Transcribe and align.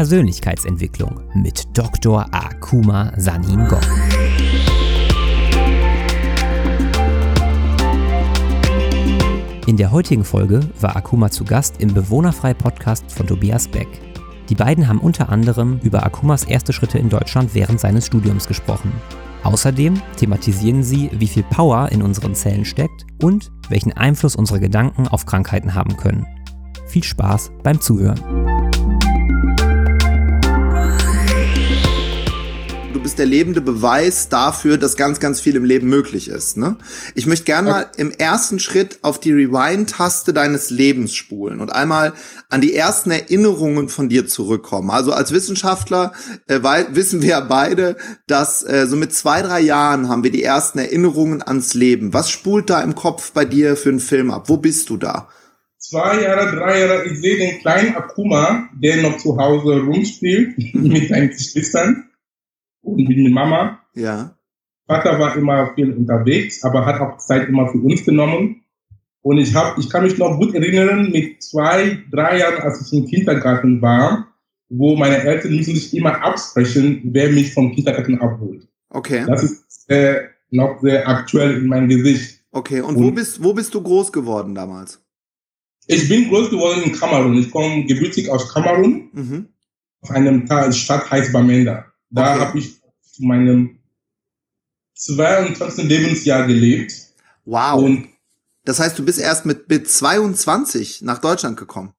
Persönlichkeitsentwicklung 0.00 1.20
mit 1.34 1.76
Dr. 1.76 2.24
Akuma 2.30 3.12
Sanin 3.18 3.68
Gong. 3.68 3.82
In 9.66 9.76
der 9.76 9.92
heutigen 9.92 10.24
Folge 10.24 10.60
war 10.80 10.96
Akuma 10.96 11.30
zu 11.30 11.44
Gast 11.44 11.82
im 11.82 11.92
Bewohnerfrei-Podcast 11.92 13.12
von 13.12 13.26
Tobias 13.26 13.68
Beck. 13.68 13.88
Die 14.48 14.54
beiden 14.54 14.88
haben 14.88 15.00
unter 15.00 15.28
anderem 15.28 15.78
über 15.82 16.02
Akumas 16.02 16.44
erste 16.44 16.72
Schritte 16.72 16.98
in 16.98 17.10
Deutschland 17.10 17.54
während 17.54 17.78
seines 17.78 18.06
Studiums 18.06 18.48
gesprochen. 18.48 18.90
Außerdem 19.42 20.00
thematisieren 20.16 20.82
sie, 20.82 21.10
wie 21.12 21.28
viel 21.28 21.42
Power 21.42 21.92
in 21.92 22.00
unseren 22.00 22.34
Zellen 22.34 22.64
steckt 22.64 23.04
und 23.22 23.52
welchen 23.68 23.92
Einfluss 23.92 24.34
unsere 24.34 24.60
Gedanken 24.60 25.08
auf 25.08 25.26
Krankheiten 25.26 25.74
haben 25.74 25.98
können. 25.98 26.26
Viel 26.86 27.04
Spaß 27.04 27.52
beim 27.62 27.82
Zuhören. 27.82 28.49
Du 33.00 33.04
bist 33.04 33.18
der 33.18 33.24
lebende 33.24 33.62
Beweis 33.62 34.28
dafür, 34.28 34.76
dass 34.76 34.94
ganz, 34.94 35.20
ganz 35.20 35.40
viel 35.40 35.56
im 35.56 35.64
Leben 35.64 35.88
möglich 35.88 36.28
ist. 36.28 36.58
Ne? 36.58 36.76
Ich 37.14 37.24
möchte 37.24 37.46
gerne 37.46 37.70
mal 37.70 37.90
im 37.96 38.10
ersten 38.10 38.58
Schritt 38.58 38.98
auf 39.00 39.18
die 39.18 39.32
Rewind-Taste 39.32 40.34
deines 40.34 40.68
Lebens 40.68 41.14
spulen 41.14 41.62
und 41.62 41.72
einmal 41.72 42.12
an 42.50 42.60
die 42.60 42.74
ersten 42.74 43.10
Erinnerungen 43.10 43.88
von 43.88 44.10
dir 44.10 44.26
zurückkommen. 44.26 44.90
Also 44.90 45.14
als 45.14 45.32
Wissenschaftler 45.32 46.12
äh, 46.46 46.60
wissen 46.90 47.22
wir 47.22 47.30
ja 47.30 47.40
beide, 47.40 47.96
dass 48.26 48.62
äh, 48.64 48.86
so 48.86 48.96
mit 48.96 49.14
zwei, 49.14 49.40
drei 49.40 49.60
Jahren 49.60 50.10
haben 50.10 50.22
wir 50.22 50.30
die 50.30 50.44
ersten 50.44 50.78
Erinnerungen 50.78 51.40
ans 51.40 51.72
Leben. 51.72 52.12
Was 52.12 52.28
spult 52.30 52.68
da 52.68 52.82
im 52.82 52.94
Kopf 52.94 53.32
bei 53.32 53.46
dir 53.46 53.76
für 53.76 53.88
einen 53.88 54.00
Film 54.00 54.30
ab? 54.30 54.50
Wo 54.50 54.58
bist 54.58 54.90
du 54.90 54.98
da? 54.98 55.28
zwei 55.78 56.20
Jahre, 56.20 56.54
drei 56.54 56.80
Jahre, 56.80 57.06
ich 57.06 57.18
sehe 57.18 57.38
den 57.38 57.60
kleinen 57.60 57.96
Akuma, 57.96 58.68
der 58.74 58.98
noch 58.98 59.16
zu 59.16 59.38
Hause 59.38 59.80
rumspielt 59.80 60.58
mit 60.74 61.08
seinen 61.08 61.30
Geschwistern 61.30 62.09
und 62.82 62.96
mit 62.96 63.32
Mama. 63.32 63.80
Ja. 63.94 64.36
Vater 64.86 65.18
war 65.18 65.36
immer 65.36 65.72
viel 65.74 65.92
unterwegs, 65.92 66.64
aber 66.64 66.84
hat 66.84 67.00
auch 67.00 67.18
Zeit 67.18 67.48
immer 67.48 67.68
für 67.68 67.78
uns 67.78 68.04
genommen. 68.04 68.62
Und 69.22 69.38
ich 69.38 69.54
hab, 69.54 69.78
ich 69.78 69.88
kann 69.90 70.02
mich 70.02 70.18
noch 70.18 70.38
gut 70.38 70.54
erinnern, 70.54 71.10
mit 71.10 71.42
zwei, 71.42 71.98
drei 72.10 72.38
Jahren, 72.38 72.62
als 72.62 72.80
ich 72.80 72.98
im 72.98 73.06
Kindergarten 73.06 73.82
war, 73.82 74.26
wo 74.68 74.96
meine 74.96 75.18
Eltern 75.22 75.54
müssen 75.54 75.74
sich 75.74 75.94
immer 75.94 76.22
absprechen, 76.22 77.02
wer 77.04 77.30
mich 77.30 77.52
vom 77.52 77.72
Kindergarten 77.72 78.18
abholt. 78.20 78.66
Okay. 78.88 79.24
Das 79.26 79.42
ist 79.42 79.88
äh, 79.88 80.22
noch 80.50 80.80
sehr 80.80 81.08
aktuell 81.08 81.58
in 81.58 81.66
meinem 81.66 81.88
Gesicht. 81.88 82.40
Okay, 82.52 82.80
und, 82.80 82.96
und 82.96 83.04
wo 83.04 83.10
bist, 83.10 83.42
wo 83.42 83.52
bist 83.52 83.74
du 83.74 83.82
groß 83.82 84.10
geworden 84.12 84.54
damals? 84.54 85.00
Ich 85.86 86.08
bin 86.08 86.28
groß 86.28 86.50
geworden 86.50 86.82
in 86.82 86.92
Kamerun. 86.92 87.36
Ich 87.36 87.50
komme 87.50 87.84
gebürtig 87.84 88.30
aus 88.30 88.52
Kamerun. 88.52 89.10
Mhm. 89.12 89.48
Auf 90.02 90.10
einem 90.10 90.46
Stadt 90.72 91.10
heißt 91.10 91.32
Bamenda. 91.32 91.89
Da 92.10 92.34
okay. 92.34 92.40
habe 92.44 92.58
ich 92.58 92.80
zu 93.02 93.24
meinem 93.24 93.78
22. 94.94 95.84
Lebensjahr 95.84 96.46
gelebt. 96.46 96.92
Wow. 97.44 97.82
Und 97.82 98.08
das 98.64 98.78
heißt, 98.78 98.98
du 98.98 99.04
bist 99.04 99.18
erst 99.18 99.46
mit, 99.46 99.68
mit 99.68 99.88
22 99.88 101.02
nach 101.02 101.18
Deutschland 101.18 101.56
gekommen? 101.56 101.94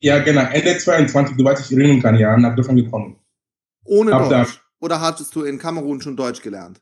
Ja, 0.00 0.18
genau. 0.20 0.42
Ende 0.42 0.76
22, 0.78 1.36
soweit 1.36 1.60
ich 1.60 1.72
erinnern 1.72 2.00
kann, 2.00 2.18
ja, 2.18 2.36
nach 2.36 2.54
Deutschland 2.54 2.82
gekommen. 2.82 3.16
Ohne 3.84 4.12
Ab 4.12 4.28
Deutsch? 4.28 4.60
Oder 4.80 5.00
hattest 5.00 5.34
du 5.34 5.42
in 5.42 5.58
Kamerun 5.58 6.00
schon 6.00 6.16
Deutsch 6.16 6.42
gelernt? 6.42 6.80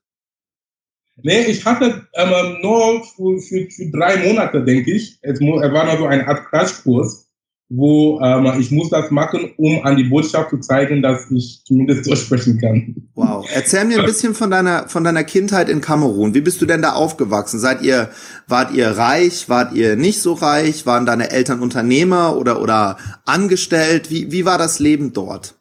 Nee, 1.16 1.42
ich 1.42 1.64
hatte 1.64 2.08
ähm, 2.14 2.60
nur 2.60 3.04
für, 3.04 3.38
für, 3.38 3.70
für 3.70 3.90
drei 3.90 4.16
Monate, 4.16 4.64
denke 4.64 4.92
ich. 4.92 5.18
Es, 5.22 5.40
es 5.40 5.40
war 5.40 5.86
nur 5.86 5.98
so 5.98 6.06
eine 6.06 6.26
Art 6.26 6.44
Crashkurs, 6.46 7.28
wo 7.68 8.20
ähm, 8.20 8.60
ich 8.60 8.70
muss 8.70 8.90
das 8.90 9.10
machen, 9.10 9.52
um 9.56 9.82
an 9.84 9.96
die 9.96 10.04
Botschaft 10.04 10.50
zu 10.50 10.58
zeigen, 10.58 11.02
dass 11.02 11.30
ich 11.30 11.62
zumindest 11.64 12.08
Deutsch 12.08 12.22
sprechen 12.22 12.60
kann. 12.60 13.08
Wow. 13.14 13.46
Erzähl 13.52 13.84
mir 13.84 14.00
ein 14.00 14.06
bisschen 14.06 14.34
von 14.34 14.50
deiner, 14.50 14.88
von 14.88 15.02
deiner 15.02 15.24
Kindheit 15.24 15.68
in 15.68 15.80
Kamerun. 15.80 16.34
Wie 16.34 16.40
bist 16.40 16.60
du 16.60 16.66
denn 16.66 16.82
da 16.82 16.92
aufgewachsen? 16.92 17.58
Seid 17.58 17.82
ihr, 17.82 18.10
wart 18.46 18.72
ihr 18.74 18.88
reich? 18.88 19.48
Wart 19.48 19.72
ihr 19.74 19.96
nicht 19.96 20.20
so 20.20 20.34
reich? 20.34 20.86
Waren 20.86 21.06
deine 21.06 21.30
Eltern 21.30 21.60
Unternehmer 21.60 22.36
oder, 22.36 22.60
oder 22.60 22.98
angestellt? 23.24 24.10
Wie, 24.10 24.30
wie 24.30 24.44
war 24.44 24.58
das 24.58 24.78
Leben 24.78 25.12
dort? 25.12 25.54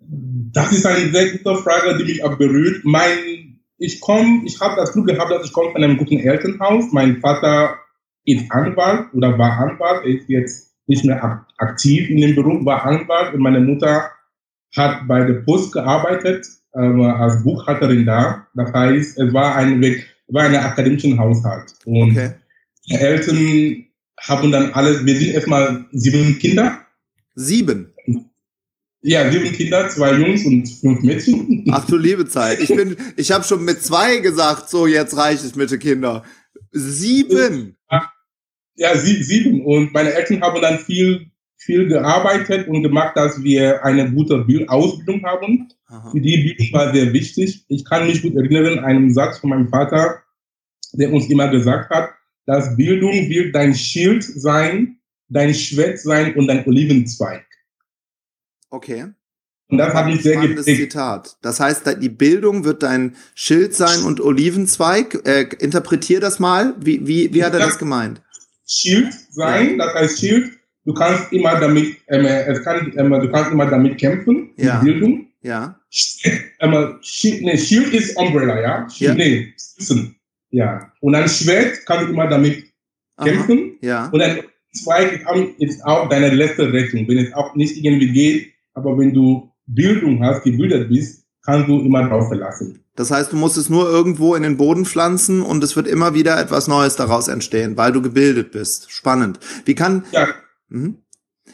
Das 0.00 0.72
ist 0.72 0.86
eine 0.86 1.10
sehr 1.10 1.30
gute 1.32 1.62
Frage, 1.62 1.98
die 1.98 2.04
mich 2.04 2.24
auch 2.24 2.36
berührt. 2.36 2.84
Mein 2.84 3.48
ich 3.78 4.00
komme, 4.00 4.42
ich 4.44 4.60
habe 4.60 4.74
das 4.76 4.92
Glück 4.92 5.06
gehabt, 5.06 5.30
dass 5.30 5.46
ich 5.46 5.52
komme 5.52 5.70
von 5.70 5.82
einem 5.82 5.96
guten 5.96 6.18
Elternhaus. 6.18 6.86
Mein 6.90 7.20
Vater 7.20 7.78
ist 8.24 8.50
Anwalt 8.50 9.06
oder 9.14 9.38
war 9.38 9.52
Anwalt. 9.52 10.04
Er 10.04 10.10
ist 10.10 10.28
jetzt 10.28 10.67
nicht 10.88 11.04
mehr 11.04 11.46
aktiv 11.58 12.08
in 12.10 12.20
dem 12.20 12.34
Beruf, 12.34 12.64
war 12.64 12.84
Anwalt. 12.84 13.34
Und 13.34 13.40
meine 13.40 13.60
Mutter 13.60 14.10
hat 14.76 15.06
bei 15.06 15.24
der 15.24 15.40
Post 15.42 15.72
gearbeitet, 15.72 16.46
äh, 16.74 16.80
als 16.80 17.42
Buchhalterin 17.44 18.06
da. 18.06 18.46
Das 18.54 18.72
heißt, 18.72 19.18
es 19.18 19.32
war 19.32 19.56
ein, 19.56 19.82
war 20.28 20.44
ein 20.44 20.56
akademischer 20.56 21.16
Haushalt. 21.16 21.74
Und 21.84 22.12
okay. 22.12 22.32
die 22.88 22.94
Eltern 22.94 23.84
haben 24.20 24.52
dann 24.52 24.72
alles, 24.72 25.04
wir 25.04 25.16
sind 25.16 25.34
erstmal 25.34 25.84
sieben 25.92 26.38
Kinder. 26.38 26.80
Sieben? 27.34 27.92
Ja, 29.00 29.30
sieben 29.30 29.52
Kinder, 29.52 29.88
zwei 29.88 30.12
Jungs 30.14 30.44
und 30.44 30.66
fünf 30.68 31.02
Mädchen. 31.02 31.64
Ach 31.70 31.86
du 31.86 31.96
liebe 31.96 32.26
Zeit. 32.26 32.60
Ich 32.60 32.68
bin, 32.68 32.96
ich 33.16 33.30
habe 33.30 33.44
schon 33.44 33.64
mit 33.64 33.82
zwei 33.82 34.18
gesagt, 34.18 34.68
so 34.68 34.86
jetzt 34.86 35.16
reicht 35.16 35.44
es 35.44 35.54
mit 35.54 35.70
den 35.70 35.78
Kindern. 35.78 36.22
Sieben. 36.72 37.76
Ja, 37.90 38.10
sie, 38.96 39.22
sieben. 39.22 39.64
Und 39.64 39.92
meine 39.92 40.12
Eltern 40.12 40.40
haben 40.40 40.60
dann 40.62 40.78
viel, 40.78 41.30
viel 41.56 41.88
gearbeitet 41.88 42.68
und 42.68 42.82
gemacht, 42.82 43.16
dass 43.16 43.42
wir 43.42 43.84
eine 43.84 44.10
gute 44.10 44.44
Ausbildung 44.68 45.22
haben. 45.24 45.68
Aha. 45.86 46.10
Für 46.10 46.20
die 46.20 46.36
Bildung 46.36 46.72
war 46.72 46.94
sehr 46.94 47.12
wichtig. 47.12 47.64
Ich 47.68 47.84
kann 47.84 48.06
mich 48.06 48.22
gut 48.22 48.34
erinnern, 48.36 48.80
einen 48.80 49.12
Satz 49.12 49.38
von 49.38 49.50
meinem 49.50 49.68
Vater, 49.68 50.22
der 50.92 51.12
uns 51.12 51.28
immer 51.28 51.48
gesagt 51.48 51.90
hat, 51.90 52.10
dass 52.46 52.76
Bildung 52.76 53.12
wird 53.28 53.54
dein 53.54 53.74
Schild 53.74 54.24
sein, 54.24 54.98
dein 55.28 55.54
Schwert 55.54 55.98
sein 55.98 56.34
und 56.34 56.46
dein 56.46 56.66
Olivenzweig. 56.66 57.44
Okay. 58.70 59.06
Und 59.70 59.76
das 59.76 59.92
hat 59.92 60.06
mich 60.06 60.22
sehr 60.22 60.40
geprägt. 60.40 60.64
Zitat. 60.64 61.36
Das 61.42 61.60
heißt, 61.60 62.00
die 62.00 62.08
Bildung 62.08 62.64
wird 62.64 62.82
dein 62.82 63.16
Schild 63.34 63.74
sein 63.74 64.02
und 64.02 64.20
Olivenzweig. 64.20 65.26
Äh, 65.26 65.48
interpretier 65.58 66.20
das 66.20 66.38
mal. 66.38 66.74
Wie, 66.80 67.06
wie, 67.06 67.34
wie 67.34 67.44
hat 67.44 67.52
er 67.52 67.60
das 67.60 67.78
gemeint? 67.78 68.22
Schild 68.68 69.12
sein, 69.30 69.78
das 69.78 69.94
heißt 69.94 70.20
Schild. 70.20 70.52
Du 70.84 70.94
kannst 70.94 71.32
immer 71.32 71.58
damit, 71.60 71.96
ähm, 72.08 72.24
es 72.24 72.62
kann, 72.62 72.92
ähm, 72.96 73.10
du 73.10 73.30
kannst 73.30 73.50
immer 73.50 73.66
damit 73.66 73.98
kämpfen. 73.98 74.50
Ja. 74.56 74.80
Bildung. 74.80 75.26
Ja. 75.42 75.78
Ähm, 76.60 76.98
Schild, 77.02 77.42
nee, 77.42 77.56
Schild 77.56 77.94
ist 77.94 78.16
Umbrella, 78.16 78.60
ja. 78.60 78.90
Schild, 78.90 79.10
ja. 79.10 79.14
Nee, 79.14 79.54
Wissen. 79.76 80.16
Ja. 80.50 80.92
Und 81.00 81.14
ein 81.14 81.28
Schwert 81.28 81.86
kannst 81.86 82.08
du 82.08 82.12
immer 82.12 82.26
damit 82.26 82.64
kämpfen. 83.22 83.76
Aha. 83.76 83.86
Ja. 83.86 84.06
Und 84.08 84.20
ein 84.20 84.40
Zweig 84.72 85.24
ist 85.58 85.84
auch 85.84 86.08
deine 86.08 86.30
letzte 86.30 86.72
Rechnung. 86.72 87.06
Wenn 87.06 87.18
es 87.18 87.32
auch 87.32 87.54
nicht 87.54 87.76
irgendwie 87.76 88.10
geht, 88.10 88.52
aber 88.74 88.98
wenn 88.98 89.14
du 89.14 89.50
Bildung 89.66 90.22
hast, 90.24 90.42
gebildet 90.42 90.88
bist, 90.88 91.24
kannst 91.48 91.66
du 91.66 91.80
immer 91.80 92.06
drauf 92.06 92.28
verlassen. 92.28 92.84
Das 92.94 93.10
heißt, 93.10 93.32
du 93.32 93.36
musst 93.36 93.56
es 93.56 93.70
nur 93.70 93.88
irgendwo 93.88 94.34
in 94.34 94.42
den 94.42 94.58
Boden 94.58 94.84
pflanzen 94.84 95.40
und 95.40 95.64
es 95.64 95.76
wird 95.76 95.86
immer 95.86 96.12
wieder 96.12 96.38
etwas 96.38 96.68
Neues 96.68 96.96
daraus 96.96 97.26
entstehen, 97.26 97.78
weil 97.78 97.90
du 97.90 98.02
gebildet 98.02 98.52
bist. 98.52 98.90
Spannend. 98.90 99.40
Wie 99.64 99.74
kann, 99.74 100.04
ja. 100.12 100.28
Mh, 100.68 100.90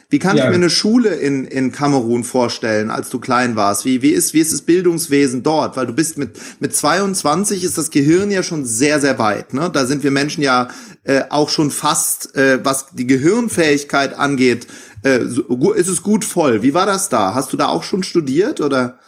wie 0.09 0.19
kann 0.19 0.37
ja. 0.37 0.44
ich 0.44 0.50
mir 0.50 0.56
eine 0.56 0.71
Schule 0.71 1.10
in, 1.10 1.44
in 1.44 1.71
Kamerun 1.71 2.25
vorstellen, 2.25 2.91
als 2.91 3.09
du 3.09 3.21
klein 3.21 3.54
warst? 3.54 3.84
Wie, 3.84 4.03
wie, 4.03 4.10
ist, 4.10 4.34
wie 4.34 4.41
ist 4.41 4.53
das 4.53 4.62
Bildungswesen 4.62 5.44
dort? 5.44 5.77
Weil 5.77 5.87
du 5.87 5.93
bist 5.93 6.19
mit, 6.19 6.41
mit 6.59 6.75
22 6.75 7.62
ist 7.62 7.78
das 7.78 7.93
Gehirn 7.93 8.33
ja 8.33 8.43
schon 8.43 8.65
sehr, 8.65 9.00
sehr 9.00 9.21
weit. 9.21 9.54
Ne? 9.54 9.71
Da 9.72 9.87
sind 9.87 10.03
wir 10.03 10.10
Menschen 10.10 10.43
ja 10.43 10.66
äh, 11.04 11.22
auch 11.31 11.50
schon 11.50 11.71
fast, 11.71 12.34
äh, 12.34 12.65
was 12.65 12.87
die 12.94 13.06
Gehirnfähigkeit 13.06 14.19
angeht, 14.19 14.66
äh, 15.04 15.21
ist 15.22 15.89
es 15.89 16.03
gut 16.03 16.24
voll. 16.24 16.65
Wie 16.65 16.74
war 16.74 16.86
das 16.86 17.10
da? 17.10 17.34
Hast 17.34 17.53
du 17.53 17.57
da 17.57 17.68
auch 17.68 17.84
schon 17.84 18.03
studiert 18.03 18.60
oder? 18.60 18.98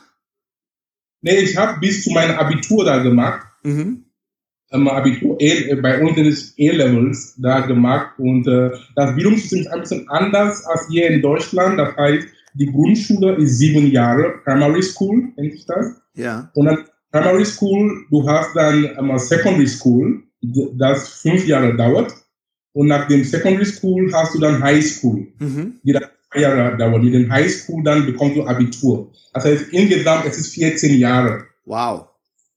Nee, 1.26 1.40
ich 1.40 1.56
habe 1.56 1.80
bis 1.80 2.04
zu 2.04 2.10
meinem 2.12 2.38
Abitur 2.38 2.84
da 2.84 3.02
gemacht. 3.02 3.44
Mhm. 3.64 4.04
Ähm, 4.70 4.86
Abitur 4.86 5.36
e, 5.40 5.70
äh, 5.70 5.74
bei 5.74 6.00
uns 6.00 6.16
ist 6.18 6.54
E-Levels 6.56 7.34
da 7.38 7.66
gemacht 7.66 8.16
und 8.18 8.46
äh, 8.46 8.70
das 8.94 9.12
Bildungssystem 9.16 9.62
ist 9.62 9.66
ein 9.66 9.80
bisschen 9.80 10.08
anders 10.08 10.64
als 10.66 10.86
hier 10.88 11.08
in 11.10 11.20
Deutschland. 11.22 11.80
Das 11.80 11.96
heißt, 11.96 12.28
die 12.54 12.66
Grundschule 12.66 13.34
ist 13.38 13.58
sieben 13.58 13.90
Jahre, 13.90 14.40
Primary 14.44 14.84
School, 14.84 15.32
denke 15.36 15.56
ich 15.56 15.66
das. 15.66 16.00
Ja. 16.14 16.48
Und 16.54 16.66
dann 16.66 16.84
Primary 17.10 17.44
School, 17.44 18.06
du 18.08 18.28
hast 18.28 18.54
dann 18.54 18.84
ähm, 18.96 19.18
Secondary 19.18 19.66
School, 19.66 20.22
das 20.78 21.08
fünf 21.08 21.44
Jahre 21.44 21.76
dauert. 21.76 22.14
Und 22.72 22.86
nach 22.86 23.08
dem 23.08 23.24
Secondary 23.24 23.66
School 23.66 24.12
hast 24.12 24.32
du 24.36 24.38
dann 24.38 24.62
High 24.62 24.84
School, 24.84 25.26
mhm. 25.40 25.80
die 25.82 25.92
dann 25.92 26.04
Jahre 26.40 26.76
dauert. 26.76 27.02
Mit 27.02 27.14
dem 27.14 27.30
High 27.30 27.50
School 27.50 27.82
dann 27.82 28.06
bekommst 28.06 28.36
du 28.36 28.46
Abitur. 28.46 29.12
Das 29.32 29.44
heißt, 29.44 29.66
insgesamt 29.70 30.26
es 30.26 30.38
ist 30.38 30.54
14 30.54 30.98
Jahre. 30.98 31.44
Wow. 31.64 32.06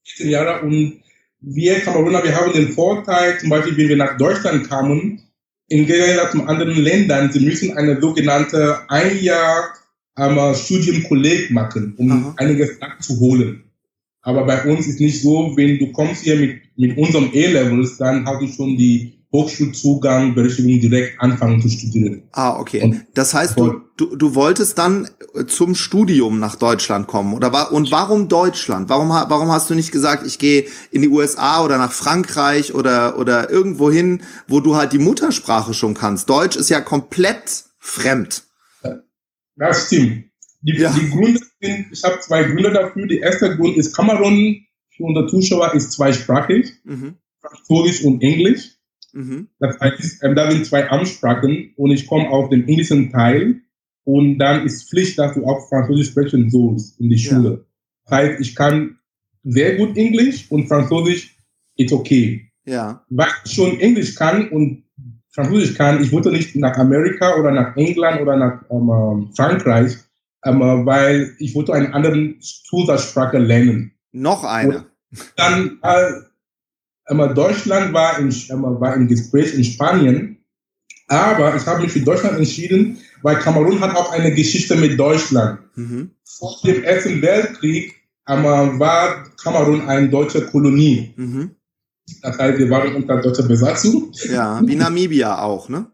14 0.03 0.29
Jahre 0.29 0.61
und 0.65 1.01
wir 1.41 1.79
Kameruner, 1.79 2.23
wir 2.23 2.35
haben 2.35 2.51
den 2.53 2.69
Vorteil, 2.73 3.39
zum 3.39 3.49
Beispiel, 3.49 3.77
wenn 3.77 3.89
wir 3.89 3.97
nach 3.97 4.17
Deutschland 4.17 4.69
kamen, 4.69 5.21
im 5.69 5.85
Gegensatz 5.85 6.31
zu 6.31 6.43
anderen 6.43 6.75
Ländern, 6.75 7.31
sie 7.31 7.39
müssen 7.39 7.77
eine 7.77 8.01
sogenannte 8.01 8.79
ein 8.89 9.21
Jahr 9.21 9.73
ähm, 10.17 10.55
Studienkolleg 10.55 11.51
machen, 11.51 11.93
um 11.97 12.11
Aha. 12.11 12.33
einiges 12.37 12.79
nachzuholen. 12.79 13.63
Aber 14.21 14.45
bei 14.45 14.63
uns 14.65 14.87
ist 14.87 14.99
nicht 14.99 15.21
so, 15.21 15.55
wenn 15.55 15.79
du 15.79 15.91
kommst 15.91 16.23
hier 16.23 16.35
mit, 16.35 16.59
mit 16.75 16.97
unserem 16.97 17.29
E-Levels, 17.33 17.97
dann 17.97 18.25
hast 18.25 18.41
du 18.41 18.47
schon 18.47 18.77
die 18.77 19.18
Hochschulzugang, 19.31 20.33
Berechtigung 20.33 20.79
direkt 20.79 21.21
anfangen 21.21 21.61
zu 21.61 21.69
studieren. 21.69 22.23
Ah, 22.31 22.57
okay. 22.59 22.81
Und 22.81 23.05
das 23.13 23.35
heißt, 23.35 23.59
du, 23.59 23.81
du, 23.95 24.15
du 24.15 24.33
wolltest 24.33 24.77
dann 24.79 25.07
zum 25.45 25.75
Studium 25.75 26.39
nach 26.39 26.55
Deutschland 26.55 27.05
kommen. 27.05 27.35
Oder 27.35 27.53
war, 27.53 27.71
und 27.71 27.91
warum 27.91 28.27
Deutschland? 28.27 28.89
Warum, 28.89 29.09
warum 29.09 29.51
hast 29.51 29.69
du 29.69 29.75
nicht 29.75 29.91
gesagt, 29.91 30.25
ich 30.25 30.39
gehe 30.39 30.65
in 30.89 31.03
die 31.03 31.09
USA 31.09 31.63
oder 31.63 31.77
nach 31.77 31.91
Frankreich 31.91 32.73
oder, 32.73 33.19
oder 33.19 33.51
irgendwo 33.51 33.91
hin, 33.91 34.23
wo 34.47 34.61
du 34.61 34.75
halt 34.75 34.93
die 34.93 34.99
Muttersprache 34.99 35.75
schon 35.75 35.93
kannst? 35.93 36.27
Deutsch 36.27 36.55
ist 36.55 36.69
ja 36.69 36.81
komplett 36.81 37.65
fremd. 37.77 38.43
Das 39.55 39.87
stimmt. 39.87 40.25
Die, 40.61 40.77
ja. 40.77 40.91
die 40.91 41.09
Gründe 41.09 41.39
sind, 41.61 41.87
ich 41.91 42.03
habe 42.03 42.19
zwei 42.21 42.43
Gründe 42.43 42.71
dafür. 42.71 43.05
Der 43.07 43.19
erste 43.19 43.55
Grund 43.55 43.77
ist, 43.77 43.95
Kamerun 43.95 44.65
für 44.95 45.03
unsere 45.03 45.27
Zuschauer 45.27 45.73
ist 45.73 45.91
zweisprachig, 45.91 46.73
mhm. 46.83 47.15
Französisch 47.41 48.03
und 48.03 48.21
Englisch. 48.21 48.78
Mhm. 49.13 49.47
Das 49.59 49.79
heißt, 49.79 50.23
ähm, 50.23 50.35
da 50.35 50.51
sind 50.51 50.65
zwei 50.65 50.89
Amtssprachen 50.89 51.73
und 51.75 51.91
ich 51.91 52.07
komme 52.07 52.29
auf 52.29 52.49
den 52.49 52.67
englischen 52.67 53.11
Teil 53.11 53.61
und 54.03 54.39
dann 54.39 54.65
ist 54.65 54.89
Pflicht, 54.89 55.19
dass 55.19 55.35
du 55.35 55.45
auch 55.45 55.67
Französisch 55.69 56.09
sprechen 56.09 56.49
sollst 56.49 56.99
in 56.99 57.09
die 57.09 57.17
Schule. 57.17 57.49
Ja. 57.49 57.59
Das 58.05 58.17
heißt, 58.17 58.41
ich 58.41 58.55
kann 58.55 58.97
sehr 59.43 59.77
gut 59.77 59.95
Englisch 59.97 60.49
und 60.49 60.67
Französisch 60.67 61.37
ist 61.75 61.93
okay. 61.93 62.51
Ja. 62.65 63.03
Weil 63.09 63.27
ich 63.45 63.53
schon 63.53 63.79
Englisch 63.79 64.15
kann 64.15 64.49
und 64.49 64.83
Französisch 65.31 65.75
kann, 65.75 66.01
ich 66.01 66.11
wollte 66.11 66.31
nicht 66.31 66.55
nach 66.55 66.77
Amerika 66.77 67.35
oder 67.35 67.51
nach 67.51 67.75
England 67.77 68.21
oder 68.21 68.35
nach 68.35 68.63
ähm, 68.69 69.31
Frankreich, 69.35 69.95
ähm, 70.43 70.59
weil 70.59 71.35
ich 71.39 71.53
wollte 71.55 71.73
eine 71.73 71.93
andere 71.93 72.39
Zusatzsprache 72.39 73.37
lernen. 73.37 73.91
Noch 74.11 74.43
eine. 74.43 74.77
Und 74.77 74.85
dann 75.35 75.79
äh, 75.81 76.11
einmal 77.09 77.33
Deutschland 77.33 77.93
war, 77.93 78.19
in, 78.19 78.31
war 78.31 78.95
im 78.95 79.07
Gespräch 79.07 79.53
in 79.53 79.63
Spanien, 79.63 80.37
aber 81.07 81.55
ich 81.55 81.65
habe 81.65 81.81
mich 81.81 81.91
für 81.91 82.01
Deutschland 82.01 82.37
entschieden, 82.37 82.99
weil 83.23 83.37
Kamerun 83.37 83.81
hat 83.81 83.95
auch 83.95 84.11
eine 84.11 84.33
Geschichte 84.33 84.75
mit 84.75 84.99
Deutschland. 84.99 85.59
Mhm. 85.75 86.11
Vor 86.23 86.55
dem 86.63 86.83
Ersten 86.83 87.21
Weltkrieg 87.21 87.95
einmal 88.25 88.79
war 88.79 89.23
Kamerun 89.41 89.87
eine 89.87 90.07
deutsche 90.09 90.45
Kolonie. 90.45 91.13
Mhm. 91.15 91.55
Das 92.21 92.37
heißt, 92.37 92.59
wir 92.59 92.69
waren 92.69 92.95
unter 92.95 93.21
deutscher 93.21 93.43
Besatzung. 93.43 94.11
Ja, 94.31 94.61
wie 94.65 94.75
Namibia 94.75 95.41
auch, 95.41 95.69
ne? 95.69 95.87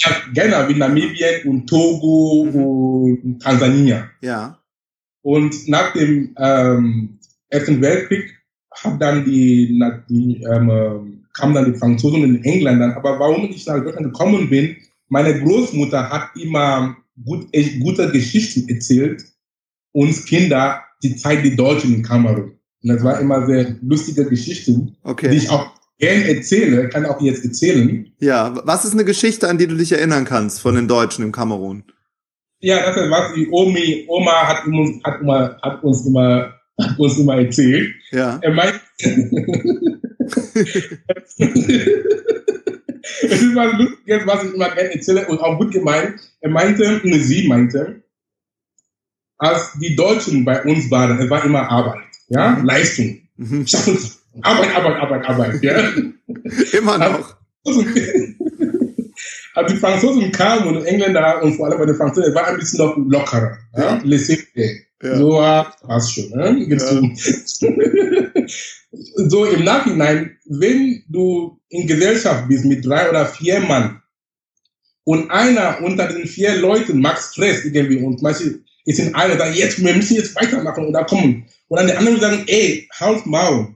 Ja, 0.00 0.10
genau, 0.34 0.68
wie 0.68 0.74
Namibien 0.74 1.46
und 1.46 1.66
Togo 1.66 2.44
mhm. 2.44 2.64
und 2.64 3.42
Tansania. 3.42 4.08
Ja. 4.20 4.58
Und 5.22 5.68
nach 5.68 5.92
dem 5.92 6.34
ähm, 6.36 7.18
Ersten 7.48 7.80
Weltkrieg 7.80 8.41
hat 8.84 9.00
dann 9.00 9.24
die, 9.24 9.80
die 10.08 10.42
ähm, 10.42 11.24
kamen 11.34 11.54
dann 11.54 11.72
die 11.72 11.78
Franzosen 11.78 12.24
und 12.24 12.42
die 12.42 12.48
Engländer. 12.48 12.96
Aber 12.96 13.18
warum 13.18 13.44
ich 13.50 13.66
nach 13.66 13.82
Deutschland 13.82 14.12
gekommen 14.12 14.48
bin, 14.50 14.76
meine 15.08 15.40
Großmutter 15.40 16.08
hat 16.10 16.30
immer 16.36 16.96
gut, 17.24 17.46
echt 17.52 17.80
gute 17.80 18.10
Geschichten 18.10 18.68
erzählt, 18.68 19.24
uns 19.92 20.24
Kinder, 20.24 20.82
die 21.02 21.16
Zeit 21.16 21.44
die 21.44 21.56
Deutschen 21.56 21.94
in 21.94 22.02
Kamerun. 22.02 22.52
Und 22.82 22.88
das 22.88 23.04
war 23.04 23.20
immer 23.20 23.46
sehr 23.46 23.76
lustige 23.82 24.24
Geschichten, 24.26 24.96
okay. 25.02 25.30
die 25.30 25.36
ich 25.36 25.50
auch 25.50 25.70
gerne 25.98 26.24
erzähle, 26.24 26.88
kann 26.88 27.06
auch 27.06 27.20
jetzt 27.20 27.44
erzählen. 27.44 28.10
Ja, 28.18 28.60
was 28.64 28.84
ist 28.84 28.92
eine 28.92 29.04
Geschichte, 29.04 29.48
an 29.48 29.58
die 29.58 29.68
du 29.68 29.76
dich 29.76 29.92
erinnern 29.92 30.24
kannst 30.24 30.60
von 30.60 30.74
den 30.74 30.88
Deutschen 30.88 31.24
im 31.24 31.32
Kamerun? 31.32 31.84
Ja, 32.58 32.86
das 32.86 32.96
ist 32.96 33.10
was 33.10 33.34
die 33.34 33.48
Omi, 33.50 34.04
Oma 34.08 34.48
hat 34.48 34.66
uns, 34.66 35.02
hat 35.04 35.20
immer, 35.20 35.58
hat 35.62 35.82
uns 35.82 36.06
immer 36.06 36.54
hat 36.80 36.98
uns 36.98 37.18
immer 37.18 37.36
erzählt. 37.38 37.94
Ja. 38.10 38.38
Er 38.42 38.52
meint, 38.52 38.80
es 43.22 43.42
ist 43.42 43.54
was 43.54 43.72
Lustiges, 43.78 44.26
was 44.26 44.44
ich 44.44 44.54
immer 44.54 44.70
gerne 44.70 44.94
erzähle 44.94 45.26
und 45.26 45.38
auch 45.40 45.58
gut 45.58 45.72
gemeint. 45.72 46.20
Er 46.40 46.50
meinte, 46.50 47.00
ne, 47.04 47.18
sie 47.20 47.48
meinte, 47.48 48.02
als 49.38 49.72
die 49.80 49.96
Deutschen 49.96 50.44
bei 50.44 50.62
uns 50.62 50.90
waren, 50.90 51.18
es 51.18 51.28
war 51.28 51.44
immer 51.44 51.68
Arbeit, 51.68 52.04
ja, 52.28 52.50
mhm. 52.50 52.64
Leistung, 52.64 53.20
mhm. 53.36 53.66
Arbeit, 54.42 54.76
Arbeit, 54.76 54.96
Arbeit, 54.96 55.28
Arbeit, 55.28 55.62
ja. 55.62 55.92
immer 56.78 56.98
noch. 56.98 57.36
Als 59.54 59.70
die 59.70 59.78
Franzosen 59.78 60.32
kamen 60.32 60.76
und 60.76 60.84
Engländer 60.86 61.42
und 61.42 61.54
vor 61.54 61.66
allem 61.66 61.78
bei 61.78 61.84
den 61.84 61.94
Franzosen, 61.94 62.30
es 62.30 62.34
war 62.34 62.46
ein 62.46 62.56
bisschen 62.56 62.78
noch 62.78 62.96
lockerer, 62.96 63.58
ja, 63.76 64.00
ja. 64.54 64.64
Ja. 65.02 65.16
So 65.16 65.38
passt 65.86 66.14
schon. 66.14 66.30
Ne? 66.30 66.66
Ja. 66.68 66.78
so 69.28 69.44
im 69.46 69.64
Nachhinein, 69.64 70.38
wenn 70.46 71.02
du 71.08 71.60
in 71.68 71.86
Gesellschaft 71.86 72.48
bist 72.48 72.64
mit 72.64 72.84
drei 72.84 73.08
oder 73.10 73.26
vier 73.26 73.60
Mann 73.60 74.00
und 75.04 75.30
einer 75.30 75.82
unter 75.82 76.06
den 76.06 76.26
vier 76.26 76.56
Leuten 76.56 77.00
macht 77.00 77.22
Stress 77.22 77.64
irgendwie 77.64 77.96
und 77.96 78.22
manche 78.22 78.60
ist 78.84 78.98
in 78.98 79.14
einer 79.14 79.38
sagen, 79.38 79.54
jetzt, 79.54 79.82
wir 79.82 79.94
müssen 79.94 80.16
jetzt 80.16 80.34
weitermachen 80.34 80.92
da 80.92 81.04
kommen. 81.04 81.46
Und 81.68 81.78
dann 81.78 81.86
die 81.86 81.94
anderen 81.94 82.20
sagen, 82.20 82.44
ey, 82.46 82.88
halt 82.98 83.24
Maul, 83.26 83.74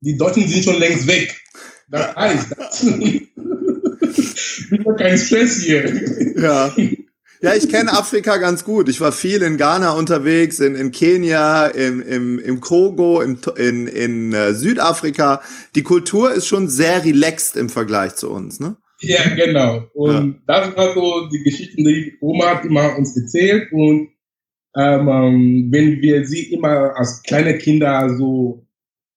die 0.00 0.16
Deutschen 0.16 0.48
sind 0.48 0.64
schon 0.64 0.78
längst 0.78 1.06
weg. 1.06 1.38
Das 1.88 2.16
heißt, 2.16 2.46
das 2.56 2.86
wieder 4.70 4.94
kein 4.94 5.18
Stress 5.18 5.62
hier. 5.62 6.40
Ja. 6.40 6.74
Ja, 7.40 7.54
ich 7.54 7.68
kenne 7.68 7.92
Afrika 7.92 8.36
ganz 8.38 8.64
gut. 8.64 8.88
Ich 8.88 9.00
war 9.00 9.12
viel 9.12 9.42
in 9.42 9.56
Ghana 9.58 9.92
unterwegs, 9.92 10.58
in, 10.58 10.74
in 10.74 10.90
Kenia, 10.90 11.66
im, 11.68 12.02
im, 12.02 12.38
im 12.40 12.60
Kongo, 12.60 13.20
im, 13.20 13.38
in, 13.56 13.86
in 13.86 14.32
äh, 14.32 14.54
Südafrika. 14.54 15.40
Die 15.76 15.84
Kultur 15.84 16.32
ist 16.32 16.48
schon 16.48 16.68
sehr 16.68 17.04
relaxed 17.04 17.56
im 17.56 17.68
Vergleich 17.68 18.16
zu 18.16 18.30
uns, 18.30 18.58
ne? 18.58 18.76
Ja, 19.00 19.22
genau. 19.36 19.84
Und 19.94 20.42
ja. 20.48 20.62
das 20.64 20.76
war 20.76 20.94
so 20.94 21.28
die 21.28 21.44
Geschichten, 21.44 21.84
die 21.84 22.16
Oma 22.20 22.56
hat 22.56 22.64
immer 22.64 22.98
uns 22.98 23.16
erzählt. 23.16 23.70
Und 23.70 24.08
ähm, 24.76 25.08
ähm 25.08 25.68
wenn 25.70 26.02
wir 26.02 26.26
sie 26.26 26.52
immer 26.52 26.96
als 26.96 27.22
kleine 27.22 27.56
Kinder 27.58 28.16
so 28.16 28.66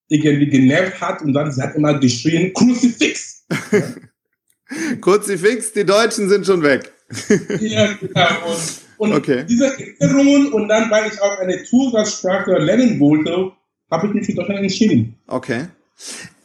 irgendwie 0.09 0.47
genervt 0.47 1.01
hat 1.01 1.23
und 1.23 1.33
dann 1.33 1.51
sie 1.51 1.61
hat 1.61 1.75
immer 1.75 1.97
geschrien, 1.99 2.53
Kruzifix. 2.53 3.47
Kruzifix, 5.01 5.73
die 5.73 5.85
Deutschen 5.85 6.29
sind 6.29 6.45
schon 6.45 6.61
weg 6.61 6.91
ja, 7.59 7.93
genau. 7.93 8.27
Und, 8.97 9.11
und 9.11 9.13
okay. 9.13 9.45
diese 9.47 9.65
Erinnerungen 9.99 10.53
und 10.53 10.67
dann, 10.67 10.89
weil 10.91 11.11
ich 11.11 11.21
auch 11.21 11.39
eine 11.39 11.63
Zusatzsprache 11.63 12.57
lernen 12.57 12.99
wollte, 12.99 13.51
habe 13.89 14.07
ich 14.07 14.13
mich 14.13 14.25
für 14.25 14.33
Deutschland 14.33 14.61
entschieden. 14.61 15.15
Okay. 15.27 15.67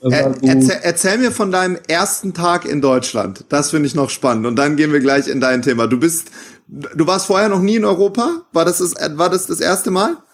Er, 0.02 0.34
erzähl, 0.42 0.78
erzähl, 0.82 1.18
mir 1.18 1.32
von 1.32 1.50
deinem 1.50 1.78
ersten 1.88 2.34
Tag 2.34 2.64
in 2.64 2.80
Deutschland. 2.80 3.44
Das 3.48 3.70
finde 3.70 3.86
ich 3.86 3.94
noch 3.94 4.10
spannend. 4.10 4.46
Und 4.46 4.56
dann 4.56 4.76
gehen 4.76 4.92
wir 4.92 5.00
gleich 5.00 5.26
in 5.26 5.40
dein 5.40 5.62
Thema. 5.62 5.86
Du 5.86 5.98
bist, 5.98 6.28
du 6.68 7.06
warst 7.06 7.26
vorher 7.26 7.48
noch 7.48 7.60
nie 7.60 7.76
in 7.76 7.84
Europa? 7.84 8.42
War 8.52 8.64
das 8.64 8.78
das, 8.78 8.94
war 9.16 9.30
das, 9.30 9.46
das 9.46 9.60
erste 9.60 9.90
Mal? 9.90 10.16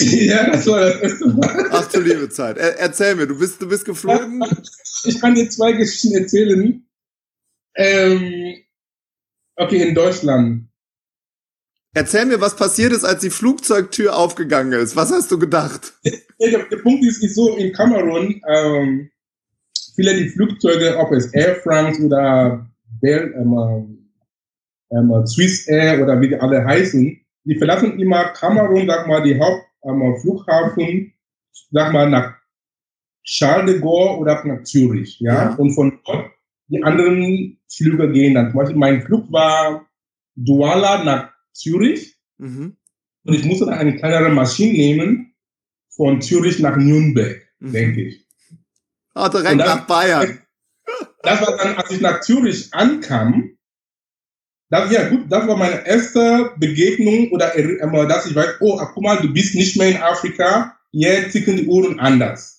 Ja, 0.00 0.50
das 0.50 0.66
war 0.66 0.80
das 0.80 0.96
erste 0.96 1.28
Mal. 1.28 1.68
Ach 1.70 1.86
du 1.86 2.00
liebe 2.00 2.28
Zeit. 2.28 2.58
Er, 2.58 2.80
erzähl 2.80 3.14
mir, 3.14 3.28
du 3.28 3.38
bist, 3.38 3.62
du 3.62 3.68
bist 3.68 3.84
geflogen? 3.84 4.44
Ich 5.04 5.20
kann 5.20 5.36
dir 5.36 5.48
zwei 5.48 5.70
Geschichten 5.70 6.16
erzählen. 6.16 6.84
Ähm, 7.76 8.43
Okay, 9.56 9.88
in 9.88 9.94
Deutschland. 9.94 10.68
Erzähl 11.96 12.26
mir, 12.26 12.40
was 12.40 12.56
passiert 12.56 12.92
ist, 12.92 13.04
als 13.04 13.20
die 13.20 13.30
Flugzeugtür 13.30 14.16
aufgegangen 14.16 14.72
ist. 14.72 14.96
Was 14.96 15.12
hast 15.12 15.30
du 15.30 15.38
gedacht? 15.38 15.92
Der, 16.40 16.64
der 16.68 16.76
Punkt 16.78 17.02
ist, 17.04 17.22
ist 17.22 17.36
so, 17.36 17.56
in 17.56 17.72
Kamerun, 17.72 18.42
ähm, 18.48 19.08
viele 19.94 20.14
die 20.14 20.28
Flugzeuge, 20.28 20.98
ob 20.98 21.12
es 21.12 21.32
Air 21.32 21.54
France 21.62 22.02
oder 22.02 22.68
Bell, 23.00 23.32
ähm, 23.38 24.10
ähm, 24.90 25.26
Swiss 25.26 25.66
Air 25.68 26.02
oder 26.02 26.20
wie 26.20 26.28
die 26.28 26.36
alle 26.36 26.62
heißen, 26.64 27.18
die 27.44 27.56
verlassen 27.56 27.98
immer 27.98 28.24
Kamerun, 28.32 28.86
sag 28.86 29.06
mal, 29.06 29.22
die 29.22 29.38
Hauptflughafen, 29.38 30.82
ähm, 30.82 31.12
sag 31.70 31.92
mal, 31.92 32.10
nach 32.10 32.34
Charles 33.22 33.72
de 33.72 33.80
Gaulle 33.80 34.18
oder 34.18 34.44
nach 34.44 34.64
Zürich, 34.64 35.20
ja? 35.20 35.50
ja. 35.50 35.54
Und 35.54 35.72
von 35.72 35.98
dort 36.04 36.33
die 36.68 36.82
anderen 36.82 37.58
Flüge 37.70 38.10
gehen 38.12 38.34
dann. 38.34 38.50
Zum 38.50 38.58
Beispiel 38.58 38.76
mein 38.76 39.02
Flug 39.02 39.30
war 39.30 39.86
Douala 40.34 41.04
nach 41.04 41.30
Zürich 41.52 42.16
mhm. 42.38 42.76
und 43.24 43.34
ich 43.34 43.44
musste 43.44 43.66
dann 43.66 43.78
eine 43.78 43.96
kleinere 43.96 44.30
Maschine 44.30 44.72
nehmen 44.72 45.34
von 45.90 46.20
Zürich 46.20 46.58
nach 46.58 46.76
Nürnberg, 46.76 47.40
mhm. 47.60 47.72
denke 47.72 48.02
ich. 48.02 48.26
Ah, 49.14 49.28
direkt 49.28 49.50
dann, 49.50 49.58
nach 49.58 49.86
Bayern. 49.86 50.38
Das 51.22 51.40
war 51.40 51.56
dann, 51.56 51.76
als 51.76 51.90
ich 51.90 52.02
nach 52.02 52.20
Zürich 52.20 52.68
ankam, 52.74 53.56
das, 54.68 54.90
ja 54.90 55.08
gut, 55.08 55.30
das 55.30 55.46
war 55.46 55.56
meine 55.56 55.86
erste 55.86 56.52
Begegnung 56.58 57.30
oder 57.30 57.56
äh, 57.56 57.78
dass 58.06 58.26
ich 58.26 58.34
weiß, 58.34 58.56
oh, 58.60 58.78
guck 58.92 59.02
mal, 59.02 59.16
du 59.16 59.32
bist 59.32 59.54
nicht 59.54 59.76
mehr 59.78 59.88
in 59.88 59.96
Afrika, 59.96 60.76
jetzt 60.90 61.32
ticken 61.32 61.56
die 61.56 61.66
Uhren 61.66 61.98
anders. 62.00 62.53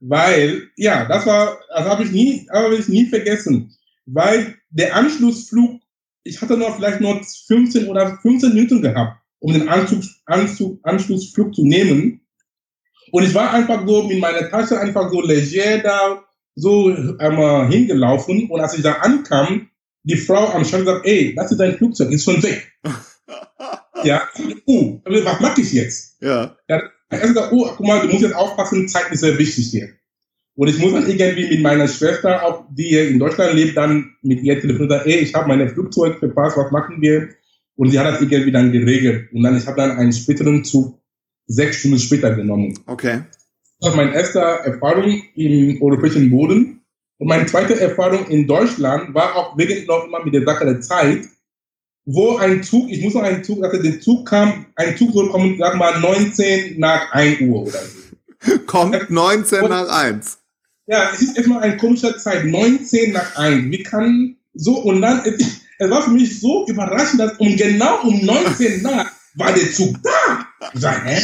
Weil, 0.00 0.68
ja, 0.76 1.06
das 1.06 1.26
war, 1.26 1.58
das 1.74 1.86
habe 1.86 2.04
ich 2.04 2.12
nie, 2.12 2.46
habe 2.52 2.74
ich 2.76 2.88
nie 2.88 3.06
vergessen. 3.06 3.74
Weil 4.04 4.56
der 4.70 4.94
Anschlussflug, 4.94 5.80
ich 6.24 6.40
hatte 6.40 6.56
noch 6.56 6.76
vielleicht 6.76 7.00
nur 7.00 7.20
15 7.46 7.88
oder 7.88 8.18
15 8.18 8.54
Minuten 8.54 8.82
gehabt. 8.82 9.20
um 9.38 9.52
den 9.52 9.68
Anzug, 9.68 10.02
Anzug, 10.24 10.80
Anschlussflug 10.82 11.54
zu 11.54 11.64
nehmen. 11.64 12.20
Und 13.12 13.22
ich 13.22 13.34
war 13.34 13.52
einfach 13.52 13.86
so 13.86 14.02
mit 14.04 14.18
meiner 14.18 14.48
Tasche 14.50 14.80
einfach 14.80 15.10
so 15.10 15.20
leger 15.22 15.78
da, 15.78 16.24
so 16.54 16.88
einmal 17.18 17.68
hingelaufen. 17.68 18.50
Und 18.50 18.60
als 18.60 18.74
ich 18.74 18.82
da 18.82 18.94
ankam, 18.94 19.68
die 20.02 20.16
Frau 20.16 20.48
am 20.48 20.64
Stand 20.64 20.86
sagt, 20.86 21.06
ey, 21.06 21.34
das 21.34 21.52
ist 21.52 21.58
dein 21.58 21.76
Flugzeug, 21.76 22.10
ist 22.10 22.24
schon 22.24 22.42
weg. 22.42 22.72
ja, 24.04 24.22
uh, 24.66 25.00
was 25.04 25.40
mache 25.40 25.60
ich 25.60 25.72
jetzt? 25.72 26.16
Ja. 26.20 26.56
ja 26.68 26.82
er 27.20 27.32
sagt, 27.32 27.52
oh, 27.52 27.68
guck 27.76 27.86
mal, 27.86 28.00
du 28.00 28.08
musst 28.08 28.22
jetzt 28.22 28.34
aufpassen, 28.34 28.88
Zeit 28.88 29.10
ist 29.10 29.20
sehr 29.20 29.38
wichtig 29.38 29.68
hier. 29.70 29.88
Und 30.56 30.68
ich 30.68 30.78
muss 30.78 30.92
dann 30.92 31.06
irgendwie 31.06 31.48
mit 31.48 31.62
meiner 31.62 31.86
Schwester, 31.86 32.42
auch 32.42 32.64
die 32.70 32.84
hier 32.84 33.08
in 33.08 33.18
Deutschland 33.18 33.54
lebt, 33.54 33.76
dann 33.76 34.16
mit 34.22 34.42
ihr 34.42 34.58
telefonieren 34.58 34.90
und 34.90 34.98
sagen, 34.98 35.10
ey, 35.10 35.18
ich 35.18 35.34
habe 35.34 35.48
meine 35.48 35.68
Flugzeug 35.68 36.18
verpasst, 36.18 36.56
was 36.56 36.70
machen 36.70 37.00
wir? 37.00 37.28
Und 37.76 37.90
sie 37.90 37.98
hat 37.98 38.06
das 38.06 38.22
irgendwie 38.22 38.52
dann 38.52 38.72
geregelt. 38.72 39.30
Und 39.32 39.42
dann, 39.42 39.56
ich 39.56 39.66
habe 39.66 39.76
dann 39.76 39.98
einen 39.98 40.12
späteren 40.12 40.64
Zug 40.64 40.98
sechs 41.46 41.76
Stunden 41.76 41.98
später 41.98 42.34
genommen. 42.34 42.78
Okay. 42.86 43.20
Das 43.80 43.90
war 43.90 43.96
meine 43.96 44.14
erste 44.14 44.40
Erfahrung 44.40 45.22
im 45.34 45.82
europäischen 45.82 46.30
Boden. 46.30 46.80
Und 47.18 47.28
meine 47.28 47.46
zweite 47.46 47.78
Erfahrung 47.78 48.26
in 48.28 48.46
Deutschland 48.46 49.14
war 49.14 49.36
auch 49.36 49.58
wegen 49.58 49.86
noch 49.86 50.06
immer 50.06 50.24
mit 50.24 50.34
der 50.34 50.44
Sache 50.44 50.64
der 50.64 50.80
Zeit, 50.80 51.26
wo 52.06 52.36
ein 52.36 52.62
Zug, 52.62 52.88
ich 52.88 53.02
muss 53.02 53.14
noch 53.14 53.22
einen 53.22 53.42
Zug, 53.42 53.62
also 53.64 53.82
der 53.82 54.00
Zug 54.00 54.26
kam, 54.26 54.66
ein 54.76 54.96
Zug 54.96 55.12
soll 55.12 55.28
kommen, 55.30 55.56
sag 55.58 55.74
mal 55.74 55.98
19 56.00 56.78
nach 56.78 57.12
1 57.12 57.40
Uhr 57.42 57.62
oder 57.62 57.80
so. 57.80 58.58
Kommt 58.66 59.10
19 59.10 59.62
und, 59.62 59.70
nach 59.70 59.88
1. 59.88 60.38
Ja, 60.86 61.10
es 61.12 61.20
ist 61.20 61.36
erstmal 61.36 61.62
eine 61.62 61.76
komische 61.76 62.16
Zeit, 62.16 62.44
19 62.44 63.12
nach 63.12 63.36
1. 63.36 63.72
Wie 63.72 63.82
kann 63.82 64.36
so, 64.54 64.78
und 64.78 65.02
dann, 65.02 65.22
es, 65.24 65.60
es 65.78 65.90
war 65.90 66.02
für 66.02 66.10
mich 66.10 66.40
so 66.40 66.64
überraschend, 66.68 67.20
dass 67.20 67.32
um 67.38 67.56
genau 67.56 68.02
um 68.02 68.24
19 68.24 68.82
nach 68.82 69.10
war 69.34 69.52
der 69.52 69.72
Zug 69.72 69.96
da. 70.02 70.46
Ich 70.72 70.80
sag, 70.80 71.04
hä? 71.04 71.20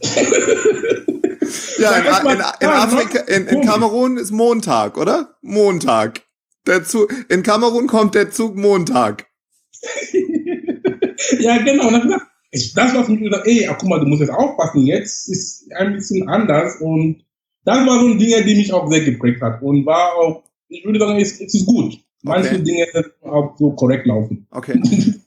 ja, 1.78 1.92
in, 1.96 2.30
in, 2.30 2.42
in, 2.60 2.68
Afrika, 2.68 3.18
in, 3.20 3.46
in 3.46 3.60
Kamerun 3.60 4.16
ist 4.16 4.32
Montag, 4.32 4.96
oder? 4.96 5.36
Montag. 5.42 6.22
Der 6.66 6.84
Zug, 6.84 7.12
in 7.28 7.42
Kamerun 7.42 7.86
kommt 7.86 8.14
der 8.14 8.30
Zug 8.30 8.56
Montag. 8.56 9.26
ja, 11.40 11.58
genau. 11.58 11.88
Und 11.88 11.92
dann 11.92 12.02
gesagt, 12.02 12.26
das 12.76 12.94
war 12.94 13.04
für 13.04 13.12
mich 13.12 13.32
ey, 13.44 13.68
guck 13.78 13.88
mal, 13.88 14.00
du 14.00 14.06
musst 14.06 14.20
jetzt 14.20 14.32
aufpassen, 14.32 14.86
jetzt 14.86 15.28
ist 15.28 15.72
ein 15.72 15.94
bisschen 15.94 16.28
anders. 16.28 16.80
Und 16.80 17.24
das 17.64 17.86
war 17.86 18.00
so 18.00 18.08
ein 18.08 18.18
Ding, 18.18 18.44
die 18.44 18.54
mich 18.54 18.72
auch 18.72 18.90
sehr 18.90 19.04
geprägt 19.04 19.42
hat. 19.42 19.62
Und 19.62 19.86
war 19.86 20.14
auch, 20.14 20.44
ich 20.68 20.84
würde 20.84 21.00
sagen, 21.00 21.18
es, 21.18 21.40
es 21.40 21.54
ist 21.54 21.66
gut. 21.66 21.98
Manche 22.22 22.54
okay. 22.54 22.62
Dinge 22.62 22.86
auch 23.22 23.54
so 23.58 23.72
korrekt 23.72 24.06
laufen. 24.06 24.46
Okay. 24.50 24.80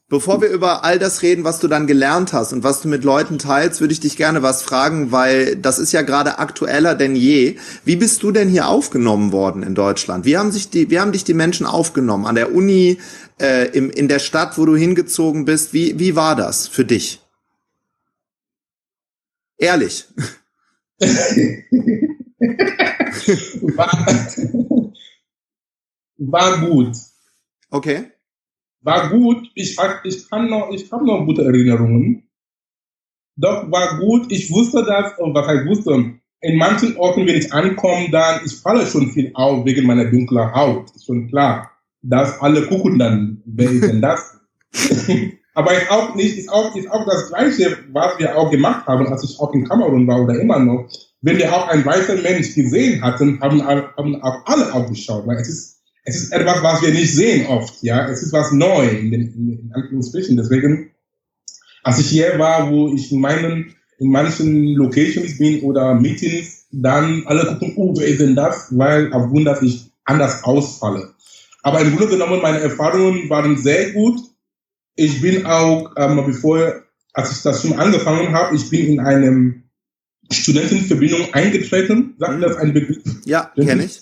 Bevor 0.09 0.41
wir 0.41 0.49
über 0.49 0.83
all 0.83 0.97
das 0.97 1.21
reden, 1.21 1.43
was 1.43 1.59
du 1.59 1.67
dann 1.67 1.85
gelernt 1.85 2.33
hast 2.33 2.53
und 2.53 2.63
was 2.63 2.81
du 2.81 2.87
mit 2.87 3.03
Leuten 3.03 3.37
teilst, 3.37 3.81
würde 3.81 3.93
ich 3.93 3.99
dich 3.99 4.17
gerne 4.17 4.41
was 4.41 4.63
fragen, 4.63 5.11
weil 5.11 5.57
das 5.57 5.77
ist 5.77 5.91
ja 5.91 6.01
gerade 6.01 6.39
aktueller 6.39 6.95
denn 6.95 7.15
je. 7.15 7.57
Wie 7.85 7.97
bist 7.97 8.23
du 8.23 8.31
denn 8.31 8.49
hier 8.49 8.67
aufgenommen 8.67 9.31
worden 9.31 9.61
in 9.61 9.75
Deutschland? 9.75 10.25
Wie 10.25 10.37
haben 10.37 10.51
sich 10.51 10.71
die, 10.71 10.89
wie 10.89 10.99
haben 10.99 11.11
dich 11.11 11.23
die 11.23 11.35
Menschen 11.35 11.67
aufgenommen? 11.67 12.25
An 12.25 12.35
der 12.35 12.55
Uni, 12.55 12.97
äh, 13.39 13.69
im, 13.77 13.89
in 13.89 14.07
der 14.07 14.19
Stadt, 14.19 14.57
wo 14.57 14.65
du 14.65 14.75
hingezogen 14.75 15.45
bist? 15.45 15.73
Wie, 15.73 15.97
wie 15.99 16.15
war 16.15 16.35
das 16.35 16.67
für 16.67 16.85
dich? 16.85 17.19
Ehrlich. 19.57 20.05
war, 23.75 23.91
war 26.17 26.59
gut. 26.67 26.95
Okay 27.69 28.11
war 28.87 29.09
gut. 29.09 29.49
Ich, 29.53 29.77
ich 30.03 30.29
kann 30.29 30.49
noch, 30.49 30.71
ich 30.71 30.91
habe 30.91 31.05
noch 31.05 31.25
gute 31.25 31.43
Erinnerungen. 31.43 32.23
Doch 33.35 33.69
war 33.69 33.99
gut. 33.99 34.31
Ich 34.31 34.49
wusste 34.49 34.83
das, 34.83 35.13
was 35.19 35.61
ich 35.61 35.67
wusste. 35.67 36.19
In 36.39 36.57
manchen 36.57 36.95
Orten, 36.97 37.27
wenn 37.27 37.35
ich 37.35 37.51
ankomme, 37.51 38.09
dann, 38.09 38.41
ich 38.45 38.55
falle 38.55 38.85
schon 38.87 39.11
viel 39.11 39.31
auf 39.33 39.65
wegen 39.65 39.85
meiner 39.85 40.05
dunklen 40.05 40.51
Haut. 40.53 40.91
Ist 40.95 41.05
schon 41.05 41.27
klar. 41.27 41.71
Dass 42.09 42.39
alle 42.39 42.67
gucken 42.67 42.97
dann, 42.99 43.41
wer 43.45 43.69
ist 43.69 43.83
denn 43.83 44.01
das? 44.01 44.39
Aber 45.53 45.73
ist 45.73 45.89
auch 45.89 46.15
nicht, 46.15 46.37
ist 46.37 46.49
auch, 46.49 46.75
ist 46.75 46.89
auch 46.91 47.05
das 47.05 47.29
Gleiche, 47.29 47.77
was 47.91 48.19
wir 48.19 48.37
auch 48.37 48.51
gemacht 48.51 48.85
haben, 48.85 49.07
als 49.07 49.23
ich 49.23 49.39
auch 49.39 49.53
in 49.53 49.67
Kamerun 49.67 50.07
war 50.07 50.21
oder 50.21 50.39
immer 50.39 50.59
noch. 50.59 50.87
Wenn 51.21 51.37
wir 51.37 51.51
auch 51.51 51.67
einen 51.67 51.83
weißen 51.83 52.21
Mensch 52.21 52.53
gesehen 52.53 53.01
hatten, 53.01 53.41
haben, 53.41 53.65
haben 53.65 54.21
auch 54.21 54.45
alle 54.45 54.71
aufgeschaut, 54.71 55.25
weil 55.25 55.37
es 55.37 55.49
ist 55.49 55.77
es 56.07 56.23
ist 56.23 56.31
etwas, 56.31 56.63
was 56.63 56.81
wir 56.81 56.91
nicht 56.91 57.13
sehen 57.13 57.47
oft, 57.47 57.83
ja. 57.83 58.07
Es 58.07 58.23
ist 58.23 58.31
was 58.31 58.53
neu 58.53 58.87
in 58.87 59.11
den, 59.11 59.21
in 59.33 59.71
Anführungsstrichen. 59.73 60.37
Deswegen, 60.37 60.91
als 61.83 61.99
ich 61.99 62.07
hier 62.07 62.39
war, 62.39 62.71
wo 62.71 62.93
ich 62.93 63.11
in 63.11 63.19
meinen, 63.19 63.75
in 63.99 64.09
manchen 64.09 64.67
Locations 64.75 65.37
bin 65.37 65.63
oder 65.63 65.95
Meetings, 65.95 66.67
dann 66.71 67.23
alle 67.25 67.45
gucken, 67.45 67.73
oh, 67.75 67.93
wer 67.97 68.07
ist 68.07 68.21
denn 68.21 68.37
das? 68.37 68.69
Weil 68.71 69.11
aufgrund, 69.11 69.47
dass 69.47 69.61
ich 69.61 69.91
anders 70.05 70.45
ausfalle. 70.45 71.13
Aber 71.63 71.81
im 71.81 71.95
Grunde 71.95 72.13
genommen, 72.13 72.41
meine 72.41 72.59
Erfahrungen 72.59 73.29
waren 73.29 73.57
sehr 73.57 73.91
gut. 73.91 74.19
Ich 74.95 75.21
bin 75.21 75.45
auch, 75.45 75.91
ähm, 75.97 76.23
bevor, 76.25 76.83
als 77.13 77.31
ich 77.31 77.41
das 77.43 77.61
schon 77.61 77.73
angefangen 77.73 78.33
habe, 78.33 78.55
ich 78.55 78.69
bin 78.69 78.87
in 78.87 78.99
einem 78.99 79.63
Studentenverbindung 80.31 81.33
eingetreten. 81.33 82.15
Sagt 82.17 82.41
das 82.43 82.57
ein 82.57 82.73
Begriff? 82.73 83.03
Ja, 83.25 83.51
kenne 83.55 83.85
ich. 83.85 84.01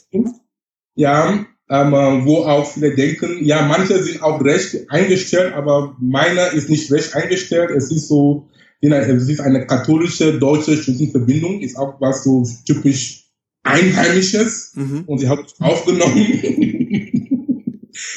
Ja, 0.96 1.46
ähm, 1.70 1.92
wo 2.26 2.44
auch 2.44 2.72
viele 2.72 2.96
denken, 2.96 3.44
ja, 3.44 3.66
manche 3.66 4.02
sind 4.02 4.22
auch 4.22 4.44
recht 4.44 4.90
eingestellt, 4.90 5.54
aber 5.54 5.96
meiner 6.00 6.52
ist 6.52 6.70
nicht 6.70 6.92
recht 6.92 7.16
eingestellt. 7.16 7.72
Es 7.72 7.92
ist 7.92 8.08
so, 8.08 8.48
es 8.82 9.28
ist 9.28 9.42
eine 9.42 9.66
katholische 9.66 10.38
deutsche 10.38 10.78
Studentenverbindung, 10.78 11.62
ist 11.62 11.78
auch 11.78 12.00
was 12.00 12.24
so 12.24 12.48
typisch 12.66 13.24
Einheimisches 13.64 14.74
mhm. 14.76 15.06
und 15.08 15.18
sie 15.18 15.28
hat 15.28 15.40
aufgenommen. 15.60 16.16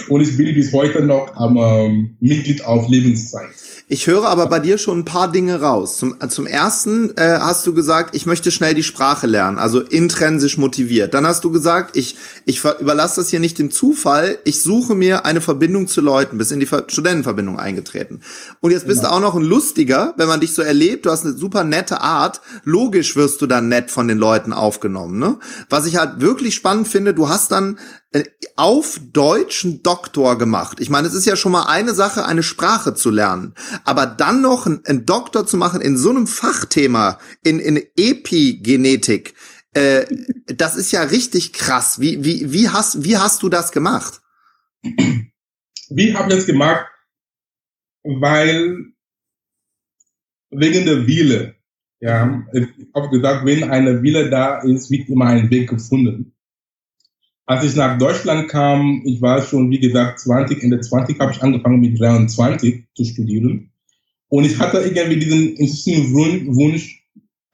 und 0.08 0.20
ich 0.20 0.36
bin 0.36 0.54
bis 0.54 0.72
heute 0.72 1.02
noch 1.02 1.34
am 1.36 1.56
ähm, 1.56 2.16
Mitglied 2.20 2.64
auf 2.64 2.88
Lebenszeit. 2.88 3.48
Ich 3.90 4.06
höre 4.06 4.26
aber 4.26 4.48
bei 4.48 4.60
dir 4.60 4.76
schon 4.76 4.98
ein 4.98 5.04
paar 5.06 5.32
Dinge 5.32 5.62
raus. 5.62 5.96
Zum, 5.96 6.16
zum 6.28 6.46
ersten 6.46 7.16
äh, 7.16 7.38
hast 7.40 7.66
du 7.66 7.72
gesagt, 7.72 8.14
ich 8.14 8.26
möchte 8.26 8.50
schnell 8.50 8.74
die 8.74 8.82
Sprache 8.82 9.26
lernen, 9.26 9.56
also 9.58 9.80
intrinsisch 9.80 10.58
motiviert. 10.58 11.14
Dann 11.14 11.26
hast 11.26 11.42
du 11.42 11.50
gesagt, 11.50 11.96
ich, 11.96 12.16
ich 12.44 12.62
überlasse 12.80 13.16
das 13.16 13.30
hier 13.30 13.40
nicht 13.40 13.58
dem 13.58 13.70
Zufall, 13.70 14.38
ich 14.44 14.60
suche 14.60 14.94
mir 14.94 15.24
eine 15.24 15.40
Verbindung 15.40 15.86
zu 15.86 16.02
Leuten, 16.02 16.36
bist 16.36 16.52
in 16.52 16.60
die 16.60 16.66
Studentenverbindung 16.66 17.58
eingetreten. 17.58 18.20
Und 18.60 18.72
jetzt 18.72 18.86
bist 18.86 19.00
genau. 19.00 19.12
du 19.12 19.16
auch 19.16 19.32
noch 19.32 19.36
ein 19.36 19.42
lustiger, 19.42 20.12
wenn 20.18 20.28
man 20.28 20.40
dich 20.40 20.52
so 20.52 20.60
erlebt, 20.60 21.06
du 21.06 21.10
hast 21.10 21.24
eine 21.24 21.34
super 21.34 21.64
nette 21.64 22.02
Art, 22.02 22.42
logisch 22.64 23.16
wirst 23.16 23.40
du 23.40 23.46
dann 23.46 23.68
nett 23.68 23.90
von 23.90 24.06
den 24.06 24.18
Leuten 24.18 24.52
aufgenommen. 24.52 25.18
Ne? 25.18 25.38
Was 25.70 25.86
ich 25.86 25.96
halt 25.96 26.20
wirklich 26.20 26.54
spannend 26.54 26.88
finde, 26.88 27.14
du 27.14 27.30
hast 27.30 27.52
dann 27.52 27.78
äh, 27.78 28.07
auf 28.56 28.98
deutschen 29.12 29.82
Doktor 29.82 30.38
gemacht. 30.38 30.80
Ich 30.80 30.88
meine, 30.88 31.06
es 31.08 31.14
ist 31.14 31.26
ja 31.26 31.36
schon 31.36 31.52
mal 31.52 31.66
eine 31.66 31.94
Sache, 31.94 32.24
eine 32.24 32.42
Sprache 32.42 32.94
zu 32.94 33.10
lernen. 33.10 33.54
Aber 33.84 34.06
dann 34.06 34.40
noch 34.40 34.66
einen 34.66 35.04
Doktor 35.04 35.46
zu 35.46 35.56
machen 35.56 35.80
in 35.80 35.96
so 35.96 36.10
einem 36.10 36.26
Fachthema, 36.26 37.18
in, 37.44 37.60
in 37.60 37.82
Epigenetik, 37.96 39.34
äh, 39.74 40.06
das 40.46 40.76
ist 40.76 40.92
ja 40.92 41.02
richtig 41.02 41.52
krass. 41.52 42.00
Wie, 42.00 42.24
wie, 42.24 42.52
wie, 42.52 42.68
hast, 42.68 43.04
wie 43.04 43.16
hast 43.16 43.42
du 43.42 43.48
das 43.48 43.72
gemacht? 43.72 44.20
Wie 44.82 46.14
habe 46.14 46.28
ich 46.30 46.36
das 46.36 46.46
gemacht? 46.46 46.86
Weil 48.02 48.92
wegen 50.50 50.86
der 50.86 51.06
Wille. 51.06 51.56
Ja, 52.00 52.46
ich 52.52 52.68
habe 52.94 53.10
gesagt, 53.10 53.44
wenn 53.44 53.64
eine 53.64 54.02
Wille 54.02 54.30
da 54.30 54.60
ist, 54.60 54.90
wird 54.90 55.08
immer 55.08 55.26
ein 55.26 55.50
Weg 55.50 55.68
gefunden. 55.68 56.32
Als 57.48 57.64
ich 57.64 57.74
nach 57.76 57.96
Deutschland 57.96 58.48
kam, 58.50 59.00
ich 59.06 59.22
war 59.22 59.40
schon, 59.40 59.70
wie 59.70 59.80
gesagt, 59.80 60.20
20, 60.20 60.62
Ende 60.62 60.80
20 60.80 61.18
habe 61.18 61.32
ich 61.32 61.42
angefangen 61.42 61.80
mit 61.80 61.98
23 61.98 62.84
zu 62.94 63.04
studieren. 63.06 63.70
Und 64.28 64.44
ich 64.44 64.58
hatte 64.58 64.80
irgendwie 64.80 65.18
diesen 65.18 65.56
inzwischen 65.56 66.14
Wunsch, 66.14 67.02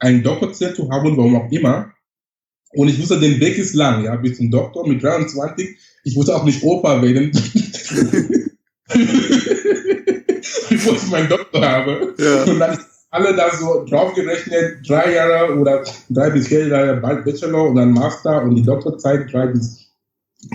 einen 0.00 0.24
Doktortitel 0.24 0.74
zu 0.74 0.90
haben, 0.90 1.16
warum 1.16 1.36
auch 1.36 1.48
immer. 1.52 1.92
Und 2.70 2.88
ich 2.88 3.00
wusste, 3.00 3.20
den 3.20 3.38
Weg 3.38 3.56
ist 3.56 3.74
lang, 3.74 4.02
ja, 4.02 4.16
bis 4.16 4.36
zum 4.36 4.50
Doktor 4.50 4.84
mit 4.88 5.00
23. 5.00 5.78
Ich 6.02 6.16
wusste 6.16 6.34
auch 6.34 6.44
nicht 6.44 6.64
Opa 6.64 7.00
werden. 7.00 7.30
ich 10.70 10.86
wollte 10.86 11.06
meinen 11.06 11.28
Doktor 11.28 11.64
haben. 11.64 12.14
Ja. 12.18 12.42
Und 12.42 12.58
dann 12.58 12.76
alle 13.10 13.36
da 13.36 13.54
so 13.54 13.84
draufgerechnet, 13.84 14.78
drei 14.88 15.14
Jahre 15.14 15.56
oder 15.56 15.84
drei 16.10 16.30
bis 16.30 16.48
vier 16.48 16.66
Jahre 16.66 16.96
bald 16.96 17.24
Bachelor 17.24 17.68
und 17.68 17.76
dann 17.76 17.92
Master 17.92 18.42
und 18.42 18.56
die 18.56 18.62
Doktorzeit 18.64 19.32
drei 19.32 19.46
bis 19.46 19.83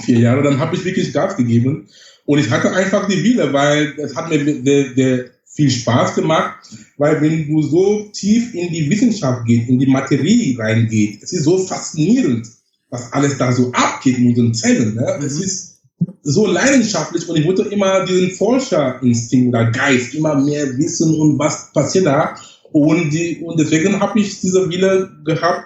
vier 0.02 0.20
Jahre, 0.20 0.44
dann 0.44 0.60
habe 0.60 0.76
ich 0.76 0.86
wirklich 0.86 1.14
Gas 1.14 1.38
gegeben. 1.38 1.88
Und 2.26 2.40
ich 2.40 2.50
hatte 2.50 2.72
einfach 2.72 3.08
die 3.08 3.24
Wille, 3.24 3.52
weil 3.54 3.96
es 3.98 4.16
hat 4.16 4.30
mir 4.30 4.44
de, 4.44 4.94
de 4.94 5.30
viel 5.46 5.70
Spaß 5.70 6.16
gemacht, 6.16 6.56
weil 6.98 7.22
wenn 7.22 7.48
du 7.48 7.62
so 7.62 8.10
tief 8.14 8.54
in 8.54 8.72
die 8.72 8.90
Wissenschaft 8.90 9.46
geht, 9.46 9.68
in 9.68 9.80
die 9.80 9.88
Materie 9.88 10.58
reingeht, 10.58 11.22
es 11.24 11.34
ist 11.34 11.44
so 11.44 11.58
faszinierend, 11.58 12.48
was 12.90 13.12
alles 13.12 13.38
da 13.38 13.52
so 13.52 13.72
abgeht 13.74 14.18
in 14.18 14.28
unseren 14.28 14.54
Zellen. 14.54 14.96
Ne? 14.96 15.18
Mhm. 15.20 15.26
Es 15.26 15.40
ist 15.40 15.82
so 16.24 16.48
leidenschaftlich 16.48 17.28
und 17.28 17.38
ich 17.38 17.46
wollte 17.46 17.64
immer 17.64 18.06
diesen 18.06 18.32
Forscherinstinkt 18.32 19.50
oder 19.50 19.72
Geist, 19.72 20.14
immer 20.14 20.36
mehr 20.36 20.78
wissen 20.78 21.14
und 21.20 21.38
was 21.40 21.74
passiert 21.74 22.06
da. 22.06 22.36
Und, 22.72 23.10
die, 23.10 23.42
und 23.44 23.60
deswegen 23.60 24.00
habe 24.00 24.20
ich 24.20 24.40
diese 24.40 24.70
Wille 24.70 25.12
gehabt, 25.26 25.66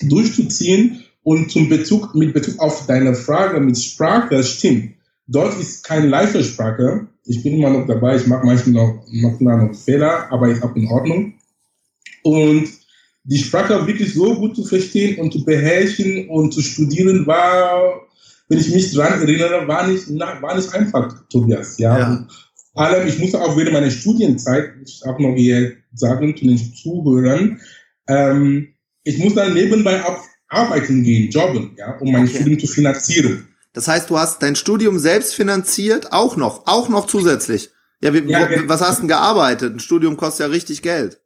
durchzuziehen 0.00 1.03
und 1.24 1.50
zum 1.50 1.68
Bezug, 1.68 2.14
mit 2.14 2.34
Bezug 2.34 2.60
auf 2.60 2.86
deine 2.86 3.14
Frage 3.14 3.58
mit 3.58 3.78
Sprache, 3.78 4.44
stimmt. 4.44 4.94
Deutsch 5.26 5.58
ist 5.58 5.82
keine 5.82 6.06
leichte 6.06 6.44
Sprache. 6.44 7.08
Ich 7.24 7.42
bin 7.42 7.54
immer 7.54 7.70
noch 7.70 7.86
dabei, 7.86 8.16
ich 8.16 8.26
mache 8.26 8.44
manchmal 8.44 8.74
noch, 8.74 9.06
manchmal 9.10 9.66
noch 9.66 9.74
Fehler, 9.74 10.30
aber 10.30 10.48
ist 10.48 10.62
auch 10.62 10.76
in 10.76 10.86
Ordnung. 10.86 11.34
Und 12.22 12.68
die 13.24 13.38
Sprache 13.38 13.86
wirklich 13.86 14.12
so 14.12 14.34
gut 14.34 14.54
zu 14.54 14.64
verstehen 14.64 15.18
und 15.18 15.32
zu 15.32 15.42
beherrschen 15.44 16.28
und 16.28 16.52
zu 16.52 16.60
studieren 16.60 17.26
war, 17.26 18.02
wenn 18.48 18.58
ich 18.58 18.70
mich 18.70 18.92
dran 18.92 19.22
erinnere, 19.22 19.66
war 19.66 19.86
nicht, 19.86 20.06
war 20.10 20.54
nicht 20.54 20.74
einfach, 20.74 21.26
Tobias. 21.30 21.78
Ja. 21.78 21.98
ja. 21.98 22.28
Vor 22.74 22.82
allem, 22.82 23.08
ich 23.08 23.18
musste 23.18 23.40
auch 23.40 23.56
während 23.56 23.72
meiner 23.72 23.90
Studienzeit, 23.90 24.74
ich 24.84 25.00
auch 25.06 25.18
noch 25.18 25.34
hier 25.34 25.72
sagen 25.94 26.36
zu 26.36 26.44
den 26.44 26.58
Zuhörern, 26.58 27.60
ähm, 28.08 28.74
ich 29.04 29.16
muss 29.18 29.34
dann 29.34 29.54
nebenbei 29.54 30.04
auch 30.04 30.18
arbeiten 30.54 31.02
gehen, 31.02 31.30
jobben, 31.30 31.74
ja, 31.76 31.96
um 31.98 32.12
mein 32.12 32.24
okay. 32.24 32.36
Studium 32.36 32.58
zu 32.58 32.66
finanzieren. 32.66 33.48
Das 33.72 33.88
heißt, 33.88 34.08
du 34.08 34.18
hast 34.18 34.42
dein 34.42 34.56
Studium 34.56 34.98
selbst 34.98 35.34
finanziert, 35.34 36.12
auch 36.12 36.36
noch, 36.36 36.66
auch 36.66 36.88
noch 36.88 37.06
zusätzlich. 37.06 37.70
Ja, 38.00 38.14
wie, 38.14 38.30
ja 38.30 38.48
wo, 38.48 38.68
was 38.68 38.80
hast 38.80 38.98
du 38.98 39.02
denn 39.02 39.08
gearbeitet? 39.08 39.74
Ein 39.74 39.80
Studium 39.80 40.16
kostet 40.16 40.46
ja 40.46 40.52
richtig 40.52 40.82
Geld. 40.82 41.20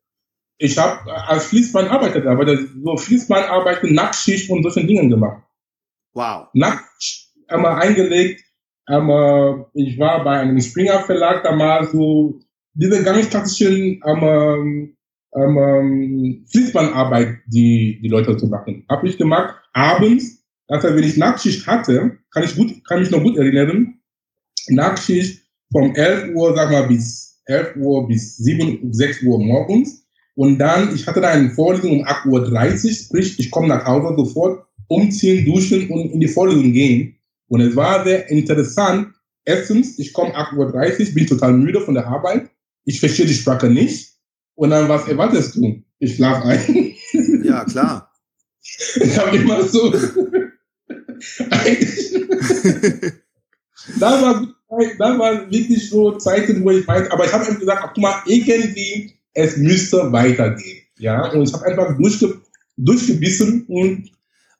Ich 0.58 0.76
habe 0.76 1.12
als 1.28 1.46
Fließband 1.46 1.88
arbeitet, 1.88 2.26
aber 2.26 2.46
so 2.82 2.96
Fließbandarbeiten, 2.96 3.94
Nackschicht 3.94 4.50
und 4.50 4.62
solche 4.62 4.84
Dinge 4.84 5.08
gemacht. 5.08 5.42
Wow. 6.14 6.48
Nackt 6.52 7.28
einmal 7.46 7.80
eingelegt. 7.80 8.42
Einmal, 8.86 9.66
ich 9.74 9.98
war 9.98 10.24
bei 10.24 10.40
einem 10.40 10.60
Springer 10.60 11.00
Verlag, 11.00 11.44
da 11.44 11.52
mal 11.52 11.86
so 11.86 12.40
diese 12.72 13.04
ganz 13.04 13.28
klassischen 13.28 14.00
ähm, 14.04 14.96
ähm, 15.34 16.44
Fließbandarbeit, 16.50 17.38
die 17.46 18.00
die 18.02 18.08
Leute 18.08 18.36
zu 18.36 18.46
machen. 18.46 18.84
Habe 18.88 19.08
ich 19.08 19.18
gemacht. 19.18 19.54
Abends, 19.72 20.44
also 20.68 20.88
wenn 20.88 21.04
ich 21.04 21.16
Nachtschicht 21.16 21.66
hatte, 21.66 22.18
kann 22.30 22.44
ich 22.44 22.56
gut, 22.56 22.72
kann 22.86 23.00
mich 23.00 23.10
noch 23.10 23.22
gut 23.22 23.36
erinnern. 23.36 23.94
Nachtschicht 24.68 25.42
vom 25.72 25.94
11 25.94 26.34
Uhr, 26.34 26.54
sag 26.54 26.70
mal, 26.70 26.86
bis 26.86 27.40
11 27.46 27.76
Uhr 27.76 28.06
bis 28.06 28.36
7, 28.36 28.92
6 28.92 29.22
Uhr 29.22 29.38
morgens. 29.38 30.04
Und 30.34 30.58
dann, 30.58 30.94
ich 30.94 31.06
hatte 31.06 31.20
da 31.20 31.30
eine 31.30 31.50
Vorlesung 31.50 32.00
um 32.00 32.06
8.30 32.06 32.84
Uhr, 32.84 32.92
sprich, 32.92 33.38
ich 33.38 33.50
komme 33.50 33.68
nach 33.68 33.84
Hause 33.84 34.14
sofort, 34.16 34.64
umziehen, 34.86 35.44
duschen 35.44 35.90
und 35.90 36.12
in 36.12 36.20
die 36.20 36.28
Vorlesung 36.28 36.72
gehen. 36.72 37.16
Und 37.48 37.60
es 37.60 37.74
war 37.74 38.04
sehr 38.04 38.30
interessant. 38.30 39.08
Erstens, 39.44 39.98
ich 39.98 40.12
komme 40.12 40.36
8.30 40.36 41.08
Uhr, 41.08 41.14
bin 41.14 41.26
total 41.26 41.54
müde 41.54 41.80
von 41.80 41.94
der 41.94 42.06
Arbeit. 42.06 42.50
Ich 42.84 43.00
verstehe 43.00 43.26
die 43.26 43.34
Sprache 43.34 43.68
nicht. 43.68 44.17
Und 44.58 44.70
dann, 44.70 44.88
was 44.88 45.06
erwartest 45.06 45.54
du? 45.54 45.84
Ich 46.00 46.16
schlafe 46.16 46.48
ein. 46.48 46.94
Ja, 47.44 47.64
klar. 47.64 48.12
Ich 48.60 49.16
habe 49.16 49.36
immer 49.36 49.62
so. 49.62 49.90
das, 49.90 50.12
war, 54.00 54.46
das 54.98 55.18
war 55.18 55.50
wirklich 55.50 55.88
so 55.88 56.18
Zeiten, 56.18 56.64
wo 56.64 56.70
ich 56.70 56.86
meinte, 56.86 57.12
aber 57.12 57.24
ich 57.24 57.32
habe 57.32 57.46
ihm 57.46 57.58
gesagt, 57.60 57.82
guck 57.94 58.02
mal, 58.02 58.20
irgendwie 58.26 59.14
es 59.32 59.56
müsste 59.56 60.12
weitergehen. 60.12 60.82
Ja, 60.98 61.30
und 61.30 61.44
ich 61.48 61.54
habe 61.54 61.64
einfach 61.64 61.96
durchge 61.96 62.40
durchgebissen 62.76 63.64
und 63.68 64.10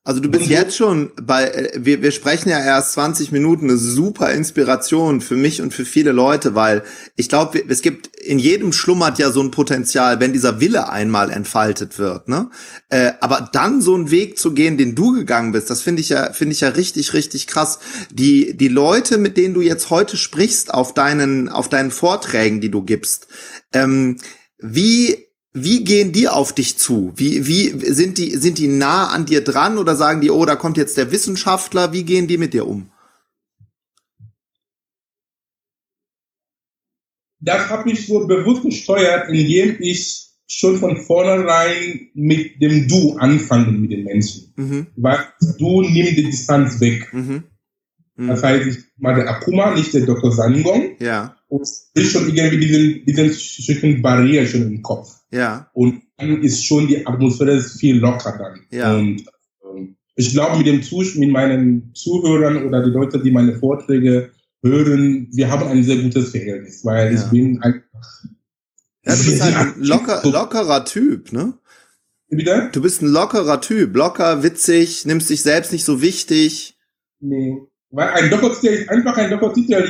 also 0.09 0.21
du 0.21 0.31
bist 0.31 0.47
jetzt 0.47 0.75
schon 0.75 1.11
bei, 1.23 1.51
äh, 1.51 1.71
wir, 1.85 2.01
wir 2.01 2.13
sprechen 2.13 2.49
ja 2.49 2.59
erst 2.59 2.93
20 2.93 3.31
Minuten, 3.31 3.67
eine 3.67 3.77
super 3.77 4.33
Inspiration 4.33 5.21
für 5.21 5.37
mich 5.37 5.61
und 5.61 5.75
für 5.75 5.85
viele 5.85 6.13
Leute, 6.13 6.55
weil 6.55 6.83
ich 7.15 7.29
glaube, 7.29 7.63
es 7.69 7.83
gibt, 7.83 8.17
in 8.17 8.39
jedem 8.39 8.73
schlummert 8.73 9.19
ja 9.19 9.31
so 9.31 9.43
ein 9.43 9.51
Potenzial, 9.51 10.19
wenn 10.19 10.33
dieser 10.33 10.63
Wille 10.63 10.89
einmal 10.89 11.31
entfaltet 11.31 11.99
wird, 11.99 12.27
ne? 12.27 12.49
Äh, 12.89 13.13
aber 13.21 13.51
dann 13.53 13.83
so 13.83 13.95
einen 13.95 14.11
Weg 14.11 14.39
zu 14.39 14.55
gehen, 14.55 14.79
den 14.79 14.95
du 14.95 15.13
gegangen 15.13 15.53
bist, 15.53 15.69
das 15.69 15.83
finde 15.83 16.01
ich 16.01 16.09
ja, 16.09 16.33
finde 16.33 16.55
ich 16.55 16.63
ja 16.63 16.71
richtig, 16.71 17.13
richtig 17.13 17.47
krass. 17.47 17.79
Die, 18.11 18.57
die 18.57 18.69
Leute, 18.69 19.19
mit 19.19 19.37
denen 19.37 19.53
du 19.53 19.61
jetzt 19.61 19.91
heute 19.91 20.17
sprichst 20.17 20.73
auf 20.73 20.95
deinen, 20.95 21.51
auf 21.51 21.69
deinen 21.69 21.91
Vorträgen, 21.91 22.63
die 22.63 22.71
du 22.71 22.83
gibst, 22.83 23.27
ähm, 23.75 24.17
wie, 24.59 25.28
wie 25.65 25.85
gehen 25.85 26.13
die 26.13 26.29
auf 26.29 26.53
dich 26.53 26.79
zu? 26.79 27.13
Wie, 27.17 27.47
wie 27.47 27.69
sind 27.93 28.19
die, 28.19 28.37
sind 28.37 28.59
die 28.59 28.69
nah 28.69 29.09
an 29.09 29.27
dir 29.27 29.43
dran 29.43 29.79
oder 29.79 29.97
sagen 29.97 30.21
die, 30.21 30.31
oh, 30.31 30.45
da 30.45 30.57
kommt 30.57 30.77
jetzt 30.77 30.97
der 30.97 31.11
Wissenschaftler? 31.13 31.93
Wie 31.93 32.05
gehen 32.05 32.27
die 32.27 32.39
mit 32.39 32.55
dir 32.55 32.67
um? 32.67 32.91
Das 37.41 37.69
habe 37.69 37.91
ich 37.93 38.07
so 38.07 38.27
bewusst 38.27 38.63
gesteuert, 38.63 39.29
indem 39.29 39.77
ich 39.81 40.29
schon 40.49 40.79
von 40.79 40.97
vornherein 40.97 42.09
mit 42.15 42.61
dem 42.61 42.89
Du 42.89 43.17
anfange 43.17 43.71
mit 43.73 43.93
den 43.93 44.05
Menschen. 44.05 44.53
Mhm. 44.57 44.87
Weil 44.97 45.25
Du 45.59 45.83
nimmst 45.83 46.17
die 46.17 46.25
Distanz 46.25 46.81
weg. 46.81 47.13
Mhm. 47.13 47.45
Mhm. 48.19 48.29
Das 48.29 48.43
heißt, 48.43 48.67
ich 48.67 48.79
mache 48.97 49.21
der 49.21 49.31
Akuma, 49.31 49.75
nicht 49.75 49.95
der 49.95 50.05
Dr. 50.05 50.33
Sangong. 50.33 50.97
Ja. 50.99 51.37
Und 51.47 51.63
ist 51.63 52.13
schon 52.13 52.29
irgendwie 52.35 52.59
diesen, 52.59 53.05
diesen 53.07 53.33
Stücken 53.33 54.03
Barriere 54.03 54.47
schon 54.47 54.63
im 54.63 54.83
Kopf. 54.83 55.21
Ja. 55.31 55.71
Und 55.73 56.03
dann 56.17 56.43
ist 56.43 56.65
schon 56.65 56.89
die 56.89 57.07
Atmosphäre 57.07 57.61
viel 57.61 57.99
locker 57.99 58.37
dann. 58.37 58.67
Ja. 58.77 58.97
Und 58.97 59.25
ähm, 59.65 59.97
ich 60.17 60.33
glaube, 60.33 60.59
mit 60.59 60.67
dem 60.67 60.83
Zus 60.83 61.15
mit 61.15 61.31
meinen 61.31 61.95
Zuhörern 61.95 62.67
oder 62.67 62.85
die 62.85 62.91
Leute, 62.91 63.21
die 63.23 63.31
meine 63.31 63.55
Vorträge 63.55 64.33
hören, 64.65 65.29
wir 65.33 65.49
haben 65.49 65.69
ein 65.69 65.85
sehr 65.85 65.99
gutes 65.99 66.31
Verhältnis, 66.31 66.85
weil 66.85 67.15
ja. 67.15 67.21
ich 67.21 67.31
bin 67.31 67.63
einfach. 67.63 68.25
Ja, 69.05 69.15
du 69.15 69.25
bist 69.25 69.43
halt 69.43 69.57
ein 69.77 69.81
locker, 69.81 70.23
lockerer 70.29 70.85
Typ, 70.85 71.33
ne? 71.33 71.55
Wieder? 72.31 72.69
Du 72.71 72.83
bist 72.83 73.01
ein 73.01 73.09
lockerer 73.09 73.61
Typ, 73.61 73.95
locker, 73.95 74.43
witzig, 74.43 75.07
nimmst 75.07 75.31
dich 75.31 75.43
selbst 75.43 75.73
nicht 75.73 75.85
so 75.85 76.03
wichtig. 76.03 76.77
Nee. 77.21 77.59
Weil 77.91 78.09
ein 78.11 78.31
Doktortitel 78.31 78.75
ist 78.75 78.89
einfach 78.89 79.17
ein 79.17 79.31
Doktortitel. 79.31 79.89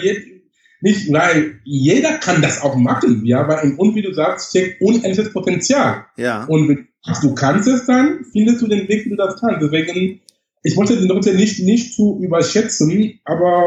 Nicht, 0.80 1.12
weil 1.12 1.60
jeder 1.64 2.18
kann 2.18 2.40
das 2.40 2.62
auch 2.62 2.76
machen, 2.76 3.26
ja, 3.26 3.48
weil 3.48 3.74
und 3.76 3.96
wie 3.96 4.02
du 4.02 4.14
sagst, 4.14 4.50
steckt 4.50 4.80
unendliches 4.80 5.32
Potenzial. 5.32 6.04
Ja. 6.16 6.44
Und 6.44 6.68
wenn 6.68 6.88
du 7.22 7.34
kannst 7.34 7.68
es 7.68 7.86
dann, 7.86 8.24
findest 8.32 8.62
du 8.62 8.68
den 8.68 8.88
Weg, 8.88 9.04
wie 9.04 9.10
du 9.10 9.16
das 9.16 9.40
kannst. 9.40 9.62
Deswegen, 9.62 10.20
ich 10.62 10.76
wollte 10.76 10.96
den 10.96 11.08
Leute 11.08 11.34
nicht, 11.34 11.60
nicht 11.60 11.94
zu 11.94 12.20
überschätzen, 12.22 13.18
aber, 13.24 13.64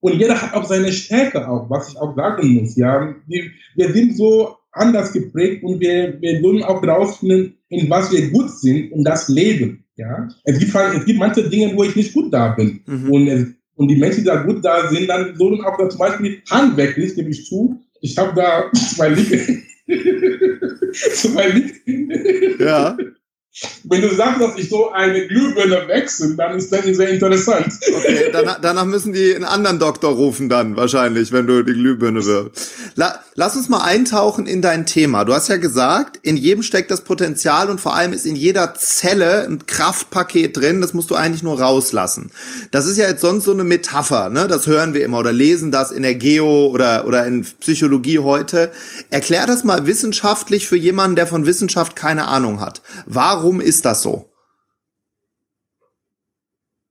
und 0.00 0.20
jeder 0.20 0.40
hat 0.40 0.54
auch 0.54 0.64
seine 0.64 0.92
Stärke 0.92 1.48
auch, 1.48 1.68
was 1.68 1.90
ich 1.90 1.98
auch 1.98 2.14
sagen 2.14 2.54
muss, 2.54 2.76
ja. 2.76 3.14
Wir, 3.26 3.50
wir 3.74 3.92
sind 3.92 4.16
so 4.16 4.56
anders 4.72 5.12
geprägt 5.12 5.64
und 5.64 5.80
wir, 5.80 6.20
wir 6.20 6.40
sollen 6.40 6.62
auch 6.62 6.82
rausfinden, 6.82 7.56
in 7.70 7.88
was 7.88 8.12
wir 8.12 8.30
gut 8.30 8.50
sind 8.50 8.92
und 8.92 9.04
das 9.04 9.28
leben. 9.28 9.84
Ja? 9.96 10.28
Es, 10.44 10.58
gibt, 10.58 10.74
es 10.74 11.04
gibt 11.04 11.18
manche 11.18 11.48
Dinge, 11.48 11.74
wo 11.76 11.84
ich 11.84 11.96
nicht 11.96 12.12
gut 12.12 12.32
da 12.32 12.48
bin. 12.48 12.80
Mhm. 12.86 13.10
Und, 13.10 13.28
es, 13.28 13.46
und 13.76 13.88
die 13.88 13.96
Menschen, 13.96 14.20
die 14.20 14.26
da 14.26 14.42
gut 14.42 14.64
da 14.64 14.88
sind, 14.88 15.08
dann 15.08 15.34
sollen 15.36 15.62
auch 15.62 15.88
zum 15.88 15.98
Beispiel 15.98 16.42
handwerklich, 16.50 17.14
gebe 17.14 17.30
ich 17.30 17.46
zu, 17.46 17.80
ich 18.00 18.16
habe 18.18 18.34
da 18.34 18.70
zwei 18.74 19.08
Linke. 19.08 19.62
zwei 21.14 21.48
Linke. 21.48 22.62
Ja. 22.62 22.96
Wenn 23.82 24.00
du 24.00 24.14
sagst, 24.14 24.40
dass 24.40 24.56
ich 24.56 24.68
so 24.68 24.92
eine 24.92 25.26
Glühbirne 25.26 25.88
wechsle, 25.88 26.36
dann 26.36 26.56
ist 26.56 26.72
das 26.72 26.84
sehr 26.84 27.08
interessant. 27.08 27.66
Okay, 27.96 28.30
danach, 28.32 28.60
danach, 28.60 28.84
müssen 28.84 29.12
die 29.12 29.34
einen 29.34 29.44
anderen 29.44 29.80
Doktor 29.80 30.12
rufen 30.12 30.48
dann 30.48 30.76
wahrscheinlich, 30.76 31.32
wenn 31.32 31.48
du 31.48 31.64
die 31.64 31.72
Glühbirne 31.72 32.24
wirst. 32.24 32.70
La, 32.94 33.18
lass 33.34 33.56
uns 33.56 33.68
mal 33.68 33.80
eintauchen 33.80 34.46
in 34.46 34.62
dein 34.62 34.86
Thema. 34.86 35.24
Du 35.24 35.34
hast 35.34 35.48
ja 35.48 35.56
gesagt, 35.56 36.20
in 36.22 36.36
jedem 36.36 36.62
steckt 36.62 36.92
das 36.92 37.00
Potenzial 37.00 37.70
und 37.70 37.80
vor 37.80 37.96
allem 37.96 38.12
ist 38.12 38.24
in 38.24 38.36
jeder 38.36 38.74
Zelle 38.74 39.44
ein 39.48 39.66
Kraftpaket 39.66 40.56
drin, 40.56 40.80
das 40.80 40.94
musst 40.94 41.10
du 41.10 41.16
eigentlich 41.16 41.42
nur 41.42 41.60
rauslassen. 41.60 42.30
Das 42.70 42.86
ist 42.86 42.98
ja 42.98 43.08
jetzt 43.08 43.20
sonst 43.20 43.44
so 43.44 43.52
eine 43.52 43.64
Metapher, 43.64 44.30
ne? 44.30 44.46
Das 44.46 44.68
hören 44.68 44.94
wir 44.94 45.04
immer 45.04 45.18
oder 45.18 45.32
lesen 45.32 45.72
das 45.72 45.90
in 45.90 46.04
der 46.04 46.14
Geo 46.14 46.68
oder, 46.68 47.04
oder 47.04 47.26
in 47.26 47.44
Psychologie 47.58 48.20
heute. 48.20 48.70
Erklär 49.10 49.46
das 49.48 49.64
mal 49.64 49.86
wissenschaftlich 49.86 50.68
für 50.68 50.76
jemanden, 50.76 51.16
der 51.16 51.26
von 51.26 51.46
Wissenschaft 51.46 51.96
keine 51.96 52.28
Ahnung 52.28 52.60
hat. 52.60 52.80
Warum 53.06 53.39
Warum 53.40 53.62
ist 53.62 53.86
das 53.86 54.02
so? 54.02 54.28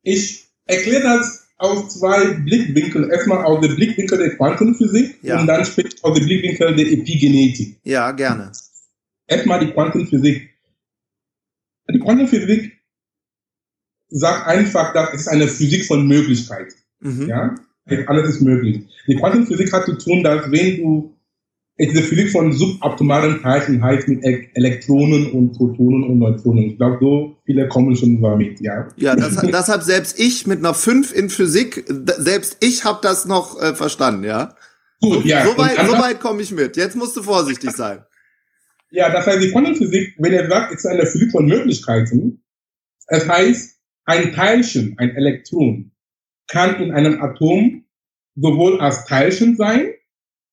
Ich 0.02 0.46
erkläre 0.66 1.04
das 1.04 1.48
aus 1.58 1.90
zwei 1.90 2.34
Blickwinkeln. 2.34 3.12
Erstmal 3.12 3.46
aus 3.46 3.62
dem 3.62 3.76
Blickwinkel 3.76 4.18
der 4.18 4.36
Quantenphysik 4.36 5.20
ja. 5.22 5.40
und 5.40 5.46
dann 5.46 5.64
später 5.64 5.96
aus 6.02 6.18
dem 6.18 6.26
Blickwinkel 6.26 6.76
der 6.76 6.92
Epigenetik. 6.92 7.78
Ja, 7.84 8.12
gerne. 8.14 8.52
Erstmal 9.28 9.60
die 9.60 9.72
Quantenphysik. 9.72 10.50
Die 11.94 12.00
Quantenphysik 12.00 12.80
sagt 14.08 14.48
einfach, 14.48 14.92
dass 14.94 15.14
es 15.14 15.28
eine 15.28 15.48
Physik 15.48 15.86
von 15.86 16.08
Möglichkeit. 16.08 16.74
Mhm. 17.00 17.30
Ja? 17.30 17.56
Alles 18.08 18.30
ist 18.30 18.42
möglich. 18.42 18.88
Die 19.08 19.18
Quantenphysik 19.18 19.72
hat 19.72 19.86
zu 19.86 19.96
tun, 20.00 20.24
dass 20.24 20.50
wenn 20.50 20.78
du 20.78 21.16
diese 21.88 22.04
Physik 22.04 22.32
von 22.32 22.52
subatomaren 22.52 23.42
Teilchen 23.42 23.82
heißt 23.82 24.10
mit 24.10 24.24
Elektronen 24.24 25.32
und 25.32 25.54
Protonen 25.54 26.04
und 26.04 26.20
Neutronen. 26.20 26.72
Ich 26.72 26.78
glaube, 26.78 26.98
so 27.00 27.38
viele 27.46 27.70
kommen 27.70 27.96
schon 27.96 28.22
damit, 28.22 28.60
ja. 28.60 28.90
Ja, 28.98 29.16
das, 29.16 29.38
deshalb 29.38 29.84
selbst 29.84 30.20
ich 30.20 30.46
mit 30.46 30.60
einer 30.60 30.74
5 30.74 31.14
in 31.14 31.30
Physik, 31.30 31.86
selbst 31.88 32.58
ich 32.60 32.84
habe 32.84 33.00
das 33.02 33.26
noch 33.26 33.62
äh, 33.62 33.74
verstanden, 33.76 34.26
ja. 34.26 34.56
Gut, 35.02 35.24
ja. 35.24 35.46
So 35.46 35.58
weit, 35.58 35.78
so 35.78 35.94
weit 35.94 36.20
komme 36.20 36.42
ich 36.42 36.52
mit. 36.52 36.76
Jetzt 36.76 36.98
musst 36.98 37.16
du 37.16 37.24
vorsichtig 37.24 37.72
sein. 37.72 38.04
Ja, 38.92 39.10
das 39.10 39.26
heißt, 39.28 39.42
die 39.42 39.52
Quantenphysik, 39.52 40.16
wenn 40.18 40.34
er 40.34 40.50
sagt, 40.50 40.74
ist 40.74 40.86
eine 40.86 41.06
Physik 41.06 41.32
von 41.32 41.46
Möglichkeiten, 41.46 42.44
es 43.08 43.28
heißt, 43.28 43.80
ein 44.06 44.34
Teilchen, 44.34 44.96
ein 44.98 45.16
Elektron, 45.16 45.92
kann 46.48 46.82
in 46.82 46.92
einem 46.92 47.22
Atom 47.22 47.86
sowohl 48.36 48.82
als 48.82 49.06
Teilchen 49.06 49.56
sein 49.56 49.94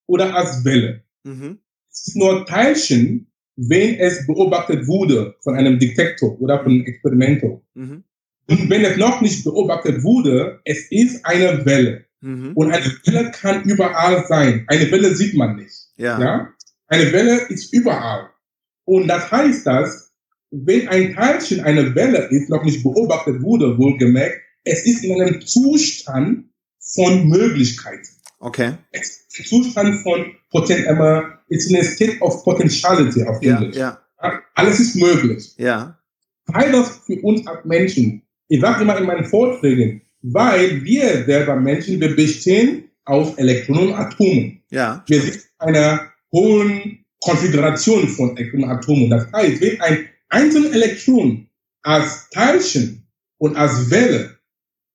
oder 0.07 0.35
als 0.35 0.65
Welle. 0.65 1.06
Mhm. 1.27 1.59
Es 1.91 2.09
ist 2.09 2.17
nur 2.17 2.47
Teilchen, 2.47 3.31
wenn 3.57 3.95
es 3.97 4.27
beobachtet 4.27 4.87
wurde 4.87 5.35
von 5.41 5.55
einem 5.55 5.79
Detektor 5.79 6.41
oder 6.41 6.63
von 6.63 6.73
einem 6.73 6.85
Experimento. 6.85 7.63
Mhm. 7.75 8.05
Und 8.49 8.71
wenn 8.71 8.85
es 8.85 8.97
noch 8.97 9.21
nicht 9.21 9.45
beobachtet 9.45 10.05
wurde, 10.05 10.61
es 10.65 10.91
ist 10.91 11.25
eine 11.25 11.65
Welle. 11.67 12.05
Mhm. 12.21 12.53
Und 12.55 12.73
eine 12.73 12.87
Welle 13.05 13.31
kann 13.33 13.65
überall 13.65 14.25
sein. 14.29 14.65
Eine 14.69 14.91
Welle 14.91 15.15
sieht 15.15 15.35
man 15.35 15.57
nicht. 15.57 15.89
Ja. 15.97 16.21
ja. 16.21 16.49
Eine 16.87 17.13
Welle 17.13 17.47
ist 17.49 17.73
überall. 17.73 18.31
Und 18.85 19.09
das 19.09 19.31
heißt, 19.33 19.67
dass 19.67 20.13
wenn 20.51 20.89
ein 20.89 21.15
Teilchen 21.15 21.61
eine 21.61 21.95
Welle 21.95 22.29
ist, 22.31 22.49
noch 22.49 22.65
nicht 22.65 22.83
beobachtet 22.83 23.43
wurde, 23.43 23.77
wohlgemerkt, 23.79 24.37
es 24.65 24.87
ist 24.87 25.05
in 25.05 25.21
einem 25.21 25.45
Zustand 25.45 26.51
von 26.79 27.29
Möglichkeiten. 27.29 28.16
Okay. 28.39 28.75
Ist 28.93 29.31
Zustand 29.31 30.03
von 30.03 30.33
Potent, 30.51 30.87
immer, 30.87 31.39
it's 31.49 31.67
in 31.67 31.77
a 31.77 31.83
state 31.83 32.21
of 32.21 32.45
potentiality 32.45 33.25
auf 33.25 33.41
Englisch. 33.43 33.77
Ja, 33.77 34.01
ja. 34.23 34.41
Alles 34.55 34.81
ist 34.81 34.97
möglich. 34.97 35.55
Ja. 35.59 35.99
Weil 36.47 36.73
das 36.73 37.01
für 37.07 37.21
uns 37.23 37.47
als 37.47 37.65
Menschen, 37.65 38.23
ich 38.49 38.61
sage 38.61 38.83
immer 38.83 38.97
in 38.99 39.07
meinen 39.07 39.25
Vorträgen, 39.25 40.03
weil 40.23 40.85
wir 40.85 41.25
selber 41.25 41.57
Menschen, 41.57 42.01
wir 42.01 42.15
bestehen 42.15 42.91
aus 43.05 43.35
Elektronen 43.37 43.89
und 43.89 43.95
Atomen. 43.95 44.63
Ja. 44.71 45.05
Wir 45.07 45.21
sind 45.21 45.43
einer 45.59 46.13
hohen 46.33 47.05
Konfiguration 47.21 48.09
von 48.09 48.37
Elektronen 48.37 48.65
und 48.65 48.71
Atomen. 48.71 49.11
Das 49.11 49.33
heißt, 49.33 49.61
wenn 49.61 49.81
ein 49.81 50.09
einzelnes 50.29 50.73
Elektron 50.73 51.49
als 51.83 52.29
Teilchen 52.31 53.07
und 53.39 53.57
als 53.57 53.91
Welle 53.91 54.39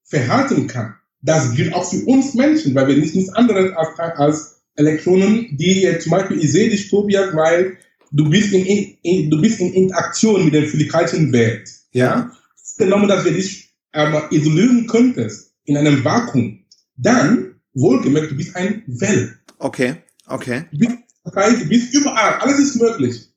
verhalten 0.04 0.68
kann, 0.68 0.96
das 1.22 1.54
gilt 1.56 1.74
auch 1.74 1.90
für 1.90 2.04
uns 2.06 2.34
Menschen, 2.34 2.74
weil 2.76 2.88
wir 2.88 2.98
nicht 2.98 3.16
nichts 3.16 3.34
anderes 3.34 3.72
als, 3.76 4.00
als 4.18 4.62
Elektronen, 4.76 5.58
die 5.58 5.88
zum 6.00 6.12
Beispiel, 6.12 6.40
ich 6.40 6.52
sehe 6.52 6.70
dich, 6.70 6.90
Tobias, 6.90 7.36
weil 7.36 7.78
du 8.12 8.30
bist 8.30 8.54
in, 8.54 8.66
in, 9.02 9.30
du 9.30 9.42
bist 9.42 9.60
in 9.60 9.74
Interaktion 9.74 10.46
mit 10.46 10.54
der 10.54 10.64
physikalischen 10.64 11.32
Welt. 11.32 11.70
Ja. 11.92 12.32
Genommen, 12.78 13.08
dass 13.08 13.26
wir 13.26 13.34
dich 13.34 13.74
ähm, 13.94 14.16
isolieren 14.32 14.88
könntest 14.88 15.54
in 15.66 15.78
einem 15.78 16.04
Vakuum, 16.04 16.66
dann, 16.98 17.56
wohlgemerkt, 17.74 18.32
du 18.32 18.36
bist 18.36 18.56
ein 18.56 18.84
Welle. 18.88 19.36
Okay, 19.60 19.96
okay. 20.28 20.66
Du 20.72 20.80
bist, 20.80 20.98
du 21.26 21.70
bist 21.70 21.94
überall, 21.94 22.36
alles 22.40 22.60
ist 22.60 22.76
möglich. 22.78 23.31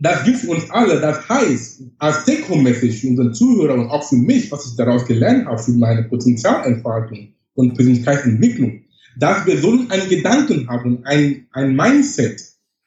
Das 0.00 0.24
gilt 0.24 0.36
für 0.36 0.50
uns 0.50 0.70
alle. 0.70 1.00
Das 1.00 1.28
heißt, 1.28 1.82
als 1.98 2.24
Take-Home-Message 2.24 3.00
für 3.00 3.08
unseren 3.08 3.34
Zuhörer 3.34 3.74
und 3.74 3.88
auch 3.88 4.08
für 4.08 4.16
mich, 4.16 4.50
was 4.52 4.66
ich 4.66 4.76
daraus 4.76 5.04
gelernt 5.06 5.46
habe, 5.46 5.60
für 5.60 5.72
meine 5.72 6.04
Potenzialentfaltung 6.04 7.34
und 7.54 7.74
Persönlichkeitsentwicklung, 7.74 8.82
dass 9.18 9.44
wir 9.46 9.58
so 9.58 9.70
einen 9.70 10.08
Gedanken 10.08 10.68
haben, 10.68 11.04
ein, 11.04 11.48
ein 11.52 11.74
Mindset 11.74 12.40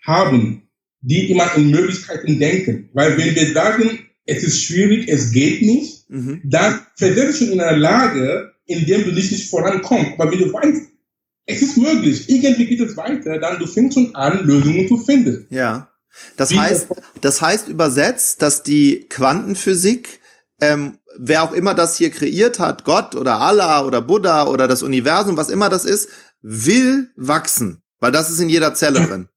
haben, 0.05 0.63
die 1.01 1.29
immer 1.29 1.53
in 1.55 1.71
Möglichkeiten 1.71 2.39
denken. 2.39 2.89
Weil 2.93 3.17
wenn 3.17 3.35
wir 3.35 3.53
sagen, 3.53 3.99
es 4.25 4.43
ist 4.43 4.63
schwierig, 4.63 5.09
es 5.09 5.31
geht 5.31 5.61
nicht, 5.61 6.09
mhm. 6.09 6.41
dann 6.45 6.79
versetzt 6.95 7.41
du 7.41 7.45
schon 7.45 7.53
in 7.53 7.59
einer 7.59 7.77
Lage, 7.77 8.51
in 8.65 8.85
der 8.85 8.99
du 8.99 9.11
nicht, 9.11 9.31
nicht 9.31 9.49
vorankommst. 9.49 10.13
Aber 10.17 10.31
wenn 10.31 10.39
du 10.39 10.53
weißt, 10.53 10.83
es 11.47 11.61
ist 11.61 11.77
möglich, 11.77 12.29
irgendwie 12.29 12.67
geht 12.67 12.79
es 12.79 12.95
weiter, 12.95 13.39
dann 13.39 13.59
du 13.59 13.67
fängst 13.67 13.95
schon 13.95 14.15
an, 14.15 14.45
Lösungen 14.45 14.87
zu 14.87 14.97
finden. 14.97 15.47
Ja. 15.49 15.90
Das 16.37 16.53
heißt, 16.55 16.87
das 17.21 17.41
heißt 17.41 17.67
übersetzt, 17.67 18.41
dass 18.41 18.63
die 18.63 19.07
Quantenphysik, 19.09 20.19
ähm, 20.59 20.99
wer 21.17 21.43
auch 21.43 21.51
immer 21.51 21.73
das 21.73 21.97
hier 21.97 22.09
kreiert 22.09 22.59
hat, 22.59 22.83
Gott 22.83 23.15
oder 23.15 23.39
Allah 23.39 23.85
oder 23.85 24.01
Buddha 24.01 24.47
oder 24.47 24.67
das 24.67 24.83
Universum, 24.83 25.37
was 25.37 25.49
immer 25.49 25.69
das 25.69 25.85
ist, 25.85 26.09
will 26.41 27.11
wachsen, 27.15 27.81
weil 27.99 28.11
das 28.11 28.29
ist 28.29 28.39
in 28.39 28.49
jeder 28.49 28.73
Zelle 28.73 29.01
drin. 29.07 29.29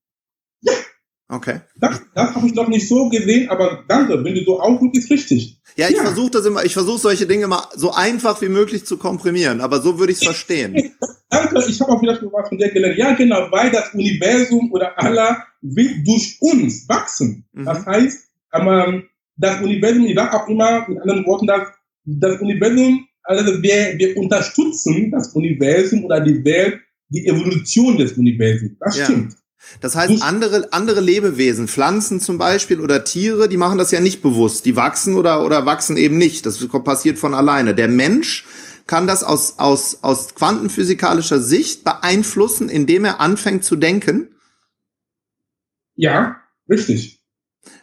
Okay. 1.28 1.60
Das, 1.76 2.02
das 2.14 2.34
habe 2.34 2.46
ich 2.46 2.54
noch 2.54 2.68
nicht 2.68 2.86
so 2.86 3.08
gesehen, 3.08 3.48
aber 3.48 3.84
danke, 3.88 4.22
wenn 4.22 4.34
du 4.34 4.44
so 4.44 4.60
ausdrückst, 4.60 5.04
ist 5.04 5.10
richtig. 5.10 5.60
Ja, 5.76 5.88
ich 5.88 5.96
ja. 5.96 6.02
versuche 6.04 6.30
das 6.30 6.46
immer, 6.46 6.64
ich 6.64 6.74
versuche 6.74 6.98
solche 6.98 7.26
Dinge 7.26 7.46
mal 7.46 7.66
so 7.74 7.92
einfach 7.92 8.40
wie 8.42 8.48
möglich 8.48 8.84
zu 8.84 8.98
komprimieren, 8.98 9.60
aber 9.60 9.80
so 9.80 9.98
würde 9.98 10.12
ich 10.12 10.18
es 10.18 10.24
verstehen. 10.24 10.92
danke, 11.30 11.64
ich 11.66 11.80
habe 11.80 11.92
auch 11.92 12.02
wieder 12.02 12.20
was 12.30 12.48
von 12.48 12.58
dir 12.58 12.70
gelernt. 12.70 12.98
Ja, 12.98 13.14
genau, 13.14 13.48
weil 13.50 13.70
das 13.70 13.94
Universum 13.94 14.70
oder 14.70 14.98
Allah 14.98 15.44
will 15.62 16.04
durch 16.04 16.36
uns 16.40 16.88
wachsen. 16.88 17.46
Mhm. 17.52 17.64
Das 17.64 17.86
heißt, 17.86 18.28
ähm, 18.52 19.04
das 19.36 19.60
Universum, 19.60 20.06
ich 20.06 20.14
sage 20.14 20.34
auch 20.34 20.48
immer 20.48 20.88
mit 20.88 21.00
anderen 21.00 21.26
Worten, 21.26 21.46
dass 21.46 21.68
das 22.04 22.40
Universum, 22.40 23.08
also 23.22 23.62
wir, 23.62 23.94
wir 23.96 24.16
unterstützen 24.16 25.10
das 25.10 25.28
Universum 25.28 26.04
oder 26.04 26.20
die 26.20 26.44
Welt, 26.44 26.80
die 27.08 27.26
Evolution 27.26 27.96
des 27.96 28.12
Universums. 28.12 28.72
Das 28.78 28.96
ja. 28.98 29.04
stimmt. 29.06 29.34
Das 29.80 29.96
heißt, 29.96 30.22
andere, 30.22 30.72
andere 30.72 31.00
Lebewesen, 31.00 31.68
Pflanzen 31.68 32.20
zum 32.20 32.38
Beispiel 32.38 32.80
oder 32.80 33.04
Tiere, 33.04 33.48
die 33.48 33.56
machen 33.56 33.78
das 33.78 33.90
ja 33.90 34.00
nicht 34.00 34.22
bewusst. 34.22 34.64
Die 34.64 34.76
wachsen 34.76 35.16
oder, 35.16 35.44
oder 35.44 35.66
wachsen 35.66 35.96
eben 35.96 36.18
nicht. 36.18 36.46
Das 36.46 36.66
passiert 36.84 37.18
von 37.18 37.34
alleine. 37.34 37.74
Der 37.74 37.88
Mensch 37.88 38.44
kann 38.86 39.06
das 39.06 39.24
aus, 39.24 39.58
aus, 39.58 39.98
aus 40.02 40.34
quantenphysikalischer 40.34 41.40
Sicht 41.40 41.84
beeinflussen, 41.84 42.68
indem 42.68 43.04
er 43.04 43.20
anfängt 43.20 43.64
zu 43.64 43.76
denken? 43.76 44.28
Ja, 45.96 46.36
richtig. 46.68 47.20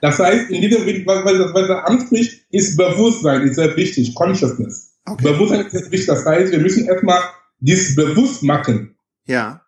Das 0.01 0.19
heißt, 0.19 0.51
in 0.51 0.61
diesem, 0.61 0.85
was, 1.05 1.25
was, 1.25 1.53
was 1.53 1.69
er 1.69 1.87
anspricht, 1.87 2.45
ist 2.51 2.77
Bewusstsein, 2.77 3.41
ist 3.43 3.55
sehr 3.55 3.75
wichtig, 3.75 4.13
Consciousness. 4.13 4.99
Okay. 5.05 5.23
Bewusstsein 5.23 5.65
ist 5.65 5.91
wichtig. 5.91 6.05
Das 6.07 6.25
heißt, 6.25 6.51
wir 6.51 6.59
müssen 6.59 6.87
erstmal 6.87 7.21
dieses 7.59 7.95
bewusst 7.95 8.43
machen. 8.43 8.95
Ja. 9.25 9.65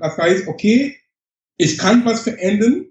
Das 0.00 0.16
heißt, 0.18 0.48
okay, 0.48 0.96
ich 1.56 1.78
kann 1.78 2.04
was 2.04 2.20
verändern 2.20 2.86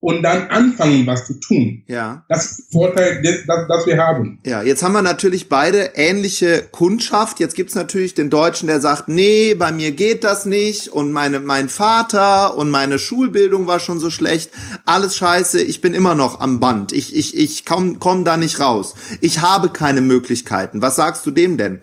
und 0.00 0.22
dann 0.22 0.48
anfangen, 0.50 1.06
was 1.06 1.26
zu 1.26 1.40
tun. 1.40 1.82
Ja. 1.88 2.24
Das 2.28 2.44
ist 2.44 2.72
der 2.72 2.80
Vorteil, 2.80 3.22
das, 3.22 3.46
das, 3.46 3.66
das 3.66 3.86
wir 3.86 3.96
haben. 3.96 4.38
Ja, 4.44 4.62
jetzt 4.62 4.82
haben 4.82 4.92
wir 4.92 5.02
natürlich 5.02 5.48
beide 5.48 5.92
ähnliche 5.94 6.62
Kundschaft. 6.70 7.40
Jetzt 7.40 7.54
gibt's 7.54 7.74
natürlich 7.74 8.14
den 8.14 8.30
Deutschen, 8.30 8.68
der 8.68 8.80
sagt, 8.80 9.08
nee, 9.08 9.54
bei 9.54 9.72
mir 9.72 9.92
geht 9.92 10.22
das 10.22 10.44
nicht 10.44 10.88
und 10.88 11.12
meine, 11.12 11.40
mein 11.40 11.68
Vater 11.68 12.56
und 12.56 12.70
meine 12.70 12.98
Schulbildung 12.98 13.66
war 13.66 13.80
schon 13.80 13.98
so 13.98 14.10
schlecht. 14.10 14.50
Alles 14.84 15.16
scheiße, 15.16 15.62
ich 15.62 15.80
bin 15.80 15.94
immer 15.94 16.14
noch 16.14 16.40
am 16.40 16.60
Band. 16.60 16.92
Ich, 16.92 17.16
ich, 17.16 17.36
ich 17.36 17.64
komm, 17.64 17.98
komm 17.98 18.24
da 18.24 18.36
nicht 18.36 18.60
raus. 18.60 18.94
Ich 19.20 19.40
habe 19.40 19.70
keine 19.70 20.02
Möglichkeiten. 20.02 20.82
Was 20.82 20.96
sagst 20.96 21.26
du 21.26 21.30
dem 21.30 21.56
denn? 21.56 21.80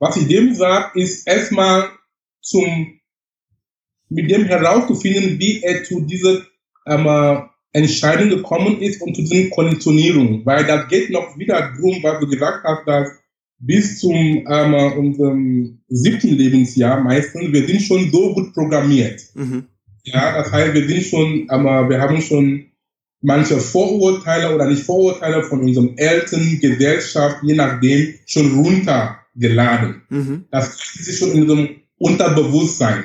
Was 0.00 0.16
ich 0.16 0.26
dem 0.26 0.54
sage, 0.54 0.98
ist 0.98 1.28
erstmal 1.28 1.90
zum 2.40 2.98
mit 4.14 4.30
dem 4.30 4.44
herauszufinden, 4.44 5.38
wie 5.38 5.62
er 5.62 5.84
zu 5.84 6.00
dieser 6.00 6.42
ähm, 6.86 7.48
Entscheidung 7.72 8.28
gekommen 8.28 8.80
ist 8.80 9.00
und 9.02 9.16
zu 9.16 9.22
diesen 9.22 9.50
Konditionierungen. 9.50 10.44
Weil 10.44 10.64
das 10.64 10.88
geht 10.88 11.10
noch 11.10 11.36
wieder 11.38 11.72
darum, 11.74 12.02
was 12.02 12.20
du 12.20 12.26
gesagt 12.28 12.64
hast, 12.64 12.86
dass 12.86 13.08
bis 13.58 14.00
zum 14.00 14.14
ähm, 14.14 14.74
unserem 14.98 15.78
siebten 15.88 16.36
Lebensjahr 16.36 17.00
meistens, 17.00 17.52
wir 17.52 17.66
sind 17.66 17.82
schon 17.82 18.10
so 18.10 18.34
gut 18.34 18.52
programmiert. 18.52 19.22
Mhm. 19.34 19.64
Ja, 20.04 20.36
das 20.36 20.50
heißt, 20.50 20.74
wir 20.74 20.86
sind 20.86 21.04
schon, 21.04 21.46
ähm, 21.50 21.88
wir 21.88 22.00
haben 22.00 22.20
schon 22.20 22.66
manche 23.22 23.58
Vorurteile 23.58 24.52
oder 24.52 24.66
nicht 24.66 24.82
Vorurteile 24.82 25.44
von 25.44 25.60
unseren 25.60 25.96
Eltern, 25.96 26.58
Gesellschaft, 26.60 27.36
je 27.44 27.54
nachdem, 27.54 28.14
schon 28.26 28.52
runtergeladen. 28.58 30.02
Mhm. 30.08 30.44
Das 30.50 30.76
ist 30.96 31.18
schon 31.20 31.30
in 31.32 31.42
unserem 31.42 31.68
Unterbewusstsein. 31.98 33.04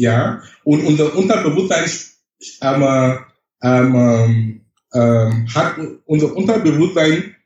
Ja, 0.00 0.40
und 0.64 0.80
unser 0.86 1.14
Unterbewusstsein 1.14 1.84
ähm, 2.62 3.18
ähm, 3.62 4.60
ähm, 4.94 5.46
hat 5.54 5.74
unser 6.06 6.34
Unterbewusstsein 6.34 7.36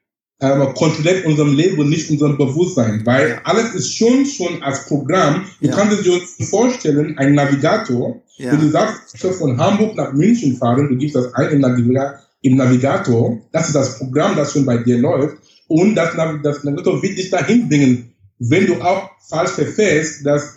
ähm, 0.40 0.74
kontrolliert 0.74 1.26
unserem 1.26 1.56
Leben 1.56 1.88
nicht 1.88 2.08
unserem 2.10 2.38
Bewusstsein, 2.38 3.04
weil 3.04 3.40
alles 3.42 3.74
ist 3.74 3.96
schon 3.96 4.24
schon 4.24 4.62
als 4.62 4.86
Programm. 4.86 5.46
Du 5.60 5.66
ja. 5.66 5.74
kannst 5.74 6.06
dir 6.06 6.20
vorstellen, 6.46 7.18
ein 7.18 7.34
Navigator, 7.34 8.22
ja. 8.36 8.52
wenn 8.52 8.60
du 8.60 8.70
sagst, 8.70 9.14
ich 9.14 9.20
soll 9.20 9.32
von 9.32 9.58
Hamburg 9.58 9.96
nach 9.96 10.12
München 10.12 10.56
fahren, 10.56 10.88
du 10.88 10.96
gibst 10.96 11.16
das 11.16 11.34
ein 11.34 11.50
im, 11.50 11.60
Navigator, 11.60 12.20
im 12.42 12.56
Navigator, 12.56 13.36
das 13.50 13.66
ist 13.66 13.74
das 13.74 13.98
Programm, 13.98 14.36
das 14.36 14.52
schon 14.52 14.64
bei 14.64 14.76
dir 14.76 14.98
läuft, 14.98 15.38
und 15.66 15.96
das, 15.96 16.14
das 16.44 16.62
Navigator 16.62 17.02
wird 17.02 17.18
dich 17.18 17.30
dahin 17.30 17.68
bringen, 17.68 18.12
wenn 18.38 18.66
du 18.66 18.80
auch 18.80 19.10
falsch 19.28 19.50
verfährst, 19.50 20.24
dass 20.24 20.54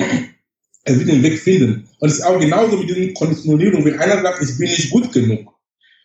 er 0.87 0.97
wird 0.97 1.09
den 1.09 1.23
Weg 1.23 1.39
finden. 1.39 1.87
Und 1.99 2.09
es 2.09 2.19
ist 2.19 2.25
auch 2.25 2.39
genauso 2.39 2.77
mit 2.77 2.89
diesen 2.89 3.13
Konditionierungen. 3.13 3.85
Wenn 3.85 3.99
einer 3.99 4.21
sagt, 4.21 4.41
ich 4.41 4.57
bin 4.57 4.69
nicht 4.69 4.89
gut 4.89 5.11
genug, 5.11 5.53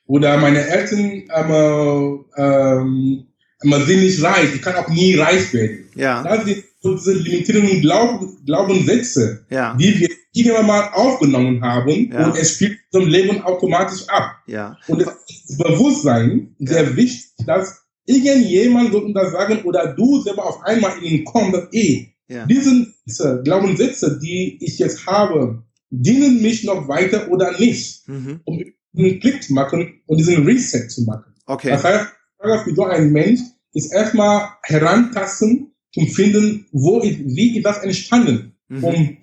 oder 0.07 0.37
meine 0.37 0.66
Eltern 0.66 1.23
ähm, 1.33 2.25
ähm, 2.37 3.27
sind 3.87 4.01
nicht 4.01 4.23
reich, 4.23 4.55
ich 4.55 4.61
kann 4.61 4.75
auch 4.75 4.88
nie 4.88 5.14
reich 5.14 5.53
werden. 5.55 5.88
Ja. 5.95 6.23
Das 6.23 6.45
sind 6.45 6.64
diese 6.83 7.12
limitierenden 7.12 7.81
Glaub, 7.81 8.27
Glaubenssätze, 8.45 9.47
ja. 9.49 9.77
die 9.79 10.01
wir 10.01 10.09
irgendwann 10.35 10.66
mal 10.66 10.90
aufgenommen 10.95 11.62
haben 11.62 12.11
ja. 12.11 12.27
und 12.27 12.37
es 12.37 12.55
spielt 12.55 12.79
zum 12.90 13.07
Leben 13.07 13.40
automatisch 13.42 14.09
ab. 14.09 14.37
Ja. 14.47 14.77
Und 14.88 15.03
das 15.03 15.57
Bewusstsein 15.57 16.57
sehr 16.59 16.97
wichtig, 16.97 17.31
dass 17.47 17.83
irgendjemand 18.05 18.92
so 18.92 19.07
das 19.12 19.33
sagen 19.33 19.62
oder 19.62 19.95
du 19.95 20.21
selber 20.23 20.45
auf 20.45 20.62
einmal 20.64 20.92
in 20.99 21.05
den 21.05 21.25
kommst, 21.25 21.55
dass 21.55 21.73
eh, 21.73 22.12
ja. 22.33 22.47
diese 22.47 23.42
Glaubenssätze, 23.42 24.18
die 24.18 24.59
ich 24.61 24.79
jetzt 24.79 25.07
habe, 25.07 25.62
dienen 25.90 26.40
mich 26.42 26.64
noch 26.64 26.88
weiter 26.88 27.31
oder 27.31 27.59
nicht, 27.59 28.09
mhm. 28.09 28.40
um 28.45 28.62
einen 28.97 29.21
Klick 29.21 29.42
zu 29.42 29.53
machen 29.53 30.01
und 30.07 30.18
diesen 30.18 30.45
Reset 30.45 30.88
zu 30.88 31.03
machen. 31.03 31.35
Okay. 31.47 31.71
Das 31.71 31.85
heißt, 31.85 32.07
für 32.64 32.75
so 32.75 32.85
ein 32.85 33.12
Mensch 33.12 33.40
ist 33.75 33.92
erstmal 33.92 34.49
herantasten 34.62 35.73
zum 35.92 36.07
Finden, 36.09 36.66
wo 36.73 37.01
ist, 37.01 37.18
wie 37.21 37.57
ist 37.57 37.64
das 37.64 37.79
entstanden, 37.79 38.55
mhm. 38.68 38.85
um 38.85 39.18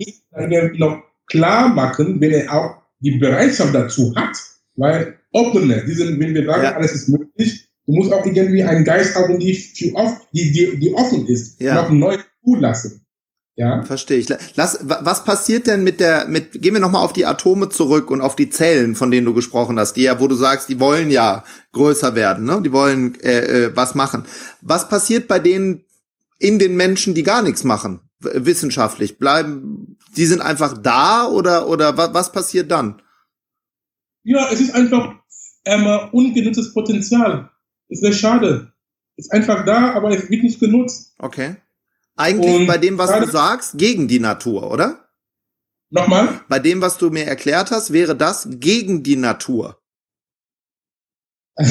noch 0.77 1.01
klar 1.27 1.69
machen, 1.69 2.21
wenn 2.21 2.31
er 2.31 2.53
auch 2.53 2.77
die 2.99 3.17
Bereitschaft 3.17 3.73
dazu 3.73 4.13
hat, 4.15 4.35
weil 4.75 5.19
Openness, 5.31 5.85
diesen, 5.85 6.19
wenn 6.19 6.33
wir 6.33 6.45
sagen, 6.45 6.63
ja. 6.63 6.75
alles 6.75 6.93
ist 6.93 7.09
möglich, 7.09 7.69
du 7.85 7.93
musst 7.93 8.11
auch 8.11 8.25
irgendwie 8.25 8.63
einen 8.63 8.83
Geist 8.83 9.15
haben, 9.15 9.39
die, 9.39 9.51
die, 9.53 10.51
die, 10.51 10.79
die 10.79 10.93
offen 10.93 11.27
ist, 11.27 11.59
ja. 11.61 11.75
noch 11.75 11.91
neu 11.91 12.17
zulassen. 12.43 13.05
Ja. 13.59 13.83
Verstehe 13.83 14.19
ich. 14.19 14.29
Lass, 14.55 14.79
was 14.83 15.25
passiert 15.25 15.67
denn 15.67 15.83
mit 15.83 15.99
der, 15.99 16.29
mit, 16.29 16.61
gehen 16.61 16.75
wir 16.75 16.79
nochmal 16.79 17.03
auf 17.03 17.11
die 17.11 17.25
Atome 17.25 17.67
zurück 17.67 18.09
und 18.09 18.21
auf 18.21 18.37
die 18.37 18.49
Zellen, 18.49 18.95
von 18.95 19.11
denen 19.11 19.25
du 19.25 19.33
gesprochen 19.33 19.77
hast, 19.77 19.97
die 19.97 20.03
ja, 20.03 20.21
wo 20.21 20.29
du 20.29 20.35
sagst, 20.35 20.69
die 20.69 20.79
wollen 20.79 21.11
ja 21.11 21.43
größer 21.73 22.15
werden, 22.15 22.45
ne? 22.45 22.61
Die 22.63 22.71
wollen 22.71 23.19
äh, 23.19 23.65
äh, 23.65 23.75
was 23.75 23.95
machen. 23.95 24.23
Was 24.61 24.87
passiert 24.87 25.27
bei 25.27 25.39
denen 25.39 25.83
in 26.37 26.57
den 26.57 26.77
Menschen, 26.77 27.15
die 27.15 27.23
gar 27.23 27.41
nichts 27.41 27.65
machen, 27.65 27.99
wissenschaftlich? 28.19 29.17
Bleiben, 29.17 29.97
die 30.15 30.25
sind 30.25 30.41
einfach 30.41 30.77
da 30.77 31.27
oder, 31.27 31.67
oder 31.67 31.97
was, 31.97 32.13
was 32.13 32.31
passiert 32.31 32.71
dann? 32.71 33.01
Ja, 34.23 34.47
es 34.53 34.61
ist 34.61 34.73
einfach 34.73 35.15
ähm, 35.65 35.85
ungenutztes 36.13 36.73
Potenzial. 36.73 37.49
Ist 37.89 38.03
sehr 38.03 38.13
schade. 38.13 38.71
Ist 39.17 39.33
einfach 39.33 39.65
da, 39.65 39.95
aber 39.95 40.15
es 40.15 40.29
wird 40.29 40.43
nicht 40.43 40.61
genutzt. 40.61 41.13
Okay. 41.19 41.57
Eigentlich 42.19 42.53
und 42.53 42.67
bei 42.67 42.77
dem, 42.77 42.97
was 42.97 43.17
du 43.17 43.31
sagst, 43.31 43.77
gegen 43.77 44.09
die 44.09 44.19
Natur, 44.19 44.69
oder? 44.71 45.09
Nochmal? 45.89 46.41
Bei 46.49 46.59
dem, 46.59 46.81
was 46.81 46.97
du 46.97 47.09
mir 47.09 47.25
erklärt 47.25 47.71
hast, 47.71 47.93
wäre 47.93 48.15
das 48.15 48.47
gegen 48.51 49.03
die 49.03 49.15
Natur. 49.15 49.81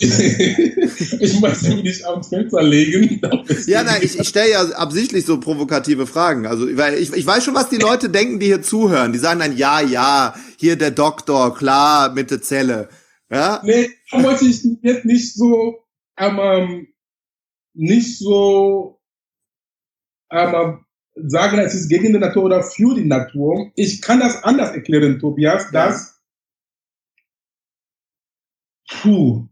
ich 0.00 1.40
möchte 1.40 1.68
mich 1.68 1.82
nicht 1.82 2.04
am 2.06 2.24
Fenster 2.24 2.62
legen. 2.62 3.20
Ja, 3.66 3.82
nein, 3.82 4.00
ich, 4.02 4.18
ich 4.18 4.28
stelle 4.28 4.50
ja 4.52 4.62
absichtlich 4.70 5.26
so 5.26 5.38
provokative 5.38 6.06
Fragen. 6.06 6.46
Also, 6.46 6.66
weil 6.78 6.94
ich, 6.94 7.12
ich 7.12 7.26
weiß 7.26 7.44
schon, 7.44 7.54
was 7.54 7.68
die 7.68 7.76
Leute 7.76 8.08
denken, 8.08 8.40
die 8.40 8.46
hier 8.46 8.62
zuhören. 8.62 9.12
Die 9.12 9.18
sagen 9.18 9.40
dann, 9.40 9.56
ja, 9.56 9.82
ja, 9.82 10.34
hier 10.56 10.76
der 10.76 10.92
Doktor, 10.92 11.54
klar, 11.54 12.14
mit 12.14 12.30
der 12.30 12.40
Zelle. 12.40 12.88
Ja? 13.30 13.60
Nee, 13.62 13.90
da 14.10 14.22
wollte 14.22 14.46
ich 14.46 14.64
jetzt 14.82 15.04
nicht 15.04 15.34
so 15.34 15.84
ähm, 16.16 16.88
nicht 17.74 18.18
so 18.18 19.00
ähm, 20.30 20.84
sagen, 21.14 21.58
es 21.58 21.74
ist 21.74 21.88
gegen 21.88 22.12
die 22.12 22.18
Natur 22.18 22.44
oder 22.44 22.62
für 22.62 22.94
die 22.94 23.04
Natur. 23.04 23.70
Ich 23.74 24.00
kann 24.00 24.20
das 24.20 24.42
anders 24.42 24.70
erklären, 24.70 25.18
Tobias, 25.18 25.70
dass, 25.70 26.20
puh, 28.88 29.48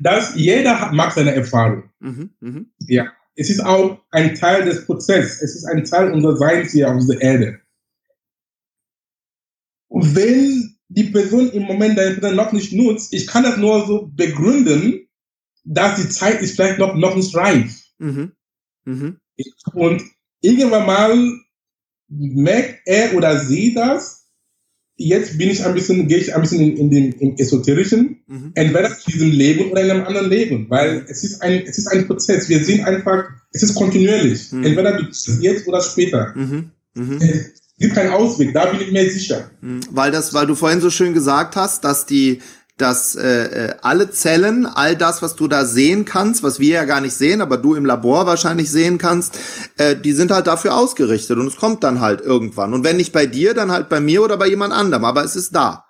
dass 0.00 0.34
jeder 0.34 0.92
mag 0.92 1.12
seine 1.12 1.34
Erfahrung. 1.34 1.90
Mhm, 2.00 2.34
mh. 2.40 2.64
Ja. 2.88 3.12
Es 3.36 3.48
ist 3.48 3.60
auch 3.60 4.02
ein 4.10 4.34
Teil 4.34 4.64
des 4.64 4.84
Prozesses. 4.84 5.40
Es 5.40 5.54
ist 5.54 5.64
ein 5.64 5.84
Teil 5.84 6.12
unseres 6.12 6.38
Seins 6.38 6.72
hier 6.72 6.90
auf 6.90 6.98
dieser 6.98 7.20
Erde. 7.20 7.60
Und 9.88 10.14
wenn 10.14 10.76
die 10.88 11.04
Person 11.04 11.50
im 11.52 11.62
Moment 11.62 11.96
deine 11.96 12.34
noch 12.34 12.52
nicht 12.52 12.72
nutzt, 12.72 13.14
ich 13.14 13.26
kann 13.26 13.44
das 13.44 13.56
nur 13.56 13.86
so 13.86 14.10
begründen, 14.12 15.08
dass 15.64 16.00
die 16.00 16.08
Zeit 16.08 16.40
ist 16.42 16.56
vielleicht 16.56 16.78
noch, 16.78 16.94
noch 16.94 17.16
nicht 17.16 17.34
reif. 17.34 17.82
Mhm. 17.98 18.32
Mhm. 18.84 19.16
Und 19.74 20.02
irgendwann 20.40 20.86
mal 20.86 21.32
merkt 22.08 22.80
er 22.86 23.14
oder 23.14 23.38
sie 23.38 23.74
das, 23.74 24.20
jetzt 24.96 25.38
bin 25.38 25.50
ich 25.50 25.64
ein 25.64 25.74
bisschen, 25.74 26.08
gehe 26.08 26.18
ich 26.18 26.34
ein 26.34 26.42
bisschen 26.42 26.60
in, 26.60 26.76
in 26.76 26.90
dem 26.90 27.12
im 27.20 27.36
Esoterischen, 27.36 28.22
mhm. 28.26 28.52
entweder 28.54 28.88
in 28.88 29.12
diesem 29.12 29.30
Leben 29.30 29.70
oder 29.70 29.82
in 29.82 29.90
einem 29.90 30.04
anderen 30.04 30.28
Leben, 30.28 30.68
weil 30.68 31.06
es 31.08 31.24
ist 31.24 31.40
ein, 31.42 31.62
es 31.66 31.78
ist 31.78 31.86
ein 31.86 32.06
Prozess. 32.06 32.48
Wir 32.48 32.62
sind 32.62 32.84
einfach, 32.84 33.24
es 33.52 33.62
ist 33.62 33.74
kontinuierlich. 33.74 34.52
Mhm. 34.52 34.64
Entweder 34.64 34.98
du 34.98 35.06
jetzt 35.40 35.66
oder 35.66 35.80
später. 35.80 36.34
Mhm. 36.36 36.70
Mhm. 36.94 37.18
Es 37.20 37.52
gibt 37.78 37.94
keinen 37.94 38.12
Ausweg, 38.12 38.52
da 38.52 38.66
bin 38.66 38.80
ich 38.82 38.92
mir 38.92 39.10
sicher. 39.10 39.50
Mhm. 39.62 39.80
Weil 39.90 40.10
das, 40.10 40.34
weil 40.34 40.46
du 40.46 40.54
vorhin 40.54 40.82
so 40.82 40.90
schön 40.90 41.14
gesagt 41.14 41.56
hast, 41.56 41.82
dass 41.84 42.04
die, 42.04 42.40
dass 42.80 43.14
äh, 43.14 43.68
äh, 43.68 43.74
alle 43.82 44.10
Zellen, 44.10 44.66
all 44.66 44.96
das, 44.96 45.22
was 45.22 45.36
du 45.36 45.48
da 45.48 45.64
sehen 45.64 46.04
kannst, 46.04 46.42
was 46.42 46.60
wir 46.60 46.74
ja 46.74 46.84
gar 46.84 47.00
nicht 47.00 47.14
sehen, 47.14 47.40
aber 47.40 47.56
du 47.56 47.74
im 47.74 47.84
Labor 47.84 48.26
wahrscheinlich 48.26 48.70
sehen 48.70 48.98
kannst, 48.98 49.38
äh, 49.78 49.96
die 49.96 50.12
sind 50.12 50.30
halt 50.30 50.46
dafür 50.46 50.76
ausgerichtet 50.76 51.38
und 51.38 51.46
es 51.46 51.56
kommt 51.56 51.84
dann 51.84 52.00
halt 52.00 52.20
irgendwann. 52.20 52.74
Und 52.74 52.84
wenn 52.84 52.96
nicht 52.96 53.12
bei 53.12 53.26
dir, 53.26 53.54
dann 53.54 53.70
halt 53.70 53.88
bei 53.88 54.00
mir 54.00 54.22
oder 54.22 54.36
bei 54.36 54.48
jemand 54.48 54.72
anderem, 54.72 55.04
aber 55.04 55.24
es 55.24 55.36
ist 55.36 55.54
da. 55.54 55.84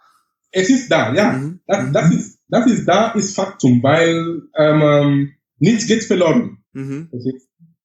Es 0.53 0.69
ist 0.69 0.91
da, 0.91 1.15
ja. 1.15 1.33
Mhm. 1.33 1.61
Das, 1.67 1.93
das, 1.93 2.15
ist, 2.15 2.39
das 2.49 2.67
ist 2.71 2.87
da, 2.87 3.11
ist 3.13 3.37
Faktum, 3.37 3.83
weil 3.83 4.43
ähm, 4.57 5.33
nichts 5.59 5.87
geht 5.87 6.05
verloren. 6.05 6.59
Mhm. 6.73 7.09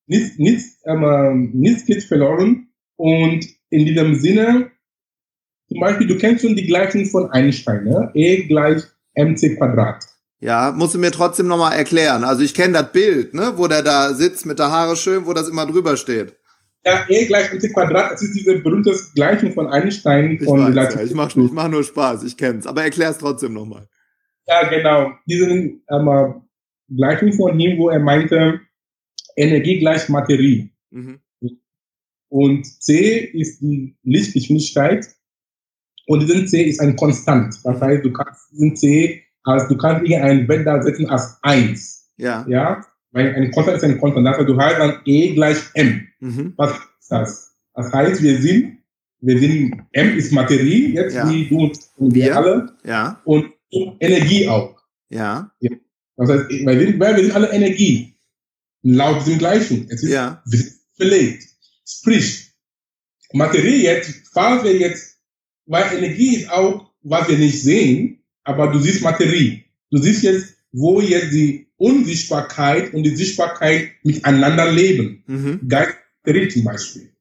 Nichts, 0.07 0.37
nichts, 0.37 0.81
ähm, 0.85 1.51
nichts 1.53 1.85
geht 1.85 2.03
verloren 2.03 2.69
und 2.95 3.45
in 3.69 3.85
diesem 3.85 4.15
Sinne, 4.15 4.71
zum 5.67 5.79
Beispiel, 5.79 6.07
du 6.07 6.17
kennst 6.17 6.43
schon 6.43 6.55
die 6.55 6.67
Gleichung 6.67 7.05
von 7.05 7.31
Einstein, 7.31 7.85
ne? 7.85 8.11
E 8.13 8.43
gleich 8.43 8.83
mc 9.15 9.57
Quadrat. 9.57 10.05
Ja, 10.39 10.73
musst 10.75 10.93
du 10.93 10.99
mir 10.99 11.11
trotzdem 11.11 11.47
nochmal 11.47 11.77
erklären. 11.77 12.23
Also 12.23 12.43
ich 12.43 12.53
kenne 12.53 12.73
das 12.73 12.91
Bild, 12.91 13.33
ne, 13.33 13.53
wo 13.55 13.67
der 13.67 13.81
da 13.81 14.13
sitzt 14.13 14.45
mit 14.45 14.59
der 14.59 14.69
Haare 14.69 14.95
schön, 14.95 15.25
wo 15.25 15.33
das 15.33 15.47
immer 15.47 15.65
drüber 15.65 15.97
steht. 15.97 16.35
Ja, 16.85 17.03
E 17.09 17.25
gleich 17.25 17.51
mc 17.51 17.73
Quadrat, 17.73 18.11
das 18.11 18.21
ist 18.21 18.35
diese 18.35 18.59
berühmte 18.59 18.95
Gleichung 19.15 19.53
von 19.53 19.67
Einstein. 19.67 20.33
Ich, 20.33 20.43
von 20.43 20.75
weiß, 20.75 20.93
ja, 20.95 21.01
ich 21.01 21.13
mache 21.15 21.39
ich 21.39 21.51
mach 21.51 21.67
nur 21.67 21.83
Spaß, 21.83 22.23
ich 22.23 22.37
kenn's. 22.37 22.67
Aber 22.67 22.83
erklär 22.83 23.09
es 23.09 23.17
trotzdem 23.17 23.53
nochmal. 23.53 23.87
Ja, 24.47 24.67
genau. 24.69 25.11
Diese 25.25 25.45
ähm, 25.45 26.41
Gleichung 26.87 27.33
von 27.33 27.59
ihm, 27.59 27.79
wo 27.79 27.89
er 27.89 27.99
meinte, 27.99 28.61
Energie 29.35 29.79
gleich 29.79 30.07
Materie. 30.09 30.69
Mhm. 30.91 31.19
Und 32.29 32.65
C 32.65 33.19
ist 33.19 33.61
die 33.61 33.97
Lichtgeschwindigkeit 34.03 35.07
und 36.07 36.21
diesen 36.21 36.47
C 36.47 36.63
ist 36.63 36.79
ein 36.79 36.95
Konstant. 36.95 37.55
Das 37.63 37.81
heißt, 37.81 38.05
du 38.05 38.11
kannst 38.11 38.51
diesen 38.51 38.75
C 38.75 39.23
als, 39.43 39.67
du 39.67 39.77
kannst 39.77 40.05
hier 40.05 40.23
einen 40.23 40.47
Wert 40.47 40.65
da 40.65 40.81
setzen 40.81 41.07
als 41.09 41.37
1. 41.41 42.11
Ja. 42.17 42.45
Ja. 42.47 42.85
Weil 43.11 43.33
ein 43.33 43.51
Konstant 43.51 43.77
ist 43.77 43.83
ein 43.83 43.99
Konstant. 43.99 44.25
Das 44.27 44.37
heißt, 44.37 44.49
du 44.49 44.57
hast 44.57 44.77
dann 44.77 44.99
E 45.05 45.33
gleich 45.33 45.57
M. 45.73 46.07
Mhm. 46.19 46.53
Was 46.57 46.71
ist 46.71 47.11
das? 47.11 47.55
Das 47.73 47.91
heißt, 47.91 48.21
wir 48.21 48.41
sind, 48.41 48.79
wir 49.21 49.39
sind, 49.39 49.81
M 49.91 50.17
ist 50.17 50.31
Materie, 50.31 50.89
jetzt 50.89 51.15
ja. 51.15 51.29
wie 51.29 51.47
du 51.47 51.71
und 51.97 52.13
wir 52.13 52.35
alle. 52.35 52.73
Ja. 52.83 53.21
Und 53.25 53.51
Energie 53.99 54.47
auch. 54.47 54.79
Ja. 55.09 55.51
ja. 55.59 55.71
Das 56.17 56.29
heißt, 56.29 56.49
wir, 56.49 56.99
weil 56.99 57.15
wir 57.15 57.23
sind 57.23 57.35
alle 57.35 57.51
Energie. 57.51 58.15
Laut 58.83 59.25
diesem 59.25 59.39
Gleichen. 59.39 59.87
Es 59.89 60.03
ist 60.03 60.11
ja. 60.11 60.43
belegt. 60.97 61.43
Sprich, 61.85 62.51
Materie 63.33 63.77
jetzt, 63.77 64.29
falls 64.31 64.63
wir 64.63 64.77
jetzt 64.77 65.14
weil 65.65 65.97
Energie 65.97 66.37
ist 66.37 66.49
auch, 66.49 66.91
was 67.03 67.27
wir 67.27 67.37
nicht 67.37 67.61
sehen, 67.61 68.23
aber 68.43 68.67
du 68.67 68.79
siehst 68.79 69.01
Materie. 69.01 69.63
Du 69.91 69.97
siehst 69.97 70.23
jetzt, 70.23 70.55
wo 70.71 71.01
jetzt 71.01 71.31
die 71.31 71.67
Unsichtbarkeit 71.77 72.93
und 72.93 73.03
die 73.03 73.15
Sichtbarkeit 73.15 73.89
miteinander 74.03 74.71
leben. 74.71 75.23
Mhm. 75.27 75.67
Geist 75.67 75.95
zum 76.51 76.63
Beispiel. 76.63 77.11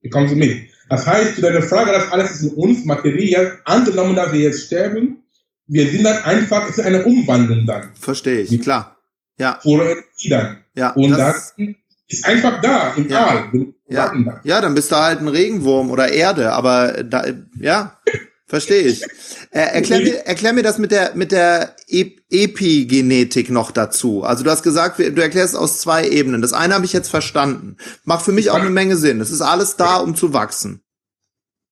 Wie 0.00 0.10
kommst 0.10 0.32
du 0.32 0.36
mit? 0.36 0.68
Das 0.88 1.06
heißt, 1.06 1.36
zu 1.36 1.42
deiner 1.42 1.62
Frage, 1.62 1.92
dass 1.92 2.10
alles 2.10 2.32
ist 2.32 2.42
in 2.42 2.50
uns, 2.50 2.84
Materie, 2.84 3.58
angenommen, 3.64 4.16
dass 4.16 4.32
wir 4.32 4.40
jetzt 4.40 4.66
sterben, 4.66 5.22
wir 5.66 5.88
sind 5.90 6.04
dann 6.04 6.22
einfach, 6.22 6.68
es 6.68 6.78
ist 6.78 6.84
eine 6.84 7.04
Umwandlung 7.04 7.66
dann. 7.66 7.90
Verstehe 7.94 8.40
ich, 8.40 8.60
klar. 8.60 8.96
Ja. 9.38 9.60
Oder 9.64 9.92
Energie 9.92 10.28
dann. 10.28 10.58
Ja. 10.74 10.90
Und 10.92 11.10
das, 11.10 11.54
das 11.56 11.74
ist 12.08 12.24
einfach 12.24 12.60
da, 12.60 12.94
im 12.96 13.08
ja. 13.08 13.26
All. 13.26 13.66
Ja. 13.88 14.40
ja, 14.42 14.60
dann 14.60 14.74
bist 14.74 14.90
du 14.90 14.96
halt 14.96 15.20
ein 15.20 15.28
Regenwurm 15.28 15.90
oder 15.90 16.10
Erde, 16.10 16.52
aber 16.52 17.04
da, 17.04 17.24
ja, 17.58 17.98
Verstehe 18.48 18.82
ich. 18.82 19.02
Äh, 19.50 19.74
erklär, 19.74 20.00
mir, 20.00 20.18
erklär 20.24 20.52
mir 20.52 20.62
das 20.62 20.78
mit 20.78 20.92
der, 20.92 21.16
mit 21.16 21.32
der 21.32 21.74
Epigenetik 21.88 23.50
noch 23.50 23.72
dazu. 23.72 24.22
Also 24.22 24.44
du 24.44 24.50
hast 24.50 24.62
gesagt, 24.62 25.00
du 25.00 25.20
erklärst 25.20 25.56
aus 25.56 25.80
zwei 25.80 26.08
Ebenen. 26.08 26.42
Das 26.42 26.52
eine 26.52 26.74
habe 26.74 26.84
ich 26.84 26.92
jetzt 26.92 27.08
verstanden. 27.08 27.76
Macht 28.04 28.24
für 28.24 28.30
mich 28.30 28.50
auch 28.50 28.60
eine 28.60 28.70
Menge 28.70 28.96
Sinn. 28.96 29.20
Es 29.20 29.32
ist 29.32 29.40
alles 29.40 29.76
da, 29.76 29.96
um 29.96 30.14
zu 30.14 30.32
wachsen. 30.32 30.80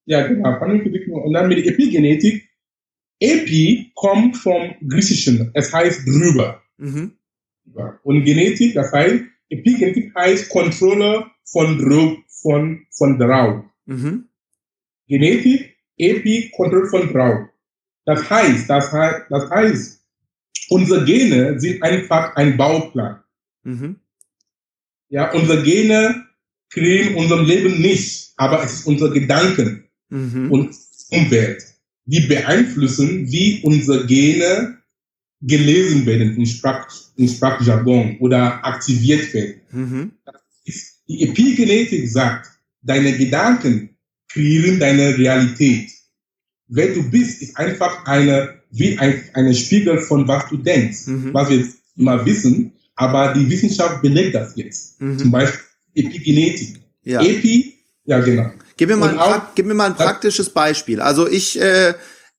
Ja, 0.06 0.26
genau. 0.26 0.60
Und 1.24 1.32
dann 1.32 1.46
mit 1.46 1.64
der 1.64 1.72
Epigenetik. 1.72 2.48
Epi 3.20 3.92
kommt 3.94 4.36
vom 4.36 4.74
Griechischen. 4.88 5.52
Es 5.54 5.72
heißt 5.72 6.00
drüber. 6.08 6.60
Mhm. 6.76 7.12
Und 8.02 8.24
Genetik, 8.24 8.74
das 8.74 8.90
heißt, 8.90 9.22
Epigenetik 9.58 10.14
heißt 10.14 10.48
Kontrolle 10.48 11.26
von, 11.44 11.78
von, 12.28 12.86
von 12.90 13.18
drauf. 13.18 13.64
Mhm. 13.86 14.28
Genetik 15.08 15.76
Epi 15.96 16.50
Kontrolle 16.54 16.86
von 16.86 17.12
Braut. 17.12 17.48
Das 18.04 18.28
heißt, 18.28 18.68
das 18.68 18.92
heißt, 18.92 19.26
das 19.30 19.50
heißt, 19.50 20.02
unsere 20.68 21.04
Gene 21.04 21.58
sind 21.60 21.82
einfach 21.82 22.34
ein 22.36 22.56
Bauplan. 22.56 23.20
Mhm. 23.62 23.96
Ja, 25.08 25.32
unsere 25.32 25.62
Gene 25.62 26.26
kriegen 26.70 27.16
unserem 27.16 27.46
Leben 27.46 27.80
nicht, 27.80 28.32
aber 28.36 28.62
es 28.62 28.80
ist 28.80 28.86
unsere 28.86 29.12
Gedanken 29.12 29.88
mhm. 30.08 30.50
und 30.50 30.74
Umwelt, 31.10 31.62
die 32.06 32.20
beeinflussen, 32.20 33.30
wie 33.30 33.62
unsere 33.62 34.06
Gene 34.06 34.78
gelesen 35.46 36.06
werden 36.06 36.36
in, 36.36 36.46
Sprach, 36.46 36.88
in 37.16 37.28
Sprachjargon 37.28 38.16
oder 38.20 38.64
aktiviert 38.64 39.32
werden. 39.34 39.60
Mhm. 39.70 40.12
Die 41.06 41.22
Epigenetik 41.22 42.08
sagt, 42.08 42.50
deine 42.82 43.16
Gedanken 43.16 43.90
kreieren 44.28 44.78
deine 44.78 45.16
Realität. 45.16 45.90
Wer 46.68 46.94
du 46.94 47.08
bist, 47.10 47.42
ist 47.42 47.56
einfach 47.56 48.04
eine, 48.06 48.54
wie 48.70 48.98
ein 48.98 49.22
eine 49.34 49.54
Spiegel 49.54 49.98
von 50.00 50.26
was 50.26 50.48
du 50.48 50.56
denkst, 50.56 51.06
mhm. 51.06 51.34
was 51.34 51.50
wir 51.50 51.66
immer 51.96 52.24
wissen, 52.24 52.72
aber 52.96 53.34
die 53.34 53.48
Wissenschaft 53.48 54.00
belegt 54.02 54.34
das 54.34 54.56
jetzt. 54.56 55.00
Mhm. 55.00 55.18
Zum 55.18 55.30
Beispiel 55.30 55.60
Epigenetik. 55.94 56.80
Ja. 57.02 57.20
Epi, 57.22 57.74
ja 58.06 58.20
genau. 58.20 58.50
Gib 58.76 58.88
mir, 58.88 58.96
mal 58.96 59.10
ein, 59.10 59.18
auch, 59.18 59.54
gib 59.54 59.66
mir 59.66 59.74
mal 59.74 59.90
ein 59.90 59.94
praktisches 59.94 60.50
Beispiel. 60.50 61.00
Also 61.00 61.28
ich, 61.28 61.60
äh, 61.60 61.94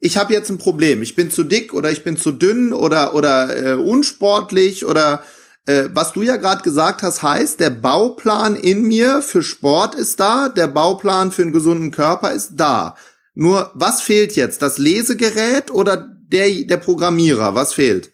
ich 0.06 0.18
habe 0.18 0.34
jetzt 0.34 0.52
ein 0.52 0.60
Problem. 0.60 1.02
Ich 1.02 1.16
bin 1.16 1.32
zu 1.32 1.44
dick 1.44 1.74
oder 1.74 1.92
ich 1.92 2.04
bin 2.04 2.16
zu 2.16 2.32
dünn 2.32 2.74
oder, 2.74 3.16
oder 3.16 3.72
äh, 3.72 3.74
unsportlich 3.74 4.86
oder 4.86 5.24
äh, 5.66 5.86
was 5.94 6.14
du 6.14 6.22
ja 6.22 6.38
gerade 6.38 6.62
gesagt 6.62 7.02
hast, 7.02 7.24
heißt, 7.24 7.60
der 7.60 7.72
Bauplan 7.72 8.56
in 8.56 8.84
mir 8.84 9.24
für 9.24 9.42
Sport 9.42 9.96
ist 9.96 10.20
da, 10.20 10.50
der 10.50 10.68
Bauplan 10.68 11.32
für 11.32 11.42
einen 11.42 11.54
gesunden 11.54 11.90
Körper 11.90 12.32
ist 12.32 12.52
da. 12.56 12.96
Nur, 13.34 13.72
was 13.74 14.04
fehlt 14.04 14.36
jetzt? 14.36 14.62
Das 14.62 14.78
Lesegerät 14.78 15.72
oder 15.72 15.98
der, 15.98 16.50
der 16.66 16.78
Programmierer? 16.78 17.56
Was 17.56 17.74
fehlt? 17.74 18.14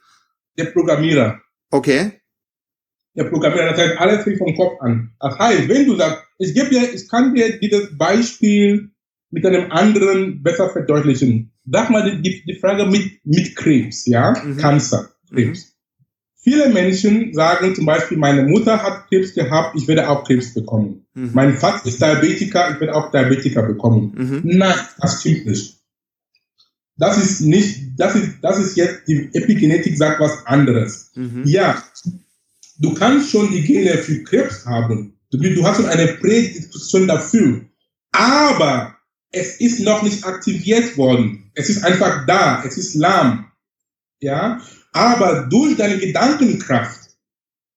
Der 0.58 0.66
Programmierer. 0.66 1.42
Okay. 1.72 2.22
Der 3.16 3.26
Programmierer, 3.26 3.72
das 3.72 3.80
heißt, 3.80 4.00
alles 4.00 4.24
fängt 4.24 4.38
vom 4.38 4.56
Kopf 4.56 4.80
an. 4.80 5.14
Das 5.20 5.38
heißt, 5.38 5.68
wenn 5.68 5.86
du 5.86 5.98
sagst, 5.98 6.24
ich 6.38 6.54
gebe 6.54 6.70
dir, 6.70 6.94
ich 6.94 7.10
kann 7.10 7.36
dir 7.36 7.60
dieses 7.60 7.98
Beispiel 7.98 8.92
mit 9.30 9.46
einem 9.46 9.72
anderen 9.72 10.42
besser 10.42 10.70
verdeutlichen. 10.70 11.52
Sag 11.72 11.90
mal 11.90 12.22
die, 12.22 12.44
die 12.46 12.60
Frage 12.60 12.86
mit, 12.86 13.26
mit 13.26 13.56
Krebs, 13.56 14.06
ja? 14.06 14.34
Mhm. 14.44 14.58
Cancer, 14.58 15.10
Krebs. 15.30 15.66
Mhm. 15.66 15.72
Viele 16.44 16.70
Menschen 16.70 17.34
sagen 17.34 17.76
zum 17.76 17.86
Beispiel, 17.86 18.18
meine 18.18 18.44
Mutter 18.44 18.82
hat 18.82 19.08
Krebs 19.08 19.34
gehabt, 19.34 19.76
ich 19.78 19.88
werde 19.88 20.10
auch 20.10 20.24
Krebs 20.26 20.54
bekommen. 20.54 21.06
Mhm. 21.14 21.30
Mein 21.34 21.54
Vater 21.56 21.88
ist 21.88 22.02
Diabetiker, 22.02 22.72
ich 22.74 22.80
werde 22.80 22.96
auch 22.96 23.12
Diabetiker 23.12 23.64
bekommen. 23.64 24.14
Mhm. 24.18 24.42
Nein, 24.44 24.76
das 25.00 25.22
stimmt 25.22 25.46
nicht. 25.46 25.78
Das 26.98 27.18
ist 27.18 27.42
nicht, 27.42 27.80
das 27.98 28.16
ist, 28.16 28.40
das 28.42 28.60
ist 28.60 28.76
jetzt, 28.76 29.08
die 29.08 29.30
Epigenetik 29.34 29.98
sagt 29.98 30.20
was 30.20 30.46
anderes. 30.46 31.12
Mhm. 31.16 31.44
Ja, 31.46 31.82
du 32.80 32.94
kannst 32.96 33.32
schon 33.32 33.52
die 33.52 33.62
Gene 33.62 33.98
für 33.98 34.24
Krebs 34.24 34.66
haben. 34.66 35.18
Du, 35.32 35.38
du 35.38 35.66
hast 35.66 35.78
schon 35.78 35.86
eine 35.86 36.08
Prädisposition 36.08 37.08
dafür. 37.08 37.62
Aber 38.12 38.98
es 39.32 39.62
ist 39.62 39.80
noch 39.80 40.04
nicht 40.04 40.26
aktiviert 40.26 40.98
worden. 40.98 41.41
Es 41.54 41.70
ist 41.70 41.84
einfach 41.84 42.26
da. 42.26 42.64
Es 42.66 42.78
ist 42.78 42.96
lahm. 42.96 43.52
Ja, 44.22 44.62
aber 44.94 45.48
durch 45.50 45.78
deine 45.78 45.98
Gedankenkraft, 45.98 47.00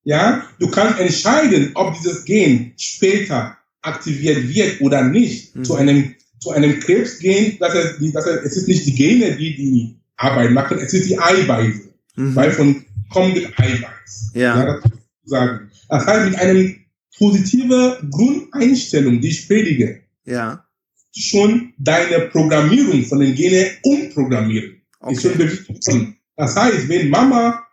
ja, 0.03 0.47
du 0.59 0.69
kannst 0.69 1.01
entscheiden, 1.01 1.71
ob 1.75 1.95
dieses 1.95 2.25
Gen 2.25 2.75
später 2.77 3.57
aktiviert 3.81 4.49
wird 4.49 4.81
oder 4.81 5.03
nicht. 5.03 5.57
Mhm. 5.57 5.65
Zu 5.65 5.77
einem, 5.77 6.15
zu 6.39 6.51
einem 6.51 6.79
Krebsgen, 6.81 7.59
dass 7.59 7.75
er, 7.75 7.95
dass 8.13 8.27
er, 8.27 8.45
es 8.45 8.57
ist 8.57 8.69
nicht 8.69 8.87
die 8.87 8.95
Gene, 8.95 9.37
die 9.37 9.57
die 9.57 9.97
Arbeit 10.17 10.51
machen, 10.51 10.79
es 10.79 10.93
ist 10.93 11.09
die 11.09 11.19
Eiweiße. 11.19 11.89
Mhm. 12.17 12.37
Weil 12.37 12.53
von 12.53 12.85
kommendem 13.09 13.51
Eiweiß. 13.57 14.33
Ja. 14.35 14.59
ja 14.59 14.65
das, 14.67 14.91
sagen. 15.25 15.71
das 15.89 16.07
heißt, 16.07 16.31
mit 16.31 16.39
einem 16.39 16.77
positiven 17.17 18.11
Grundeinstellung, 18.11 19.21
die 19.21 19.29
ich 19.29 19.49
predige, 19.49 20.01
ja. 20.27 20.65
Schon 21.15 21.75
deine 21.79 22.27
Programmierung 22.27 23.05
von 23.05 23.21
den 23.21 23.35
Genen 23.35 23.67
umprogrammieren. 23.83 24.83
Okay. 25.01 25.15
Ist. 25.15 25.91
Das 26.37 26.57
heißt, 26.57 26.89
wenn 26.89 27.11
Mama 27.11 27.65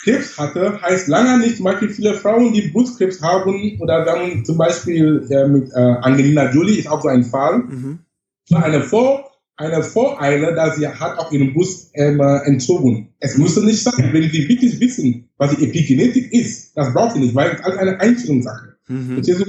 Krebs 0.00 0.38
hatte, 0.38 0.80
heißt 0.80 1.08
lange 1.08 1.38
nicht, 1.38 1.62
Beispiel 1.62 1.90
viele 1.90 2.14
Frauen, 2.14 2.52
die 2.52 2.68
Brustkrebs 2.68 3.20
haben, 3.20 3.78
oder 3.80 4.04
dann 4.04 4.44
zum 4.44 4.56
Beispiel 4.56 5.26
äh, 5.28 5.48
mit 5.48 5.70
äh, 5.72 5.78
Angelina 5.78 6.50
Jolie 6.52 6.78
ist 6.78 6.88
auch 6.88 7.02
so 7.02 7.08
ein 7.08 7.24
Fall, 7.24 7.58
mhm. 7.58 7.98
eine, 8.52 8.80
Vor, 8.82 9.28
eine 9.56 9.82
Voreile, 9.82 10.54
dass 10.54 10.76
sie 10.76 10.86
hat 10.86 11.18
auch 11.18 11.32
ihren 11.32 11.52
Brust 11.52 11.90
ähm, 11.94 12.20
entzogen. 12.20 13.12
Es 13.18 13.36
musste 13.36 13.64
nicht 13.64 13.82
sein, 13.82 14.12
wenn 14.12 14.30
sie 14.30 14.48
wirklich 14.48 14.78
wissen, 14.78 15.28
was 15.36 15.56
die 15.56 15.64
Epigenetik 15.64 16.32
ist, 16.32 16.76
das 16.76 16.94
braucht 16.94 17.14
sie 17.14 17.20
nicht, 17.20 17.34
weil 17.34 17.50
es 17.50 17.60
alles 17.60 17.78
eine 17.78 18.00
Einstellungssache. 18.00 18.76
Mhm. 18.86 19.22
So, 19.24 19.44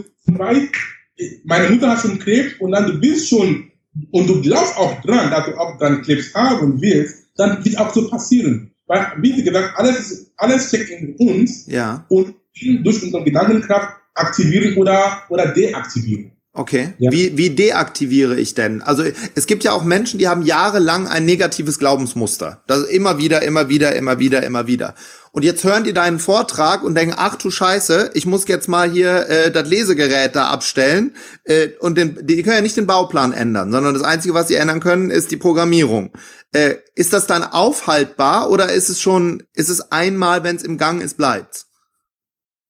meine 1.43 1.69
Mutter 1.69 1.89
hat 1.89 2.01
schon 2.01 2.19
Krebs 2.19 2.53
und 2.59 2.71
dann 2.71 2.87
du 2.87 2.99
bist 2.99 3.29
schon, 3.29 3.71
und 4.11 4.27
du 4.27 4.41
glaubst 4.41 4.77
auch 4.77 5.01
dran, 5.01 5.31
dass 5.31 5.45
du 5.45 5.57
auch 5.57 5.77
dann 5.77 6.01
Krebs 6.01 6.33
haben 6.33 6.81
willst, 6.81 7.27
dann 7.35 7.63
wird 7.63 7.77
auch 7.77 7.93
so 7.93 8.09
passieren. 8.09 8.71
Weil, 8.87 9.05
wie 9.17 9.43
gesagt, 9.43 9.77
alles, 9.77 10.31
alles 10.37 10.67
steckt 10.67 10.89
in 10.89 11.15
uns 11.15 11.67
ja. 11.67 12.05
und 12.09 12.35
durch 12.83 13.03
unsere 13.03 13.23
Gedankenkraft 13.23 13.95
aktivieren 14.15 14.75
oder, 14.77 15.23
oder 15.29 15.47
deaktivieren. 15.47 16.31
Okay. 16.59 16.93
Ja. 16.97 17.09
Wie, 17.09 17.37
wie 17.37 17.51
deaktiviere 17.51 18.37
ich 18.37 18.53
denn? 18.53 18.81
Also 18.81 19.05
es 19.33 19.47
gibt 19.47 19.63
ja 19.63 19.71
auch 19.71 19.85
Menschen, 19.85 20.19
die 20.19 20.27
haben 20.27 20.41
jahrelang 20.41 21.07
ein 21.07 21.23
negatives 21.23 21.79
Glaubensmuster. 21.79 22.63
Das 22.67 22.83
immer 22.83 23.17
wieder, 23.17 23.43
immer 23.43 23.69
wieder, 23.69 23.95
immer 23.95 24.19
wieder, 24.19 24.43
immer 24.43 24.67
wieder. 24.67 24.93
Und 25.31 25.45
jetzt 25.45 25.63
hören 25.63 25.85
die 25.85 25.93
deinen 25.93 26.19
Vortrag 26.19 26.83
und 26.83 26.95
denken, 26.95 27.15
ach 27.17 27.37
du 27.37 27.49
Scheiße, 27.49 28.11
ich 28.13 28.25
muss 28.25 28.45
jetzt 28.49 28.67
mal 28.67 28.91
hier 28.91 29.29
äh, 29.29 29.51
das 29.51 29.69
Lesegerät 29.69 30.35
da 30.35 30.49
abstellen. 30.49 31.15
Äh, 31.45 31.69
und 31.79 31.97
den, 31.97 32.19
die 32.23 32.43
können 32.43 32.57
ja 32.57 32.61
nicht 32.61 32.75
den 32.75 32.87
Bauplan 32.87 33.31
ändern, 33.31 33.71
sondern 33.71 33.93
das 33.93 34.03
Einzige, 34.03 34.33
was 34.33 34.49
sie 34.49 34.55
ändern 34.55 34.81
können, 34.81 35.11
ist 35.11 35.31
die 35.31 35.37
Programmierung. 35.37 36.11
Äh, 36.51 36.75
ist 36.93 37.13
das 37.13 37.25
dann 37.25 37.45
aufhaltbar 37.45 38.49
oder 38.49 38.73
ist 38.73 38.89
es 38.89 38.99
schon, 38.99 39.43
ist 39.53 39.69
es 39.69 39.93
einmal, 39.93 40.43
wenn 40.43 40.57
es 40.57 40.63
im 40.63 40.77
Gang 40.77 41.01
ist, 41.01 41.15
bleibt's? 41.15 41.68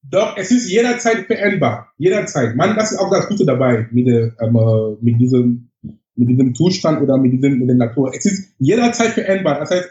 Doch, 0.01 0.37
es 0.37 0.51
ist 0.51 0.69
jederzeit 0.69 1.25
veränderbar. 1.25 1.93
Jederzeit. 1.97 2.55
Man, 2.55 2.75
das 2.75 2.91
ist 2.91 2.97
auch 2.97 3.11
das 3.11 3.27
Gute 3.27 3.45
dabei 3.45 3.87
mit, 3.91 4.07
ähm, 4.07 4.33
äh, 4.39 4.95
mit, 5.01 5.19
diesem, 5.19 5.69
mit 6.15 6.29
diesem 6.29 6.55
Zustand 6.55 7.01
oder 7.01 7.17
mit, 7.17 7.33
diesem, 7.33 7.59
mit 7.59 7.69
der 7.69 7.75
Natur. 7.75 8.13
Es 8.15 8.25
ist 8.25 8.53
jederzeit 8.59 9.11
veränderbar. 9.11 9.59
Das 9.59 9.71
heißt, 9.71 9.89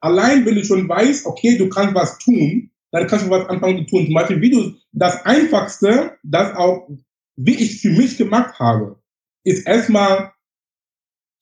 allein 0.00 0.44
wenn 0.44 0.56
du 0.56 0.64
schon 0.64 0.88
weißt, 0.88 1.26
okay, 1.26 1.56
du 1.56 1.68
kannst 1.68 1.94
was 1.94 2.18
tun, 2.18 2.70
dann 2.92 3.06
kannst 3.06 3.26
du 3.26 3.30
was 3.30 3.48
anfangen 3.48 3.78
zu 3.78 3.84
tun. 3.84 4.06
Zum 4.06 4.14
Beispiel, 4.14 4.40
wie 4.40 4.50
du 4.50 4.74
das 4.92 5.24
Einfachste, 5.24 6.18
das 6.22 6.54
auch, 6.54 6.88
wie 7.36 7.54
ich 7.54 7.80
für 7.80 7.90
mich 7.90 8.16
gemacht 8.16 8.58
habe, 8.58 9.00
ist 9.44 9.66
erstmal 9.66 10.32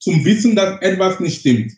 zum 0.00 0.24
Wissen, 0.24 0.54
dass 0.56 0.80
etwas 0.82 1.20
nicht 1.20 1.40
stimmt. 1.40 1.72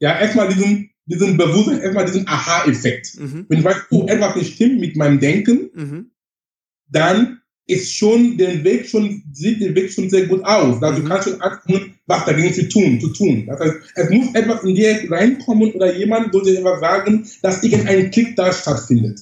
Ja, 0.00 0.18
erstmal 0.18 0.48
diesen, 0.48 0.90
diesen 1.08 1.36
Bewusstsein, 1.36 1.80
erstmal 1.80 2.04
diesen 2.04 2.28
Aha-Effekt. 2.28 3.18
Mhm. 3.18 3.46
Wenn 3.48 3.58
ich 3.58 3.64
weiß, 3.64 3.76
oh, 3.90 4.06
etwas 4.06 4.36
nicht 4.36 4.54
stimmt 4.54 4.80
mit 4.80 4.96
meinem 4.96 5.18
Denken, 5.18 5.70
mhm. 5.74 6.10
dann 6.88 7.40
ist 7.66 7.94
schon 7.94 8.38
der 8.38 8.64
Weg 8.64 8.86
schon, 8.86 9.22
sieht 9.32 9.60
der 9.60 9.74
Weg 9.74 9.92
schon 9.92 10.08
sehr 10.08 10.26
gut 10.26 10.42
aus. 10.44 10.82
Also 10.82 11.00
mhm. 11.00 11.02
du 11.02 11.08
kannst 11.08 11.28
schon 11.28 11.40
anfangen, 11.40 11.94
was 12.06 12.24
dagegen 12.24 12.54
zu 12.54 12.68
tun, 12.68 13.00
zu 13.00 13.08
tun. 13.08 13.46
Das 13.46 13.60
heißt, 13.60 13.76
es 13.94 14.10
muss 14.10 14.34
etwas 14.34 14.64
in 14.64 14.74
dir 14.74 15.10
reinkommen 15.10 15.72
oder 15.72 15.94
jemand 15.94 16.32
sollte 16.32 16.56
etwas 16.56 16.80
sagen, 16.80 17.26
dass 17.42 17.62
irgendein 17.62 18.10
Klick 18.10 18.36
da 18.36 18.52
stattfindet. 18.52 19.20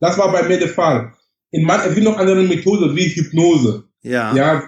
Das 0.00 0.18
war 0.18 0.32
bei 0.32 0.42
mir 0.42 0.58
der 0.58 0.68
Fall. 0.68 1.12
In 1.50 1.64
man, 1.64 1.80
es 1.80 1.94
gibt 1.94 2.04
noch 2.04 2.18
andere 2.18 2.42
Methoden 2.42 2.94
wie 2.96 3.08
Hypnose. 3.08 3.84
Ja. 4.02 4.34
Ja, 4.34 4.66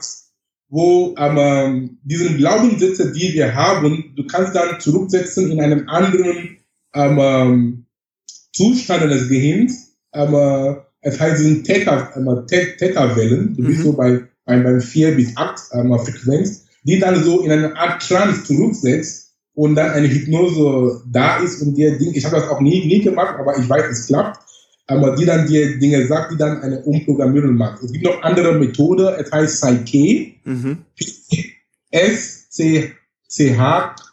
wo 0.68 1.14
ähm, 1.18 1.98
diesen 2.02 2.36
Glaubenssätze, 2.36 3.12
die 3.12 3.32
wir 3.32 3.54
haben, 3.54 4.12
du 4.16 4.26
kannst 4.26 4.54
dann 4.54 4.80
zurücksetzen 4.80 5.50
in 5.50 5.60
einem 5.60 5.88
anderen 5.88 6.57
ähm, 6.94 7.86
Zustand 8.52 9.10
des 9.10 9.28
Gehirns. 9.28 9.96
Ähm, 10.12 10.34
äh, 10.34 10.74
es 11.00 11.20
heißt, 11.20 11.38
sind 11.38 11.64
Theta, 11.64 12.12
Theta-Wellen. 12.46 13.54
Du 13.56 13.64
bist 13.64 13.80
mhm. 13.80 13.84
so 13.84 13.92
bei, 13.92 14.22
bei, 14.44 14.58
bei 14.58 14.80
4 14.80 15.14
bis 15.14 15.36
8 15.36 15.60
ähm, 15.72 15.98
Frequenz. 15.98 16.64
die 16.84 16.98
dann 16.98 17.22
so 17.22 17.40
in 17.42 17.52
eine 17.52 17.76
Art 17.76 18.02
Trance 18.02 18.44
zurücksetzt 18.44 19.34
und 19.54 19.74
dann 19.74 19.90
eine 19.90 20.08
Hypnose 20.08 21.02
da 21.10 21.38
ist 21.38 21.60
und 21.62 21.74
dir 21.74 21.98
Dinge, 21.98 22.16
ich 22.16 22.24
habe 22.24 22.36
das 22.36 22.48
auch 22.48 22.60
nie, 22.60 22.86
nie 22.86 23.00
gemacht, 23.00 23.34
aber 23.38 23.58
ich 23.58 23.68
weiß, 23.68 23.90
es 23.90 24.06
klappt, 24.06 24.40
aber 24.86 25.16
die 25.16 25.26
dann 25.26 25.46
dir 25.46 25.78
Dinge 25.78 26.06
sagt, 26.06 26.32
die 26.32 26.36
dann 26.36 26.62
eine 26.62 26.80
Umprogrammierung 26.80 27.54
macht. 27.56 27.82
Es 27.82 27.92
gibt 27.92 28.04
noch 28.04 28.22
andere 28.22 28.54
Methode, 28.54 29.16
es 29.18 29.30
heißt 29.30 29.60
Psyche, 29.84 30.34
mhm. 30.44 30.78
S-C-H 31.90 32.94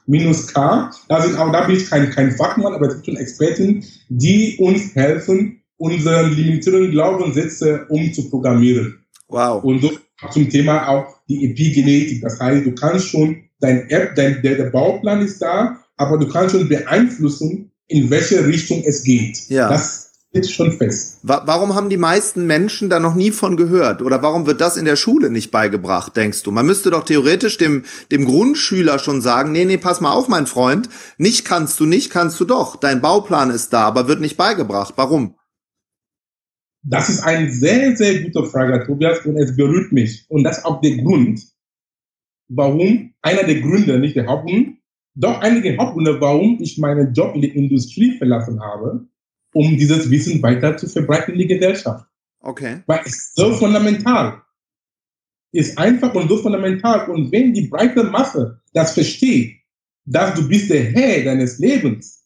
minus 0.07 0.47
K. 0.47 0.91
Da 1.07 1.21
sind 1.21 1.37
auch, 1.37 1.51
da 1.51 1.65
bin 1.65 1.77
ich 1.77 1.89
kein, 1.89 2.09
kein 2.11 2.31
Fachmann, 2.31 2.73
aber 2.73 2.87
es 2.87 2.95
gibt 2.95 3.05
schon 3.05 3.17
Experten, 3.17 3.83
die 4.09 4.57
uns 4.59 4.95
helfen, 4.95 5.61
unsere 5.77 6.27
limitierenden 6.27 6.91
Glaubenssätze 6.91 7.85
umzuprogrammieren. 7.89 8.99
Wow. 9.27 9.63
Und 9.63 9.81
so 9.81 9.91
zum 10.31 10.49
Thema 10.49 10.87
auch 10.87 11.17
die 11.27 11.45
Epigenetik. 11.51 12.21
Das 12.21 12.39
heißt, 12.39 12.65
du 12.65 12.73
kannst 12.73 13.09
schon 13.09 13.43
dein 13.59 13.89
App, 13.89 14.15
dein, 14.15 14.41
der, 14.41 14.55
der 14.55 14.69
Bauplan 14.69 15.21
ist 15.21 15.41
da, 15.41 15.79
aber 15.97 16.17
du 16.17 16.27
kannst 16.27 16.55
schon 16.55 16.69
beeinflussen, 16.69 17.71
in 17.87 18.09
welche 18.09 18.45
Richtung 18.45 18.83
es 18.85 19.03
geht. 19.03 19.49
Ja. 19.49 19.69
Das 19.69 20.04
ist 20.35 20.51
schon 20.51 20.71
fest. 20.71 21.19
Warum 21.23 21.75
haben 21.75 21.89
die 21.89 21.97
meisten 21.97 22.45
Menschen 22.45 22.89
da 22.89 22.99
noch 22.99 23.15
nie 23.15 23.31
von 23.31 23.57
gehört? 23.57 24.01
Oder 24.01 24.21
warum 24.21 24.45
wird 24.45 24.61
das 24.61 24.77
in 24.77 24.85
der 24.85 24.95
Schule 24.95 25.29
nicht 25.29 25.51
beigebracht, 25.51 26.15
denkst 26.15 26.43
du? 26.43 26.51
Man 26.51 26.65
müsste 26.65 26.91
doch 26.91 27.05
theoretisch 27.05 27.57
dem, 27.57 27.83
dem 28.11 28.25
Grundschüler 28.25 28.99
schon 28.99 29.21
sagen, 29.21 29.51
nee, 29.51 29.65
nee, 29.65 29.77
pass 29.77 30.01
mal 30.01 30.11
auf, 30.11 30.27
mein 30.27 30.47
Freund, 30.47 30.89
nicht 31.17 31.45
kannst 31.45 31.79
du 31.79 31.85
nicht, 31.85 32.09
kannst 32.09 32.39
du 32.39 32.45
doch. 32.45 32.75
Dein 32.75 33.01
Bauplan 33.01 33.49
ist 33.49 33.73
da, 33.73 33.83
aber 33.83 34.07
wird 34.07 34.21
nicht 34.21 34.37
beigebracht. 34.37 34.93
Warum? 34.97 35.35
Das 36.83 37.09
ist 37.09 37.23
eine 37.23 37.49
sehr, 37.51 37.95
sehr 37.95 38.21
gute 38.21 38.45
Frage, 38.45 38.85
Tobias, 38.85 39.25
und 39.25 39.37
es 39.37 39.55
berührt 39.55 39.91
mich. 39.91 40.25
Und 40.29 40.43
das 40.43 40.59
ist 40.59 40.65
auch 40.65 40.81
der 40.81 40.97
Grund, 40.97 41.41
warum, 42.47 43.13
einer 43.21 43.43
der 43.43 43.61
Gründe, 43.61 43.99
nicht 43.99 44.15
der 44.15 44.27
Hauptgrund, 44.27 44.77
doch 45.15 45.39
einige 45.41 45.77
Hauptgründe, 45.77 46.19
warum 46.19 46.59
ich 46.61 46.77
meinen 46.77 47.13
Job 47.13 47.33
in 47.35 47.41
der 47.41 47.55
Industrie 47.55 48.17
verlassen 48.17 48.61
habe, 48.61 49.07
um 49.55 49.77
dieses 49.77 50.11
Wissen 50.11 50.43
weiter 50.43 50.75
zu 50.75 50.87
verbreiten 50.87 51.33
in 51.33 51.39
die 51.39 51.47
Gesellschaft. 51.47 52.05
Okay. 52.41 52.81
Weil 52.87 53.01
es 53.05 53.33
so 53.33 53.53
fundamental. 53.53 54.41
Ist 55.53 55.77
einfach 55.77 56.13
und 56.13 56.27
so 56.27 56.37
fundamental. 56.37 57.09
Und 57.09 57.31
wenn 57.31 57.53
die 57.53 57.67
breite 57.67 58.03
Masse 58.03 58.59
das 58.73 58.93
versteht, 58.93 59.55
dass 60.03 60.35
du 60.35 60.45
bist 60.47 60.69
der 60.69 60.83
Herr 60.83 61.23
deines 61.23 61.57
Lebens, 61.59 62.25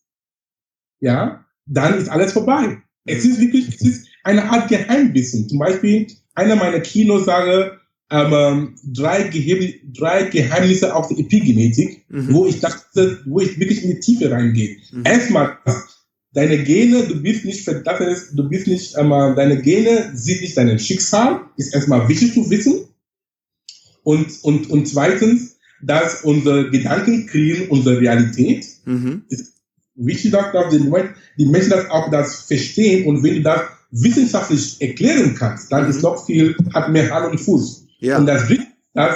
ja, 1.00 1.46
dann 1.68 2.00
ist 2.00 2.10
alles 2.10 2.34
vorbei. 2.34 2.82
Es 3.06 3.24
ist 3.24 3.40
wirklich, 3.40 3.68
es 3.70 3.82
ist 3.82 4.08
eine 4.24 4.44
Art 4.50 4.68
Geheimwissen. 4.68 5.48
Zum 5.48 5.60
Beispiel, 5.60 6.08
einer 6.34 6.56
meiner 6.56 6.80
Kinos 6.80 7.26
sage, 7.26 7.80
ähm, 8.10 8.76
drei, 8.84 9.24
Geheim 9.28 9.94
drei 9.94 10.24
Geheimnisse 10.24 10.96
auf 10.96 11.10
der 11.10 11.20
Epigenetik, 11.20 12.06
mhm. 12.10 12.34
wo 12.34 12.48
ich 12.48 12.60
dachte, 12.60 13.20
wo 13.28 13.40
ich 13.40 13.60
wirklich 13.60 13.84
in 13.84 13.92
die 13.92 14.00
Tiefe 14.00 14.32
reingehe. 14.32 14.78
Mhm. 14.92 15.04
Erstmal, 15.06 15.60
deine 16.34 16.64
Gene, 16.64 17.04
du 17.08 17.22
bist 17.22 17.46
nicht, 17.46 17.68
ist, 17.68 18.32
du 18.34 18.50
bist 18.50 18.68
nicht, 18.68 18.96
ähm, 18.98 19.10
deine 19.10 19.62
Gene 19.62 20.12
sind 20.14 20.42
nicht 20.42 20.58
dein 20.58 20.78
Schicksal, 20.80 21.42
ist 21.58 21.74
erstmal 21.74 22.08
wichtig 22.08 22.34
zu 22.34 22.50
wissen. 22.50 22.86
Und, 24.04 24.44
und, 24.44 24.70
und 24.70 24.88
zweitens, 24.88 25.58
dass 25.82 26.24
unsere 26.24 26.70
Gedanken 26.70 27.26
kreieren 27.28 27.70
unsere 27.70 28.00
Realität. 28.00 28.66
Mhm. 28.86 29.24
Ist 29.30 29.54
wichtig, 29.96 30.32
dass 30.32 30.70
die, 30.72 30.92
die 31.38 31.46
Menschen 31.46 31.72
das 31.72 31.90
auch 31.90 32.10
das 32.10 32.44
verstehen 32.44 33.08
und 33.08 33.24
wenn 33.24 33.36
du 33.36 33.42
das 33.42 33.62
wissenschaftlich 33.92 34.82
erklären 34.82 35.36
kannst, 35.36 35.72
dann 35.72 35.86
mhm. 35.86 35.90
ist 35.90 36.02
noch 36.02 36.26
viel, 36.26 36.56
hat 36.74 36.92
mehr 36.92 37.10
Hand 37.10 37.32
und 37.32 37.40
Fuß. 37.40 37.88
Ja. 38.00 38.18
Und 38.18 38.26
das 38.26 38.48
Dritte, 38.48 38.68
dass 38.94 39.16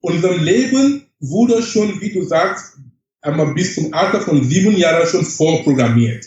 unser 0.00 0.36
Leben 0.36 1.02
wurde 1.20 1.62
schon, 1.62 2.00
wie 2.00 2.12
du 2.12 2.24
sagst, 2.24 2.78
einmal 3.20 3.54
bis 3.54 3.74
zum 3.74 3.92
Alter 3.92 4.20
von 4.20 4.44
sieben 4.44 4.76
Jahren 4.76 5.06
schon 5.06 5.24
vorprogrammiert. 5.24 6.26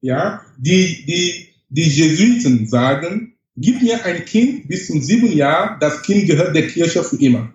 Ja, 0.00 0.44
die, 0.56 1.04
die, 1.04 1.48
die 1.68 1.88
Jesuiten 1.88 2.66
sagen, 2.66 3.36
gib 3.56 3.82
mir 3.82 4.04
ein 4.04 4.24
Kind 4.24 4.68
bis 4.68 4.86
zum 4.86 5.02
sieben 5.02 5.32
Jahr, 5.32 5.78
das 5.78 6.02
Kind 6.02 6.26
gehört 6.26 6.54
der 6.54 6.68
Kirche 6.68 7.04
für 7.04 7.16
immer. 7.16 7.52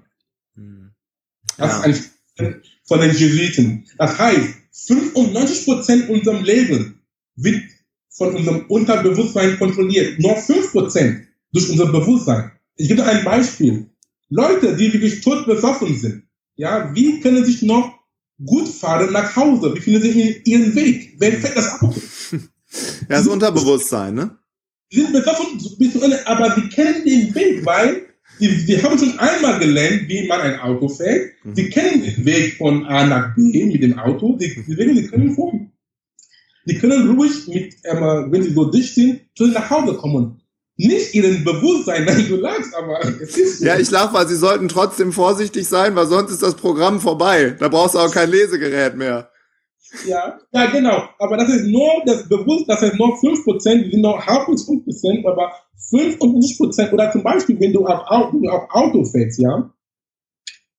Mhm. 0.56 0.92
Das 1.58 1.84
ja. 1.84 1.86
ist 1.86 2.12
ein 2.38 2.62
von 2.86 3.02
den 3.02 3.16
Jesuiten. 3.16 3.86
Das 3.98 4.18
heißt, 4.18 4.54
95 4.72 5.66
Prozent 5.66 6.10
unserem 6.10 6.44
Leben 6.44 7.02
wird 7.36 7.64
von 8.10 8.36
unserem 8.36 8.66
Unterbewusstsein 8.68 9.58
kontrolliert. 9.58 10.20
Nur 10.20 10.36
5 10.36 10.72
Prozent 10.72 11.28
durch 11.52 11.70
unser 11.70 11.88
Bewusstsein. 11.88 12.52
Ich 12.76 12.88
gebe 12.88 13.04
ein 13.04 13.24
Beispiel. 13.24 13.90
Leute, 14.30 14.76
die 14.76 14.94
wirklich 14.94 15.22
tot 15.22 15.46
besoffen 15.46 15.98
sind, 15.98 16.24
ja, 16.56 16.94
wie 16.96 17.20
können 17.20 17.46
sich 17.46 17.62
noch 17.62 18.00
gut 18.44 18.68
fahren 18.68 19.12
nach 19.12 19.36
Hause? 19.36 19.74
Wie 19.76 19.80
finden 19.80 20.02
sie 20.02 20.42
ihren 20.46 20.76
Weg? 20.76 21.16
Wer 21.20 21.34
fährt 21.34 21.58
das 21.58 21.82
Auto? 21.82 21.96
Ja, 23.08 23.20
das 23.20 23.28
Unterbewusstsein, 23.28 24.16
ne? 24.16 24.38
Sie 24.90 25.00
sind 25.00 25.14
besoffen 25.14 25.62
bis 25.80 25.94
zu 25.94 26.02
Ende, 26.02 26.28
aber 26.28 26.54
sie 26.56 26.68
kennen 26.68 27.06
den 27.06 27.34
Weg, 27.34 27.66
weil 27.66 28.08
die, 28.42 28.66
die 28.66 28.84
haben 28.84 29.00
schon 29.00 29.18
einmal 29.18 29.60
gelernt, 29.60 30.10
wie 30.10 30.28
man 30.28 30.42
ein 30.42 30.60
Auto 30.60 30.90
fährt. 30.90 31.32
Mhm. 31.46 31.56
Sie 31.56 31.70
kennen 31.70 32.04
den 32.04 32.26
Weg 32.26 32.58
von 32.58 32.86
A 32.86 33.06
nach 33.06 33.34
B 33.36 33.64
mit 33.66 33.82
dem 33.82 33.98
Auto. 33.98 34.36
Sie, 34.40 34.50
sie, 34.50 34.76
sie 34.76 35.08
können 35.08 35.36
fahren. 35.36 35.72
Die 36.66 36.78
können 36.78 37.16
ruhig 37.16 37.48
mit, 37.48 37.76
ähm, 37.86 38.32
wenn 38.32 38.44
sie 38.44 38.52
so 38.52 38.70
dicht 38.70 38.94
sind, 38.94 39.22
zu 39.36 39.48
nach 39.48 39.70
Hause 39.70 39.96
kommen 39.96 40.42
nicht 40.78 41.14
ihren 41.14 41.44
Bewusstsein, 41.44 42.06
nein, 42.08 42.26
du 42.28 42.36
lachst, 42.36 42.74
aber 42.76 43.00
es 43.22 43.38
ist 43.38 43.60
so. 43.60 43.66
Ja, 43.66 43.78
ich 43.78 43.90
lach, 43.92 44.14
weil 44.14 44.28
sie 44.28 44.36
sollten 44.36 44.68
trotzdem 44.68 45.12
vorsichtig 45.12 45.68
sein, 45.68 45.96
weil 45.96 46.08
sonst 46.08 46.32
ist 46.32 46.44
das 46.44 46.56
Programm 46.56 47.00
vorbei. 47.00 47.56
Da 47.60 47.68
brauchst 47.70 47.96
du 47.96 48.00
auch 48.00 48.12
kein 48.12 48.30
Lesegerät 48.30 48.96
mehr. 48.96 49.30
Ja, 50.06 50.40
ja, 50.52 50.66
genau. 50.68 51.04
Aber 51.20 51.38
das 51.38 51.50
ist 51.50 51.68
nur 51.68 51.90
das 52.06 52.28
Bewusstsein, 52.28 52.76
das 52.76 52.82
heißt 52.82 52.96
nur 52.96 53.16
5%, 53.16 53.84
die 53.84 53.92
sind 53.92 54.02
noch 54.02 54.26
halb 54.26 54.48
bis 54.48 54.68
5%, 54.68 55.26
aber 55.28 55.54
55% 55.92 56.92
oder 56.92 57.12
zum 57.12 57.24
Beispiel, 57.24 57.60
wenn 57.60 57.72
du 57.72 57.86
auf, 57.86 58.34
wenn 58.34 58.42
du 58.42 58.50
auf 58.50 58.68
Auto 58.72 59.06
fährst, 59.06 59.40
ja, 59.40 59.72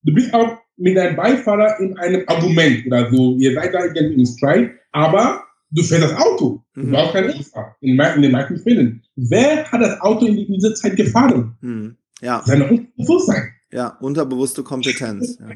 du 0.02 0.14
bist 0.14 0.34
auch 0.34 0.58
mit 0.76 0.96
deinem 0.96 1.16
Beifahrer 1.16 1.80
in 1.80 1.96
einem 1.98 2.24
Argument 2.26 2.86
oder 2.86 3.10
so, 3.10 3.36
ihr 3.38 3.54
seid 3.54 3.72
da 3.72 3.84
irgendwie 3.84 4.20
im 4.20 4.26
Streit, 4.26 4.72
aber 4.92 5.45
du 5.70 5.82
fährst 5.82 6.04
das 6.04 6.16
Auto. 6.16 6.62
Du 6.74 6.82
mhm. 6.82 6.92
brauchst 6.92 7.12
keinen 7.14 7.30
Unfall. 7.30 7.74
In, 7.80 7.98
in, 7.98 8.22
den 8.22 8.32
meisten 8.32 8.58
Fällen. 8.58 9.02
Wer 9.16 9.70
hat 9.70 9.80
das 9.80 10.00
Auto 10.00 10.26
in 10.26 10.36
dieser 10.36 10.74
Zeit 10.74 10.96
gefahren? 10.96 11.56
Mhm. 11.60 11.96
Ja. 12.20 12.42
Seine 12.44 12.68
Unterbewusstsein. 12.68 13.50
Ja, 13.72 13.88
unterbewusste 14.00 14.62
Kompetenz. 14.62 15.38
Ja. 15.38 15.48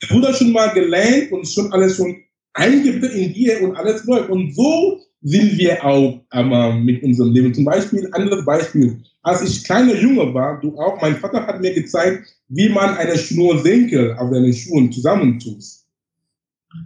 Du 0.00 0.14
wurde 0.14 0.34
schon 0.34 0.52
mal 0.52 0.68
gelernt 0.68 1.32
und 1.32 1.46
schon 1.46 1.72
alles 1.72 1.96
schon 1.96 2.16
eingebettet 2.54 3.14
in 3.14 3.32
dir 3.32 3.62
und 3.62 3.76
alles 3.76 4.04
läuft. 4.04 4.30
Und 4.30 4.54
so 4.54 5.00
sind 5.22 5.58
wir 5.58 5.84
auch 5.84 6.20
ähm, 6.32 6.84
mit 6.84 7.02
unserem 7.02 7.32
Leben. 7.32 7.52
Zum 7.54 7.64
Beispiel, 7.64 8.06
ein 8.06 8.12
anderes 8.12 8.44
Beispiel. 8.44 9.02
Als 9.22 9.42
ich 9.42 9.64
kleiner 9.64 9.94
Junge 9.94 10.32
war, 10.32 10.60
du 10.60 10.78
auch, 10.78 11.00
mein 11.02 11.16
Vater 11.16 11.46
hat 11.46 11.60
mir 11.60 11.74
gezeigt, 11.74 12.28
wie 12.48 12.68
man 12.68 12.96
eine 12.96 13.18
Schnursenkel 13.18 14.14
auf 14.14 14.30
deinen 14.30 14.52
Schuhen 14.52 14.90
zusammentut. 14.92 15.62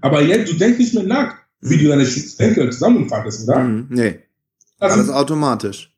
Aber 0.01 0.23
jetzt, 0.23 0.51
du 0.51 0.57
denkst 0.57 0.79
nicht 0.79 0.95
mehr 0.95 1.05
nach 1.05 1.42
wie 1.63 1.79
du 1.79 1.89
deine 1.89 2.05
Denke 2.05 2.71
zusammenfassest, 2.71 3.49
oder? 3.49 3.61
Mhm, 3.61 3.87
nee. 3.89 4.19
Das 4.79 4.93
Alles 4.93 5.07
ist 5.07 5.13
automatisch. 5.13 5.91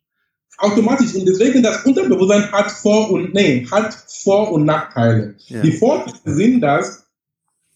Automatisch. 0.59 1.15
Und 1.15 1.27
deswegen 1.27 1.63
das 1.63 1.85
Unterbewusstsein 1.85 2.53
hat 2.53 2.71
Vor- 2.71 3.11
und 3.11 3.35
nee, 3.35 3.67
hat 3.71 3.95
Vor- 4.23 4.53
und 4.53 4.67
Nachteile. 4.67 5.35
Ja. 5.49 5.63
Die 5.63 5.73
Vorteile 5.73 6.35
sind, 6.35 6.61
dass 6.61 7.07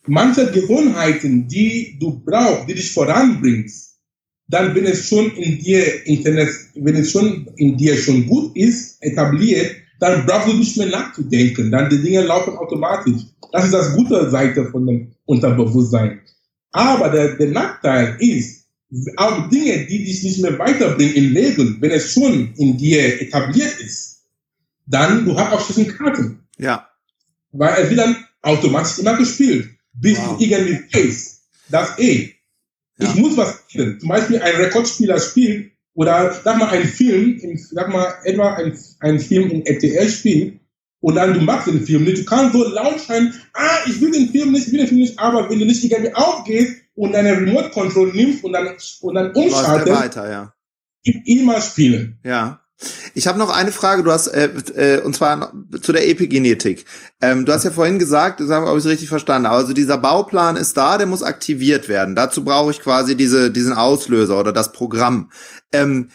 manche 0.07 0.51
Gewohnheiten, 0.53 1.49
die 1.49 1.99
du 1.99 2.22
brauchst, 2.24 2.68
die 2.68 2.74
dich 2.74 2.93
voranbringst, 2.93 3.97
dann, 4.49 4.74
wenn 4.74 4.84
es 4.84 5.09
schon 5.09 5.30
in 5.32 5.59
dir 5.59 6.07
Internet, 6.07 6.51
wenn 6.74 6.97
es 6.97 7.11
schon 7.11 7.49
in 7.57 7.76
dir 7.76 7.97
schon 7.97 8.26
gut 8.26 8.57
ist, 8.57 9.03
etabliert, 9.03 9.72
dann 9.99 10.24
brauchst 10.24 10.49
du 10.49 10.57
nicht 10.57 10.76
mehr 10.76 10.86
nachzudenken. 10.86 11.70
Dann 11.70 11.91
die 11.91 12.01
Dinge 12.01 12.22
laufen 12.22 12.57
automatisch. 12.57 13.22
Das 13.53 13.64
ist 13.64 13.74
das 13.74 13.95
gute 13.97 14.30
Seite 14.30 14.66
von 14.66 14.86
dem 14.86 15.12
Unterbewusstsein. 15.26 16.20
Aber 16.73 17.09
der, 17.11 17.37
der 17.37 17.49
Nachteil 17.49 18.16
ist, 18.21 18.66
auch 19.16 19.49
Dinge, 19.51 19.87
die 19.87 20.05
dich 20.05 20.23
nicht 20.23 20.41
mehr 20.41 20.59
weiterbringen 20.59 21.14
im 21.14 21.33
Leben, 21.33 21.77
wenn 21.81 21.91
es 21.91 22.12
schon 22.12 22.55
in 22.55 22.79
dir 22.79 23.21
etabliert 23.21 23.81
ist, 23.81 24.23
dann 24.87 25.25
du 25.25 25.39
hast 25.39 25.53
auch 25.53 25.73
schlechte 25.73 25.93
Karten. 25.93 26.47
Ja. 26.57 26.89
Weil 27.53 27.83
es 27.83 27.91
wird 27.91 28.01
dann 28.01 28.25
automatisch 28.43 28.99
immer 28.99 29.16
gespielt, 29.16 29.69
bis 29.93 30.19
wow. 30.19 30.39
du 30.39 30.45
irgendwie 30.45 30.85
weißt, 30.93 31.43
das 31.69 31.99
eh. 31.99 32.35
Ja. 32.99 33.11
Ich 33.11 33.14
muss 33.16 33.37
was 33.37 33.62
spielen. 33.69 34.01
Zum 34.01 34.09
Beispiel 34.09 34.41
ein 34.41 34.57
Rekordspieler 34.57 35.21
spielt 35.21 35.73
oder 35.95 36.33
sag 36.33 36.59
mal 36.59 36.71
ein 36.71 36.85
Film, 36.85 37.39
sag 37.57 37.89
mal 37.93 38.14
etwa 38.25 38.55
ein, 38.55 38.79
ein 39.01 39.21
Film 39.21 39.51
in 39.51 39.66
RTL 39.66 40.09
spielt 40.09 40.61
und 41.01 41.14
dann 41.14 41.34
du 41.34 41.40
magst 41.40 41.68
den 41.68 41.86
Film 41.86 42.05
nicht. 42.05 42.18
Du 42.18 42.24
kannst 42.24 42.53
so 42.53 42.64
laut 42.68 43.01
schreien, 43.01 43.34
ah, 43.55 43.78
ich 43.86 44.01
will 44.01 44.11
den 44.11 44.30
Film 44.30 44.53
nicht, 44.53 44.66
ich 44.66 44.72
will 44.72 44.80
den 44.80 44.88
Film 44.88 45.01
nicht, 45.01 45.18
aber 45.18 45.49
wenn 45.49 45.59
du 45.59 45.64
nicht 45.64 45.84
irgendwie 45.84 46.14
aufgehst 46.14 46.76
und 46.94 47.12
deine 47.12 47.32
Remote 47.32 47.70
Control 47.70 48.12
nimmst 48.12 48.44
und 48.44 48.53
dann, 48.53 48.76
und 49.01 49.14
dann 49.14 49.32
umschaltest, 49.32 50.01
weiter, 50.01 50.30
ja. 50.30 50.55
immer 51.24 51.61
spielen. 51.61 52.18
Ja. 52.24 52.61
Ich 53.14 53.26
habe 53.26 53.39
noch 53.39 53.51
eine 53.51 53.72
Frage, 53.72 54.05
du 54.05 54.12
hast, 54.12 54.29
äh, 54.29 54.51
äh, 54.76 55.01
und 55.01 55.16
zwar 55.16 55.53
zu 55.83 55.93
der 55.93 56.09
Epigenetik. 56.09 56.85
Ähm, 57.20 57.45
du 57.45 57.53
hast 57.53 57.64
ja 57.64 57.72
vorhin 57.72 57.99
gesagt, 57.99 58.39
das 58.39 58.51
habe 58.51 58.79
ich 58.79 58.85
richtig 58.85 59.09
verstanden, 59.09 59.47
also 59.47 59.72
dieser 59.72 59.99
Bauplan 59.99 60.57
ist 60.57 60.76
da, 60.76 60.97
der 60.97 61.09
muss 61.09 61.24
aktiviert 61.24 61.89
werden. 61.89 62.14
Dazu 62.14 62.45
brauche 62.45 62.70
ich 62.70 62.81
quasi 62.81 63.16
diese, 63.16 63.51
diesen 63.51 63.72
Auslöser 63.72 64.39
oder 64.39 64.53
das 64.53 64.70
Programm. 64.70 65.31
Ähm, 65.72 66.11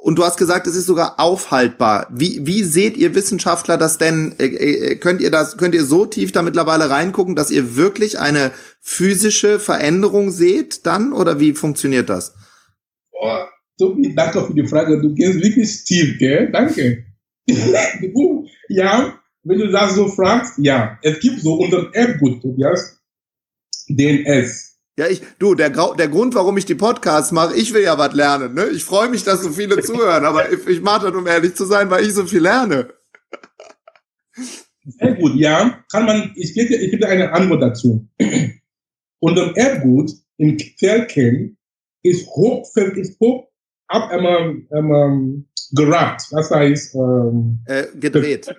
und 0.00 0.18
du 0.18 0.24
hast 0.24 0.36
gesagt, 0.36 0.66
es 0.66 0.74
ist 0.74 0.86
sogar 0.86 1.20
aufhaltbar. 1.20 2.08
Wie, 2.10 2.44
wie 2.44 2.64
seht 2.64 2.96
ihr 2.96 3.14
Wissenschaftler 3.14 3.76
das 3.76 3.96
denn? 3.96 4.34
Äh, 4.38 4.46
äh, 4.46 4.96
könnt 4.96 5.20
ihr 5.20 5.30
das, 5.30 5.56
könnt 5.56 5.76
ihr 5.76 5.84
so 5.84 6.06
tief 6.06 6.32
da 6.32 6.42
mittlerweile 6.42 6.90
reingucken, 6.90 7.36
dass 7.36 7.52
ihr 7.52 7.76
wirklich 7.76 8.18
eine 8.18 8.50
physische 8.80 9.60
Veränderung 9.60 10.32
seht 10.32 10.86
dann? 10.86 11.12
Oder 11.12 11.38
wie 11.38 11.54
funktioniert 11.54 12.10
das? 12.10 12.34
Boah 13.12 13.53
Tobi, 13.78 14.14
danke 14.14 14.44
für 14.44 14.54
die 14.54 14.66
Frage. 14.66 15.00
Du 15.00 15.14
gehst 15.14 15.42
wirklich 15.42 15.84
tief, 15.84 16.18
gell? 16.18 16.50
Danke. 16.52 17.04
ja, 18.68 19.18
wenn 19.42 19.58
du 19.58 19.70
das 19.70 19.94
so 19.94 20.08
fragst, 20.08 20.54
ja. 20.58 20.98
Es 21.02 21.20
gibt 21.20 21.40
so 21.40 21.54
unseren 21.54 21.92
Erbgut, 21.92 22.40
Tobias, 22.40 22.98
DNS. 23.88 24.78
Ja, 24.96 25.08
ich, 25.08 25.20
du, 25.40 25.56
der, 25.56 25.70
der 25.70 26.08
Grund, 26.08 26.36
warum 26.36 26.56
ich 26.56 26.66
die 26.66 26.76
Podcasts 26.76 27.32
mache, 27.32 27.56
ich 27.56 27.74
will 27.74 27.82
ja 27.82 27.98
was 27.98 28.14
lernen, 28.14 28.54
ne? 28.54 28.68
Ich 28.68 28.84
freue 28.84 29.08
mich, 29.08 29.24
dass 29.24 29.42
so 29.42 29.50
viele 29.50 29.82
zuhören, 29.82 30.24
aber 30.24 30.52
ich, 30.52 30.66
ich 30.68 30.80
mache 30.80 31.06
das, 31.06 31.16
um 31.16 31.26
ehrlich 31.26 31.56
zu 31.56 31.64
sein, 31.64 31.90
weil 31.90 32.06
ich 32.06 32.14
so 32.14 32.24
viel 32.26 32.42
lerne. 32.42 32.90
Sehr 34.84 35.14
gut, 35.14 35.34
ja. 35.34 35.84
Kann 35.90 36.06
man, 36.06 36.32
ich 36.36 36.54
gebe, 36.54 36.76
ich 36.76 36.92
gebe 36.92 37.08
eine 37.08 37.32
Antwort 37.32 37.62
dazu. 37.62 38.06
Unser 39.18 39.56
Erbgut 39.56 40.12
im 40.36 40.58
Zellkern 40.76 41.56
ist 42.02 42.26
hoch, 42.28 42.70
ist 42.76 43.18
hoch 43.18 43.48
ab 43.94 44.10
einmal, 44.10 44.56
einmal 44.70 45.44
gerappt, 45.72 46.26
das 46.30 46.50
heißt 46.50 46.94
ähm, 46.94 47.60
äh, 47.66 47.84
gedreht. 47.94 48.54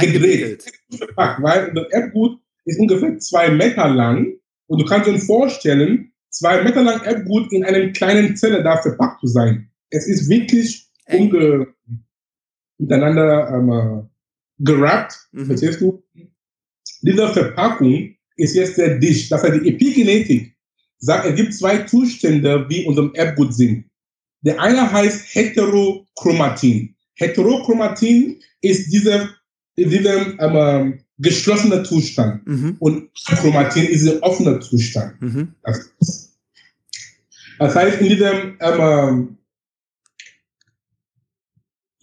Gedreht. 0.00 0.64
Weil 1.16 1.72
das 1.74 1.86
Erbgut 1.90 2.40
ist 2.64 2.80
ungefähr 2.80 3.18
zwei 3.18 3.50
Meter 3.50 3.88
lang 3.88 4.34
und 4.66 4.80
du 4.80 4.84
kannst 4.86 5.08
dir 5.08 5.18
vorstellen, 5.18 6.12
zwei 6.30 6.62
Meter 6.62 6.82
lang 6.82 7.02
Erbgut 7.02 7.52
in 7.52 7.64
einem 7.64 7.92
kleinen 7.92 8.36
Zelle 8.36 8.62
da 8.62 8.80
verpackt 8.80 9.20
zu 9.20 9.26
sein. 9.26 9.70
Es 9.90 10.08
ist 10.08 10.28
wirklich 10.28 10.88
unge 11.06 11.68
miteinander 12.78 13.50
ähm, 13.50 14.08
gerappt, 14.58 15.28
mhm. 15.32 15.46
verstehst 15.46 15.80
du? 15.80 16.02
Diese 17.02 17.28
Verpackung 17.28 18.16
ist 18.36 18.56
jetzt 18.56 18.78
der 18.78 18.98
Dish, 18.98 19.28
das 19.28 19.42
heißt 19.42 19.62
die 19.62 19.68
Epigenetik 19.68 20.54
sagt, 20.98 21.26
es 21.26 21.36
gibt 21.36 21.54
zwei 21.54 21.78
Zustände, 21.84 22.66
wie 22.68 22.86
unserem 22.86 23.12
Erbgut 23.14 23.54
sind. 23.54 23.84
Der 24.44 24.60
eine 24.60 24.90
heißt 24.92 25.34
Heterochromatin. 25.34 26.94
Heterochromatin 27.14 28.40
ist 28.60 28.92
dieser, 28.92 29.30
dieser 29.76 30.38
ähm, 30.38 31.00
geschlossene 31.18 31.82
Zustand. 31.82 32.46
Mhm. 32.46 32.76
Und 32.78 33.08
Chromatin 33.24 33.86
ist 33.86 34.06
der 34.06 34.22
offene 34.22 34.60
Zustand. 34.60 35.20
Mhm. 35.20 35.54
Das, 35.62 35.90
das, 37.58 37.74
heißt, 37.74 38.00
in 38.00 38.08
diesem, 38.08 38.58
ähm, 38.60 39.38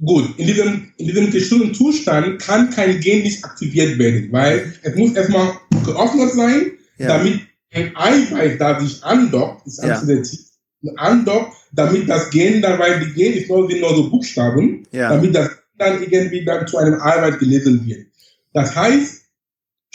gut, 0.03 0.39
in 0.39 0.47
diesem, 0.47 0.93
in 0.97 1.07
diesem 1.07 1.29
geschlossenen 1.29 1.73
Zustand 1.75 2.41
kann 2.41 2.71
kein 2.71 2.99
Gen 3.01 3.21
nicht 3.21 3.45
aktiviert 3.45 3.99
werden, 3.99 4.31
weil 4.31 4.73
es 4.81 4.95
muss 4.95 5.13
erstmal 5.13 5.59
geöffnet 5.85 6.33
sein, 6.33 6.71
ja. 6.97 7.07
damit 7.07 7.41
ein 7.73 7.95
Eiweiß, 7.95 8.57
da 8.57 8.79
sich 8.79 9.03
andockt, 9.03 9.67
ist 9.67 9.83
ja. 9.83 10.01
andockt, 10.95 11.60
damit 11.71 12.09
das 12.09 12.29
Gen 12.29 12.61
dann, 12.61 12.79
weil 12.79 12.99
die 12.99 13.13
Gen 13.13 13.33
ist 13.33 13.49
nur, 13.49 13.69
sind 13.69 13.81
nur 13.81 13.95
so 13.95 14.09
Buchstaben, 14.09 14.85
ja. 14.91 15.09
damit 15.09 15.35
das 15.35 15.49
dann 15.77 16.01
irgendwie 16.03 16.45
dann 16.45 16.67
zu 16.67 16.77
einem 16.77 16.95
Arbeit 16.95 17.39
gelesen 17.39 17.85
wird. 17.85 18.07
Das 18.53 18.75
heißt, 18.75 19.21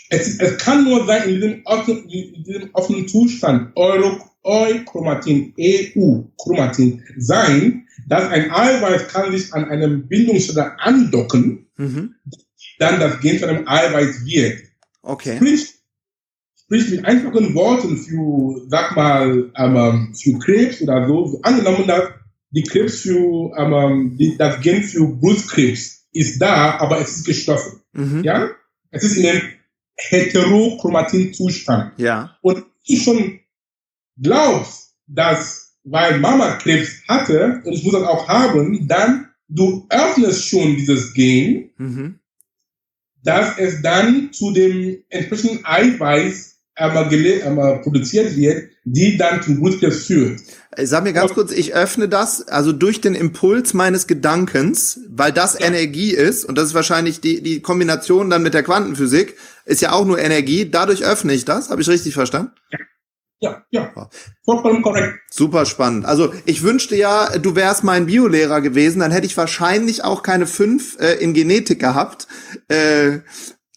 es, 0.09 0.41
es 0.41 0.59
kann 0.59 0.85
nur 0.85 1.07
sein, 1.07 1.29
in 1.29 1.35
diesem 1.35 1.61
offenen, 1.65 2.09
in 2.09 2.45
diesem 2.45 2.71
offenen 2.73 3.09
Zustand, 3.09 3.73
Euro, 3.77 4.19
Euchromatin, 4.43 5.53
EU-Chromatin 5.59 7.03
sein, 7.17 7.87
dass 8.09 8.31
ein 8.31 8.51
Eiweiß 8.51 9.09
kann 9.09 9.33
sich 9.33 9.53
an 9.53 9.65
einem 9.69 10.07
Bindungsstelle 10.07 10.79
andocken, 10.79 11.67
mhm. 11.77 12.15
dann 12.79 13.01
das 13.01 13.21
Gen 13.21 13.39
zu 13.39 13.49
einem 13.49 13.67
Eiweiß 13.67 14.25
wird. 14.25 14.61
Okay. 15.03 15.37
Sprich, 15.37 15.76
sprich 16.67 16.91
mit 16.91 17.05
einfachen 17.05 17.55
Worten 17.55 17.97
für, 17.97 18.67
sag 18.69 18.97
mal, 18.97 19.53
ähm, 19.57 20.13
für 20.15 20.39
Krebs 20.39 20.83
oder 20.83 21.07
so, 21.07 21.39
angenommen, 21.43 21.87
dass 21.87 22.11
die 22.51 22.65
Krebs 22.65 23.01
für, 23.01 23.53
ähm, 23.57 24.17
die, 24.19 24.37
das 24.37 24.61
Gen 24.61 24.83
für 24.83 25.07
Brustkrebs 25.07 26.09
ist 26.13 26.41
da, 26.41 26.79
aber 26.79 27.01
es 27.01 27.19
ist 27.19 27.25
gestoffen. 27.25 27.81
Mhm. 27.93 28.25
Ja? 28.25 28.51
Es 28.91 29.05
ist 29.05 29.17
in 29.17 29.27
einem 29.27 29.43
Heterochromatin-Zustand. 29.97 31.93
Ja. 31.99 32.37
Und 32.43 32.65
ich 32.85 33.05
schon 33.05 33.39
glaubst, 34.21 34.97
dass, 35.07 35.77
weil 35.85 36.19
Mama 36.19 36.57
Krebs 36.57 37.03
hatte, 37.07 37.63
und 37.65 37.73
ich 37.73 37.85
muss 37.85 37.93
das 37.93 38.03
auch 38.03 38.27
haben, 38.27 38.89
dann 38.89 39.29
du 39.49 39.87
öffnest 39.89 40.49
schon 40.49 40.77
dieses 40.77 41.15
Gen, 41.15 41.71
mhm. 41.77 42.19
dass 43.23 43.57
es 43.59 43.83
dann 43.83 44.33
zu 44.33 44.53
dem 44.53 45.05
entsprechenden 45.09 45.65
Eiweiß 45.65 46.56
einmal, 46.77 47.09
einmal 47.45 47.81
produziert 47.81 48.37
wird, 48.37 48.71
die 48.85 49.17
dann 49.17 49.43
zum 49.43 49.61
Blutkrebs 49.61 50.07
führt. 50.07 50.41
Äh, 50.77 50.87
sag 50.87 51.05
mir 51.05 51.13
ganz 51.13 51.33
kurz, 51.33 51.51
ich 51.51 51.75
öffne 51.75 52.09
das, 52.09 52.47
also 52.49 52.73
durch 52.73 53.01
den 53.01 53.15
Impuls 53.15 53.75
meines 53.75 54.07
Gedankens, 54.07 55.01
weil 55.09 55.33
das 55.33 55.59
ja. 55.59 55.67
Energie 55.67 56.13
ist, 56.13 56.45
und 56.45 56.57
das 56.57 56.69
ist 56.69 56.75
wahrscheinlich 56.75 57.21
die, 57.21 57.43
die 57.43 57.61
Kombination 57.61 58.31
dann 58.31 58.43
mit 58.43 58.55
der 58.55 58.63
Quantenphysik, 58.63 59.37
ist 59.65 59.81
ja 59.83 59.93
auch 59.93 60.05
nur 60.05 60.19
Energie, 60.19 60.71
dadurch 60.71 61.05
öffne 61.05 61.33
ich 61.33 61.45
das, 61.45 61.71
habe 61.71 61.83
ich 61.83 61.89
richtig 61.89 62.15
verstanden? 62.15 62.53
Ja. 62.71 62.79
Ja, 63.39 63.63
ja, 63.71 64.09
vollkommen 64.47 64.81
korrekt. 64.81 65.19
Super 65.31 65.67
spannend. 65.67 66.07
Also 66.07 66.33
ich 66.47 66.63
wünschte 66.63 66.97
ja, 66.97 67.37
du 67.37 67.55
wärst 67.55 67.85
mein 67.85 68.07
Biolehrer 68.07 68.63
gewesen, 68.63 69.01
dann 69.01 69.13
hätte 69.13 69.27
ich 69.27 69.37
wahrscheinlich 69.37 70.05
auch 70.05 70.23
keine 70.23 70.47
fünf 70.47 70.99
äh, 71.01 71.17
in 71.17 71.35
Genetik 71.35 71.79
gehabt. 71.79 72.29
Äh, 72.69 73.19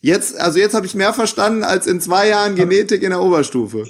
Jetzt, 0.01 0.39
also 0.39 0.59
jetzt 0.59 0.73
habe 0.73 0.85
ich 0.85 0.95
mehr 0.95 1.13
verstanden 1.13 1.63
als 1.63 1.85
in 1.85 1.99
zwei 1.99 2.29
Jahren 2.29 2.55
Genetik 2.55 3.03
in 3.03 3.09
der 3.09 3.21
Oberstufe. 3.21 3.85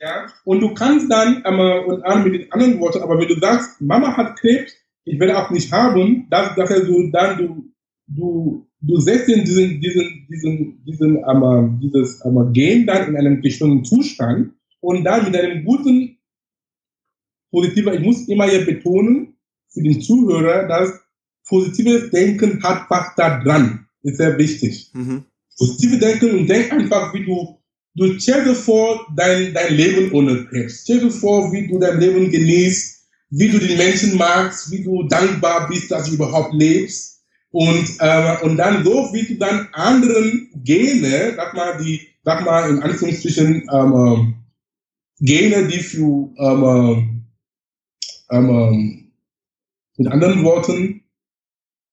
Ja, 0.00 0.26
und 0.44 0.60
du 0.60 0.74
kannst 0.74 1.10
dann, 1.10 1.42
ähm, 1.46 1.86
und 1.86 2.02
an 2.04 2.24
mit 2.24 2.34
den 2.34 2.52
anderen 2.52 2.80
Worten, 2.80 3.02
aber 3.02 3.18
wenn 3.18 3.28
du 3.28 3.38
sagst, 3.38 3.80
Mama 3.80 4.16
hat 4.16 4.38
Krebs, 4.38 4.72
ich 5.04 5.18
werde 5.20 5.38
auch 5.38 5.50
nicht 5.50 5.72
haben, 5.72 6.26
dass, 6.30 6.54
dass 6.56 6.68
du 6.68 7.10
dann, 7.12 7.38
du, 7.38 7.72
du, 8.08 8.66
du 8.80 9.00
setzt 9.00 9.28
in 9.28 9.44
diesen, 9.44 9.80
diesen, 9.80 10.26
diesen, 10.28 10.84
diesen, 10.84 11.16
ähm, 11.16 11.78
dieses 11.80 12.22
ähm, 12.24 12.52
Gen 12.52 12.86
dann 12.86 13.08
in 13.08 13.16
einem 13.16 13.40
bestimmten 13.40 13.84
Zustand 13.84 14.52
und 14.80 15.04
dann 15.04 15.24
mit 15.24 15.36
einem 15.36 15.64
guten, 15.64 16.18
positiver, 17.50 17.94
ich 17.94 18.00
muss 18.00 18.28
immer 18.28 18.46
hier 18.46 18.66
betonen, 18.66 19.36
für 19.72 19.82
den 19.82 20.00
Zuhörer, 20.02 20.66
dass 20.66 20.92
positives 21.48 22.10
Denken 22.10 22.62
hat 22.62 22.90
was 22.90 23.14
da 23.16 23.38
dran, 23.42 23.86
ist 24.02 24.16
sehr 24.16 24.36
wichtig. 24.36 24.90
Mhm 24.92 25.24
positive 25.56 25.98
denken 25.98 26.38
und 26.38 26.46
denk 26.46 26.72
einfach, 26.72 27.12
wie 27.14 27.24
du, 27.24 27.58
du 27.94 28.18
stell 28.18 28.44
dir 28.44 28.54
vor, 28.54 29.06
dein, 29.16 29.54
dein 29.54 29.74
Leben 29.74 30.12
ohne 30.12 30.44
Krebs. 30.46 30.82
Stell 30.82 31.00
dir 31.00 31.10
vor, 31.10 31.52
wie 31.52 31.66
du 31.68 31.78
dein 31.78 31.98
Leben 32.00 32.30
genießt, 32.30 32.96
wie 33.30 33.48
du 33.48 33.58
die 33.58 33.76
Menschen 33.76 34.16
magst, 34.16 34.70
wie 34.70 34.82
du 34.82 35.02
dankbar 35.04 35.68
bist, 35.68 35.90
dass 35.90 36.08
du 36.08 36.14
überhaupt 36.14 36.54
lebst. 36.54 37.22
Und, 37.50 37.88
äh, 38.00 38.36
und 38.42 38.56
dann 38.58 38.84
so, 38.84 39.08
wie 39.12 39.22
du 39.22 39.36
dann 39.38 39.68
anderen 39.72 40.50
Gene, 40.62 41.32
sag 41.36 41.54
mal, 41.54 41.78
die, 41.82 42.06
sag 42.22 42.44
mal, 42.44 42.68
in 42.68 42.80
Anführungsstrichen, 42.80 43.66
ähm, 43.72 44.34
Gene, 45.20 45.66
die 45.66 45.78
für, 45.78 46.30
ähm, 46.38 47.24
ähm, 48.30 49.12
mit 49.96 50.08
anderen 50.08 50.44
Worten, 50.44 51.02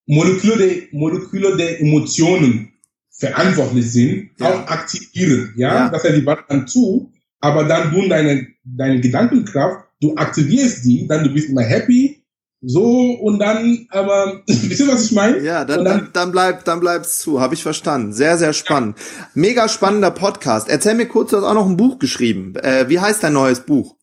Moleküle 0.05 0.57
der, 0.57 0.75
Moleküle 0.91 1.55
der 1.55 1.79
Emotionen 1.79 2.72
verantwortlich 3.13 3.91
sind, 3.91 4.31
ja. 4.39 4.49
auch 4.49 4.67
aktivieren. 4.67 5.53
Ja? 5.55 5.75
ja, 5.75 5.89
das 5.89 6.03
heißt, 6.03 6.17
die 6.17 6.25
warten 6.25 6.45
dann 6.47 6.67
zu, 6.67 7.11
aber 7.39 7.63
dann 7.65 7.91
du 7.91 8.07
deine, 8.07 8.47
deine 8.63 8.99
Gedankenkraft, 8.99 9.85
du 10.01 10.15
aktivierst 10.15 10.83
die, 10.83 11.07
dann 11.07 11.23
du 11.23 11.33
bist 11.33 11.49
immer 11.49 11.61
happy, 11.61 12.23
so 12.65 13.11
und 13.11 13.39
dann, 13.39 13.87
aber 13.89 14.41
wisst 14.47 14.79
ihr, 14.79 14.87
was 14.87 15.05
ich 15.05 15.11
meine? 15.11 15.39
Ja, 15.39 15.65
dann, 15.65 15.83
dann, 15.83 16.09
dann 16.13 16.31
bleibt 16.31 16.67
dann 16.67 16.79
bleibt's 16.79 17.19
zu, 17.19 17.41
habe 17.41 17.53
ich 17.53 17.61
verstanden. 17.61 18.13
Sehr, 18.13 18.37
sehr 18.37 18.53
spannend. 18.53 18.97
Ja. 18.97 19.27
Mega 19.33 19.67
spannender 19.67 20.11
Podcast. 20.11 20.69
Erzähl 20.69 20.95
mir 20.95 21.07
kurz, 21.07 21.31
du 21.31 21.37
hast 21.37 21.43
auch 21.43 21.53
noch 21.53 21.67
ein 21.67 21.77
Buch 21.77 21.99
geschrieben. 21.99 22.55
Äh, 22.55 22.87
wie 22.87 22.99
heißt 22.99 23.21
dein 23.21 23.33
neues 23.33 23.59
Buch? 23.59 23.97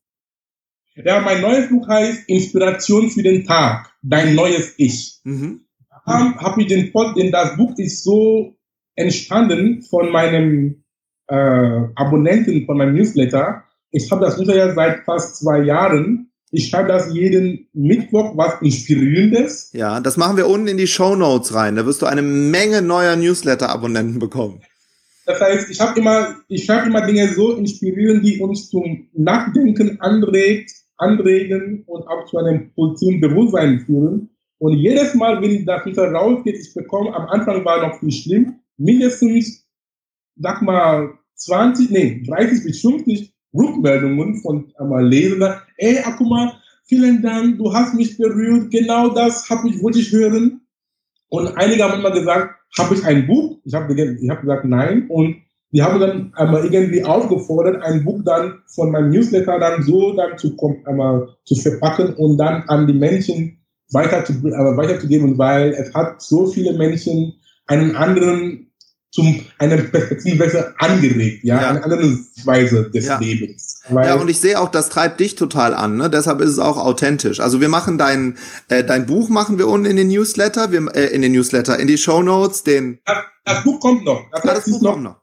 Ja, 0.94 1.20
mein 1.20 1.40
neues 1.40 1.70
Buch 1.70 1.88
heißt 1.88 2.28
Inspiration 2.28 3.10
für 3.10 3.22
den 3.22 3.46
Tag, 3.46 3.90
dein 4.02 4.34
neues 4.34 4.74
Ich. 4.76 5.20
Mhm. 5.24 5.62
Hab, 6.04 6.36
hab 6.36 6.58
ich 6.58 6.66
den 6.66 6.92
Pod, 6.92 7.16
denn 7.16 7.32
das 7.32 7.56
Buch 7.56 7.72
ist 7.78 8.02
so 8.02 8.56
entstanden 8.96 9.82
von 9.82 10.10
meinem 10.10 10.84
äh, 11.28 11.34
Abonnenten 11.94 12.66
von 12.66 12.76
meinem 12.76 12.94
Newsletter. 12.94 13.64
Ich 13.90 14.10
habe 14.10 14.24
das 14.24 14.36
Newsletter 14.36 14.74
seit 14.74 15.04
fast 15.04 15.36
zwei 15.36 15.62
Jahren 15.62 16.30
Ich 16.52 16.68
schreibe 16.68 16.88
das 16.88 17.12
jeden 17.14 17.68
Mittwoch, 17.72 18.36
was 18.36 18.60
Inspirierendes. 18.60 19.70
Ja, 19.72 20.00
das 20.00 20.16
machen 20.16 20.36
wir 20.36 20.48
unten 20.48 20.66
in 20.66 20.78
die 20.78 20.88
Show 20.88 21.14
Notes 21.14 21.54
rein. 21.54 21.76
Da 21.76 21.86
wirst 21.86 22.02
du 22.02 22.06
eine 22.06 22.22
Menge 22.22 22.82
neuer 22.82 23.14
Newsletter-Abonnenten 23.14 24.18
bekommen. 24.18 24.60
Das 25.26 25.40
heißt, 25.40 25.70
ich 25.70 25.80
habe 25.80 26.00
immer, 26.00 26.34
ich 26.48 26.64
schreibe 26.64 26.88
immer 26.88 27.06
Dinge 27.06 27.28
so 27.28 27.54
inspirierend, 27.54 28.24
die 28.24 28.40
uns 28.40 28.68
zum 28.68 29.06
Nachdenken 29.12 30.00
anregt, 30.00 30.72
anregen 30.96 31.84
und 31.86 32.02
auch 32.08 32.26
zu 32.26 32.38
einem 32.38 32.72
positiven 32.74 33.20
Bewusstsein 33.20 33.80
führen. 33.86 34.30
Und 34.58 34.76
jedes 34.76 35.14
Mal, 35.14 35.40
wenn 35.40 35.64
das 35.64 35.86
wieder 35.86 36.10
rausgeht, 36.10 36.56
ich 36.56 36.74
bekomme, 36.74 37.14
am 37.14 37.28
Anfang 37.28 37.64
war 37.64 37.86
noch 37.86 38.00
viel 38.00 38.10
schlimm, 38.10 38.59
mindestens, 38.80 39.66
sag 40.36 40.62
mal, 40.62 41.10
20, 41.34 41.90
nee, 41.90 42.22
30 42.26 42.64
bis 42.64 42.80
50 42.80 43.32
Rückmeldungen 43.54 44.36
von 44.42 44.72
einmal 44.78 45.06
Lesern. 45.06 45.60
Ey, 45.76 45.98
Akuma, 45.98 46.60
vielen 46.84 47.22
Dank, 47.22 47.58
du 47.58 47.72
hast 47.72 47.94
mich 47.94 48.16
berührt, 48.16 48.70
genau 48.70 49.08
das 49.08 49.48
habe 49.48 49.68
ich, 49.68 49.82
wollte 49.82 50.00
ich 50.00 50.12
hören. 50.12 50.60
Und 51.28 51.48
einige 51.56 51.84
haben 51.84 52.00
immer 52.00 52.10
gesagt, 52.10 52.56
habe 52.78 52.94
ich 52.94 53.04
ein 53.04 53.26
Buch? 53.26 53.58
Ich 53.64 53.74
habe 53.74 53.94
hab 54.28 54.40
gesagt, 54.40 54.64
nein. 54.64 55.06
Und 55.08 55.36
die 55.72 55.82
haben 55.82 56.00
dann 56.00 56.32
einmal 56.34 56.64
irgendwie 56.64 57.04
aufgefordert, 57.04 57.82
ein 57.82 58.04
Buch 58.04 58.22
dann 58.24 58.60
von 58.74 58.90
meinem 58.90 59.10
Newsletter 59.10 59.58
dann 59.58 59.82
so 59.82 60.14
dann 60.16 60.36
zu, 60.36 60.56
einmal 60.84 61.28
zu 61.44 61.54
verpacken 61.54 62.14
und 62.14 62.38
dann 62.38 62.62
an 62.62 62.86
die 62.86 62.92
Menschen 62.92 63.58
weiter 63.92 64.24
zu, 64.24 64.32
äh, 64.32 64.76
weiterzugeben, 64.76 65.38
weil 65.38 65.70
es 65.70 65.94
hat 65.94 66.20
so 66.20 66.46
viele 66.46 66.76
Menschen 66.76 67.34
einen 67.66 67.94
anderen 67.94 68.69
zum 69.12 69.44
eine 69.58 69.78
Perspektivwechsel 69.78 70.74
angeregt, 70.78 71.42
ja, 71.42 71.60
ja. 71.60 71.68
eine 71.70 71.82
andere 71.82 72.18
Weise 72.44 72.90
des 72.90 73.06
ja. 73.06 73.18
Lebens. 73.18 73.82
Ja, 73.90 74.14
und 74.14 74.28
ich 74.28 74.38
sehe 74.38 74.60
auch, 74.60 74.70
das 74.70 74.88
treibt 74.88 75.18
dich 75.18 75.34
total 75.34 75.74
an, 75.74 75.96
ne? 75.96 76.08
Deshalb 76.08 76.40
ist 76.40 76.50
es 76.50 76.58
auch 76.60 76.76
authentisch. 76.76 77.40
Also 77.40 77.60
wir 77.60 77.68
machen 77.68 77.98
dein 77.98 78.38
äh, 78.68 78.84
dein 78.84 79.06
Buch 79.06 79.28
machen 79.28 79.58
wir 79.58 79.66
unten 79.66 79.86
in 79.86 79.96
den 79.96 80.08
Newsletter, 80.08 80.70
wir 80.70 80.94
äh, 80.94 81.06
in 81.06 81.22
den 81.22 81.32
Newsletter, 81.32 81.78
in 81.78 81.88
die 81.88 81.98
Show 81.98 82.22
Notes, 82.22 82.62
den 82.62 83.00
das, 83.04 83.18
das 83.44 83.64
Buch 83.64 83.80
kommt 83.80 84.04
noch. 84.04 84.30
Das, 84.30 84.42
das, 84.42 84.54
das 84.54 84.64
Buch 84.70 84.82
noch, 84.82 84.92
kommt 84.92 85.04
noch. 85.04 85.20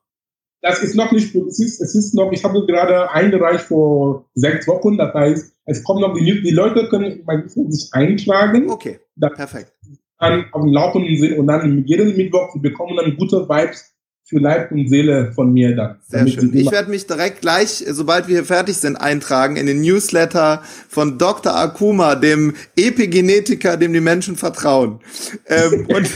Das 0.61 0.83
ist 0.83 0.95
noch 0.95 1.11
nicht, 1.11 1.33
es 1.33 1.59
ist, 1.59 1.79
es 1.79 1.95
ist 1.95 2.13
noch, 2.13 2.31
ich 2.33 2.43
habe 2.43 2.65
gerade 2.65 3.09
eingereicht 3.11 3.65
vor 3.65 4.25
sechs 4.33 4.67
Wochen, 4.67 4.97
das 4.97 5.13
heißt, 5.13 5.53
es 5.65 5.83
kommt 5.83 6.01
noch, 6.01 6.13
die, 6.13 6.41
die 6.41 6.51
Leute 6.51 6.89
können 6.89 7.23
sich 7.69 7.89
eintragen. 7.93 8.69
Okay, 8.69 8.99
perfekt 9.17 9.71
dann 10.19 10.45
auf 10.51 10.61
dem 10.61 10.71
Laufenden 10.71 11.17
sind 11.17 11.37
und 11.37 11.47
dann 11.47 11.83
jeden 11.85 12.15
Mittwoch 12.15 12.55
bekommen 12.59 12.97
dann 12.97 13.15
gute 13.17 13.47
Vibes 13.47 13.93
für 14.27 14.39
Leib 14.39 14.71
und 14.71 14.89
Seele 14.89 15.31
von 15.33 15.53
mir 15.53 15.73
dann. 15.73 15.99
Sehr 16.05 16.27
schön. 16.27 16.53
Ich 16.53 16.69
werde 16.69 16.89
mich 16.89 17.07
direkt 17.07 17.39
gleich, 17.41 17.85
sobald 17.87 18.27
wir 18.27 18.35
hier 18.35 18.45
fertig 18.45 18.75
sind, 18.75 18.97
eintragen 18.97 19.55
in 19.55 19.67
den 19.67 19.81
Newsletter 19.81 20.63
von 20.89 21.17
Dr. 21.17 21.55
Akuma, 21.55 22.15
dem 22.15 22.53
Epigenetiker, 22.75 23.77
dem 23.77 23.93
die 23.93 24.01
Menschen 24.01 24.35
vertrauen. 24.35 24.99
ähm, 25.47 25.87
und 25.87 26.09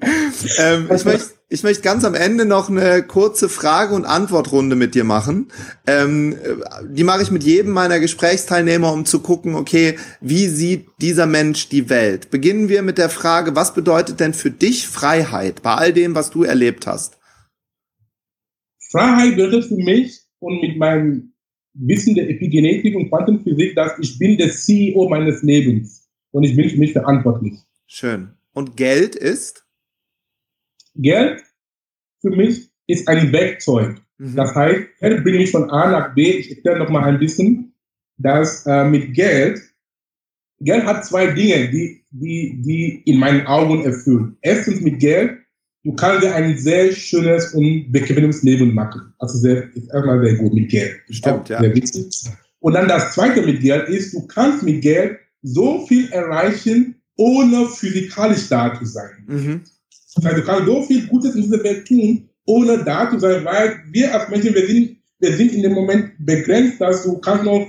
ähm, 0.58 0.88
ich 0.94 1.04
möchte 1.04 1.33
ich 1.48 1.62
möchte 1.62 1.82
ganz 1.82 2.04
am 2.04 2.14
Ende 2.14 2.46
noch 2.46 2.70
eine 2.70 3.02
kurze 3.02 3.48
Frage- 3.48 3.94
und 3.94 4.06
Antwortrunde 4.06 4.76
mit 4.76 4.94
dir 4.94 5.04
machen. 5.04 5.48
Ähm, 5.86 6.36
die 6.88 7.04
mache 7.04 7.22
ich 7.22 7.30
mit 7.30 7.44
jedem 7.44 7.72
meiner 7.72 8.00
Gesprächsteilnehmer, 8.00 8.92
um 8.92 9.04
zu 9.04 9.20
gucken, 9.20 9.54
okay, 9.54 9.96
wie 10.20 10.48
sieht 10.48 10.86
dieser 11.00 11.26
Mensch 11.26 11.68
die 11.68 11.90
Welt? 11.90 12.30
Beginnen 12.30 12.68
wir 12.68 12.82
mit 12.82 12.98
der 12.98 13.10
Frage, 13.10 13.54
was 13.54 13.74
bedeutet 13.74 14.20
denn 14.20 14.32
für 14.32 14.50
dich 14.50 14.88
Freiheit 14.88 15.62
bei 15.62 15.74
all 15.74 15.92
dem, 15.92 16.14
was 16.14 16.30
du 16.30 16.44
erlebt 16.44 16.86
hast? 16.86 17.18
Freiheit 18.90 19.36
bedeutet 19.36 19.66
für 19.66 19.76
mich 19.76 20.22
und 20.38 20.62
mit 20.62 20.78
meinem 20.78 21.34
Wissen 21.74 22.14
der 22.14 22.30
Epigenetik 22.30 22.94
und 22.96 23.10
Quantenphysik, 23.10 23.74
dass 23.74 23.98
ich 23.98 24.18
bin 24.18 24.38
der 24.38 24.50
CEO 24.50 25.08
meines 25.08 25.42
Lebens 25.42 26.08
und 26.30 26.44
ich 26.44 26.56
bin 26.56 26.70
für 26.70 26.78
mich 26.78 26.92
verantwortlich. 26.92 27.54
Schön. 27.86 28.30
Und 28.52 28.76
Geld 28.76 29.14
ist? 29.16 29.63
Geld 30.94 31.42
für 32.20 32.30
mich 32.30 32.70
ist 32.86 33.08
ein 33.08 33.32
Werkzeug. 33.32 34.00
Mhm. 34.18 34.36
Das 34.36 34.54
heißt, 34.54 34.82
Geld 35.00 35.22
bringt 35.22 35.38
mich 35.38 35.50
von 35.50 35.70
A 35.70 35.90
nach 35.90 36.14
B. 36.14 36.30
Ich 36.38 36.50
erkläre 36.50 36.78
noch 36.78 36.88
mal 36.88 37.04
ein 37.04 37.18
bisschen, 37.18 37.74
dass 38.16 38.66
äh, 38.66 38.84
mit 38.84 39.14
Geld, 39.14 39.60
Geld 40.60 40.84
hat 40.84 41.04
zwei 41.04 41.26
Dinge, 41.28 41.70
die, 41.70 42.04
die, 42.10 42.62
die 42.62 43.02
in 43.04 43.18
meinen 43.18 43.46
Augen 43.46 43.84
erfüllen. 43.84 44.36
Erstens 44.40 44.80
mit 44.80 45.00
Geld, 45.00 45.38
du 45.82 45.94
kannst 45.94 46.24
dir 46.24 46.34
ein 46.34 46.56
sehr 46.56 46.92
schönes 46.92 47.52
und 47.54 47.90
bequemes 47.90 48.42
Leben 48.42 48.72
machen. 48.72 49.12
Also 49.18 49.38
sehr, 49.38 49.74
ist 49.74 49.92
erstmal 49.92 50.24
sehr 50.24 50.36
gut 50.36 50.54
mit 50.54 50.70
Geld. 50.70 51.00
Stimmt, 51.10 51.48
ja. 51.48 51.60
Sehr 51.60 51.74
wichtig. 51.74 52.30
Und 52.60 52.72
dann 52.72 52.88
das 52.88 53.12
zweite 53.14 53.42
mit 53.42 53.60
Geld 53.60 53.88
ist, 53.88 54.14
du 54.14 54.26
kannst 54.26 54.62
mit 54.62 54.80
Geld 54.80 55.18
so 55.42 55.86
viel 55.86 56.10
erreichen, 56.10 56.94
ohne 57.16 57.68
physikalisch 57.68 58.48
da 58.48 58.74
zu 58.78 58.86
sein. 58.86 59.24
Mhm. 59.26 59.60
Also 60.16 60.36
du 60.36 60.42
kannst 60.42 60.66
so 60.66 60.82
viel 60.82 61.06
Gutes 61.06 61.34
in 61.34 61.42
dieser 61.42 61.62
Welt 61.64 61.86
tun, 61.86 62.28
ohne 62.46 62.84
da 62.84 63.10
zu 63.10 63.18
sein, 63.18 63.44
weil 63.44 63.80
wir 63.90 64.14
als 64.14 64.28
Menschen, 64.30 64.54
wir 64.54 64.66
sind, 64.66 64.96
wir 65.18 65.36
sind 65.36 65.52
in 65.52 65.62
dem 65.62 65.72
Moment 65.72 66.12
begrenzt, 66.18 66.80
dass 66.80 67.04
du 67.04 67.18
kannst 67.18 67.44
noch, 67.44 67.66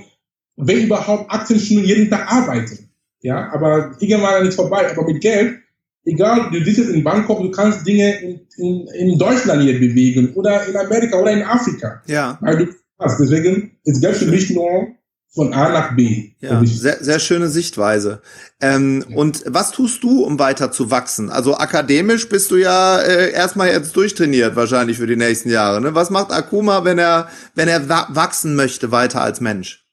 wenn 0.56 0.84
überhaupt, 0.84 1.30
18 1.30 1.58
Stunden 1.58 1.84
jeden 1.84 2.10
Tag 2.10 2.30
arbeiten. 2.30 2.90
Ja, 3.22 3.50
aber 3.52 3.96
irgendwann 3.98 4.46
ist 4.46 4.54
vorbei. 4.54 4.90
Aber 4.90 5.04
mit 5.04 5.20
Geld, 5.20 5.58
egal, 6.04 6.50
du 6.52 6.62
sitzt 6.64 6.90
in 6.90 7.02
Bangkok, 7.02 7.40
du 7.40 7.50
kannst 7.50 7.86
Dinge 7.86 8.20
in, 8.20 8.40
in, 8.58 8.86
in 8.88 9.18
Deutschland 9.18 9.62
hier 9.62 9.80
bewegen 9.80 10.32
oder 10.34 10.66
in 10.66 10.76
Amerika 10.76 11.18
oder 11.18 11.32
in 11.32 11.42
Afrika. 11.42 12.02
Ja. 12.06 12.38
Weil 12.40 12.58
du 12.58 12.66
hast. 12.98 13.18
Deswegen 13.20 13.72
ist 13.84 14.00
Geld 14.00 14.16
für 14.16 14.26
mich 14.26 14.50
nur 14.50 14.88
von 15.36 15.52
A 15.52 15.68
nach 15.68 15.94
B. 15.94 16.32
Ja, 16.40 16.64
sehr, 16.64 17.04
sehr 17.04 17.18
schöne 17.18 17.48
Sichtweise. 17.48 18.22
Ähm, 18.60 19.04
ja. 19.08 19.16
Und 19.16 19.44
was 19.46 19.70
tust 19.70 20.02
du, 20.02 20.24
um 20.24 20.38
weiter 20.38 20.72
zu 20.72 20.90
wachsen? 20.90 21.28
Also 21.28 21.56
akademisch 21.56 22.28
bist 22.28 22.50
du 22.50 22.56
ja 22.56 22.98
äh, 22.98 23.32
erstmal 23.32 23.68
jetzt 23.68 23.94
durchtrainiert 23.96 24.56
wahrscheinlich 24.56 24.96
für 24.96 25.06
die 25.06 25.16
nächsten 25.16 25.50
Jahre. 25.50 25.80
Ne? 25.82 25.94
Was 25.94 26.08
macht 26.08 26.32
Akuma, 26.32 26.84
wenn 26.84 26.98
er, 26.98 27.28
wenn 27.54 27.68
er 27.68 27.86
wachsen 27.88 28.54
möchte 28.54 28.90
weiter 28.92 29.20
als 29.20 29.42
Mensch? 29.42 29.84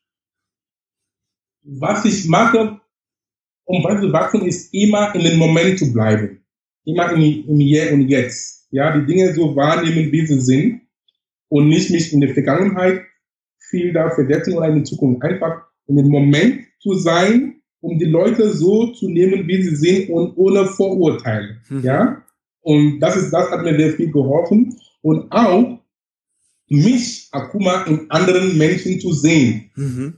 Was 1.63 2.05
ich 2.05 2.25
mache, 2.25 2.79
um 3.65 3.83
weiter 3.83 4.01
zu 4.01 4.13
wachsen, 4.13 4.45
ist 4.45 4.73
immer 4.73 5.13
in 5.13 5.21
den 5.21 5.37
Moment 5.37 5.77
zu 5.77 5.91
bleiben. 5.91 6.43
Immer 6.85 7.11
im, 7.11 7.21
im 7.21 7.59
Hier 7.59 7.91
und 7.91 8.07
Jetzt. 8.07 8.67
Ja, 8.71 8.97
die 8.97 9.05
Dinge 9.05 9.33
so 9.33 9.55
wahrnehmen, 9.55 10.11
wie 10.11 10.25
sie 10.25 10.39
sind 10.39 10.81
und 11.49 11.67
nicht 11.67 11.89
mich 11.91 12.11
in 12.11 12.21
der 12.21 12.33
Vergangenheit 12.33 13.03
viel 13.73 13.91
da 13.91 14.11
versetzen 14.11 14.55
oder 14.55 14.67
in 14.67 14.75
die 14.75 14.83
Zukunft. 14.83 15.23
Einfach 15.23 15.63
in 15.87 15.97
dem 15.97 16.09
Moment 16.09 16.61
zu 16.79 16.93
sein, 16.93 17.55
um 17.81 17.97
die 17.97 18.05
Leute 18.05 18.53
so 18.53 18.93
zu 18.93 19.09
nehmen, 19.09 19.47
wie 19.47 19.63
sie 19.63 19.75
sind 19.75 20.09
und 20.09 20.37
ohne 20.37 20.67
Vorurteile. 20.67 21.57
Mhm. 21.69 21.81
Ja? 21.81 22.23
Und 22.61 22.99
das 22.99 23.17
ist, 23.17 23.31
das 23.31 23.49
hat 23.49 23.63
mir 23.63 23.75
sehr 23.75 23.93
viel 23.93 24.11
geholfen. 24.11 24.77
Und 25.01 25.31
auch 25.31 25.79
mich, 26.69 27.27
Akuma, 27.31 27.83
in 27.83 28.09
anderen 28.09 28.57
Menschen 28.57 28.99
zu 28.99 29.11
sehen. 29.11 29.71
Mhm. 29.75 30.13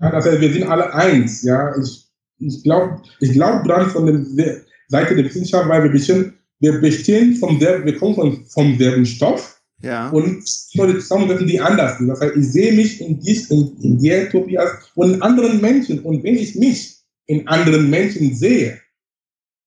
Ja, 0.00 0.10
das 0.10 0.24
heißt, 0.26 0.40
wir 0.40 0.52
sind 0.52 0.64
alle 0.64 0.92
eins. 0.94 1.42
Ja, 1.42 1.74
ich, 1.78 2.08
ich 2.38 2.62
glaube, 2.64 3.02
ich 3.20 3.32
glaube 3.32 3.68
dran 3.68 3.90
von 3.90 4.36
der 4.36 4.62
Seite 4.88 5.14
der 5.14 5.24
Wissenschaft, 5.26 5.68
weil 5.68 5.84
wir 5.84 5.90
bestehen, 5.90 6.34
wir 6.58 6.80
bestehen 6.80 7.36
vom 7.36 7.60
selben, 7.60 7.84
wir 7.84 7.96
kommen 7.96 8.14
vom, 8.14 8.44
vom 8.46 8.78
selben 8.78 9.06
Stoff. 9.06 9.60
Ja. 9.84 10.08
Und 10.08 10.42
Leute 10.74 10.98
zusammensetzen, 10.98 11.46
die 11.46 11.60
anders 11.60 11.98
sind. 11.98 12.08
Das 12.08 12.20
heißt, 12.20 12.36
ich 12.36 12.50
sehe 12.50 12.72
mich 12.72 13.00
in, 13.00 13.20
dies, 13.20 13.50
in, 13.50 13.76
in 13.82 13.98
dir, 13.98 14.30
Tobias, 14.30 14.70
und 14.94 15.14
in 15.14 15.22
anderen 15.22 15.60
Menschen. 15.60 16.00
Und 16.00 16.24
wenn 16.24 16.36
ich 16.36 16.54
mich 16.54 16.96
in 17.26 17.46
anderen 17.46 17.90
Menschen 17.90 18.34
sehe, 18.34 18.80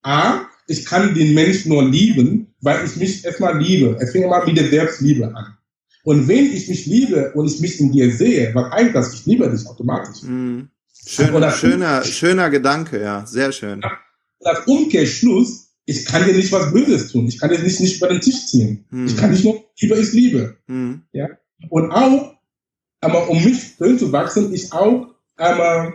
A, 0.02 0.42
ich 0.68 0.86
kann 0.86 1.14
den 1.14 1.34
Menschen 1.34 1.70
nur 1.70 1.88
lieben, 1.88 2.48
weil 2.62 2.84
ich 2.86 2.96
mich 2.96 3.24
erstmal 3.24 3.62
liebe. 3.62 3.96
Es 4.00 4.12
fängt 4.12 4.26
immer 4.26 4.44
mit 4.46 4.58
der 4.58 4.70
Selbstliebe 4.70 5.34
an. 5.36 5.58
Und 6.04 6.28
wenn 6.28 6.46
ich 6.46 6.68
mich 6.68 6.86
liebe 6.86 7.32
und 7.34 7.48
ich 7.48 7.60
mich 7.60 7.80
in 7.80 7.92
dir 7.92 8.12
sehe, 8.12 8.54
was 8.56 8.72
heißt 8.72 8.96
das? 8.96 9.14
Ich 9.14 9.26
liebe 9.26 9.50
dich 9.50 9.68
automatisch. 9.68 10.24
Mhm. 10.24 10.70
Schön, 11.06 11.52
schöner, 11.52 12.04
schöner 12.04 12.50
Gedanke, 12.50 13.02
ja, 13.02 13.26
sehr 13.26 13.52
schön. 13.52 13.82
Das 14.40 14.66
Umkehrschluss 14.66 15.67
ich 15.90 16.06
kann 16.06 16.26
dir 16.26 16.34
nicht 16.34 16.52
was 16.52 16.72
Böses 16.74 17.12
tun. 17.12 17.28
Ich 17.28 17.40
kann 17.40 17.50
dir 17.50 17.60
nicht, 17.60 17.80
nicht 17.80 17.98
über 17.98 18.10
den 18.10 18.20
Tisch 18.20 18.46
ziehen. 18.48 18.86
Hm. 18.90 19.08
Ich 19.08 19.16
kann 19.16 19.32
nicht 19.32 19.46
nur, 19.46 19.64
Liebe 19.80 19.96
ist 19.96 20.14
Liebe. 20.14 20.58
Hm. 20.68 21.02
Ja? 21.14 21.30
Und 21.70 21.92
auch, 21.92 22.36
aber 23.00 23.30
um 23.30 23.44
mich 23.44 23.78
drin 23.78 23.98
zu 23.98 24.12
wachsen, 24.12 24.54
ist 24.54 24.74
auch 24.74 25.16
aber, 25.38 25.94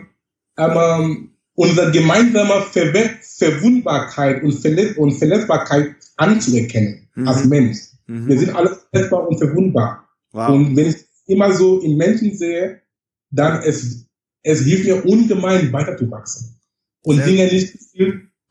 aber 0.55 1.15
unsere 1.53 1.91
gemeinsame 1.91 2.61
Ver 2.71 2.91
Verwundbarkeit 3.21 4.41
und, 4.41 4.53
Verletz 4.53 4.97
und 4.97 5.11
Verletzbarkeit 5.11 5.95
anzuerkennen 6.17 7.07
mhm. 7.13 7.27
als 7.27 7.45
Mensch. 7.45 7.77
Mhm. 8.07 8.27
Wir 8.27 8.39
sind 8.39 8.55
alle 8.55 8.75
verletzbar 8.89 9.27
und 9.27 9.37
verwundbar. 9.37 10.09
Wow. 10.31 10.49
Und 10.49 10.75
wenn 10.75 10.87
ich 10.87 10.95
immer 11.27 11.53
so 11.53 11.81
in 11.81 11.97
Menschen 11.97 12.35
sehe, 12.35 12.81
dann 13.29 13.61
es, 13.61 14.07
es 14.41 14.61
hilft 14.61 14.85
mir 14.85 15.05
ungemein 15.05 15.71
weiterzuwachsen. 15.71 16.59
Und 17.03 17.17
Sehr 17.17 17.25
Dinge 17.25 17.45
nicht 17.47 17.77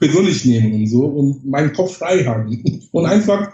persönlich 0.03 0.45
nehmen 0.45 0.73
und 0.75 0.87
so 0.89 1.05
und 1.05 1.47
meinen 1.47 1.73
Kopf 1.73 1.99
frei 1.99 2.25
haben 2.25 2.63
und 2.93 3.07
einfach 3.07 3.53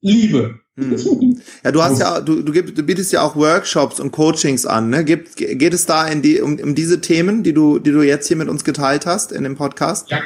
Liebe. 0.00 0.60
Hm. 0.78 0.96
Ja, 1.62 1.72
du 1.72 1.82
hast 1.82 2.00
ja, 2.00 2.20
du, 2.22 2.42
du, 2.42 2.52
du 2.52 2.82
bietest 2.82 3.12
ja 3.12 3.22
auch 3.22 3.36
Workshops 3.36 4.00
und 4.00 4.12
Coachings 4.12 4.64
an. 4.64 4.88
Ne? 4.88 5.04
Gibt, 5.04 5.36
geht 5.36 5.74
es 5.74 5.84
da 5.84 6.06
in 6.06 6.22
die, 6.22 6.40
um, 6.40 6.58
um 6.58 6.74
diese 6.74 7.02
Themen, 7.02 7.42
die 7.42 7.52
du, 7.52 7.78
die 7.78 7.90
du 7.90 8.00
jetzt 8.00 8.28
hier 8.28 8.38
mit 8.38 8.48
uns 8.48 8.64
geteilt 8.64 9.04
hast 9.04 9.30
in 9.30 9.44
dem 9.44 9.56
Podcast? 9.56 10.10
Ja, 10.10 10.22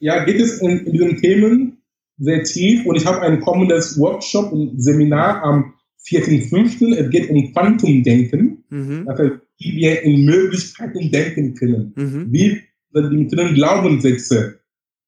ja 0.00 0.24
geht 0.24 0.40
es 0.40 0.60
in, 0.60 0.86
in 0.86 0.92
diesen 0.92 1.16
Themen 1.18 1.78
sehr 2.18 2.42
tief 2.42 2.84
und 2.86 2.96
ich 2.96 3.06
habe 3.06 3.20
ein 3.20 3.40
kommendes 3.40 3.96
Workshop 3.98 4.50
und 4.50 4.82
Seminar 4.82 5.44
am 5.44 5.74
4.5. 6.08 6.92
Es 6.96 7.10
geht 7.10 7.30
um 7.30 7.52
Quantumdenken, 7.52 8.64
mhm. 8.70 9.04
also 9.06 9.30
wie 9.58 9.76
wir 9.76 10.02
in 10.02 10.24
Möglichkeiten 10.24 11.12
denken 11.12 11.54
können, 11.54 11.92
mhm. 11.94 12.32
wie 12.32 12.62
wir 12.90 13.10
die 13.10 13.54
Glaubenssätze 13.54 14.58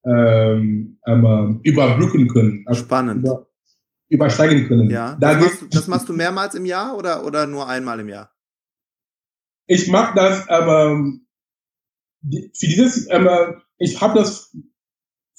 ähm, 0.07 0.99
ähm, 1.07 1.61
überbrücken 1.63 2.29
können. 2.29 2.65
Also 2.67 2.85
Spannend. 2.85 3.25
Über, 3.25 3.47
übersteigen 4.09 4.69
können. 4.69 4.91
Ja. 4.91 5.17
Das 5.21 5.41
machst, 5.41 5.63
du, 5.63 5.67
das 5.67 5.89
machst, 5.89 6.09
du, 6.09 6.13
mehrmals 6.13 6.55
im 6.55 6.65
Jahr 6.65 6.97
oder, 6.97 7.25
oder 7.25 7.47
nur 7.47 7.69
einmal 7.69 8.01
im 8.01 8.09
Jahr? 8.09 8.31
Ich 9.67 9.89
mache 9.89 10.15
das, 10.15 10.49
aber 10.49 10.97
für 12.23 12.67
dieses, 12.67 13.11
aber 13.11 13.63
ich 13.79 14.01
habe 14.01 14.21
das 14.21 14.57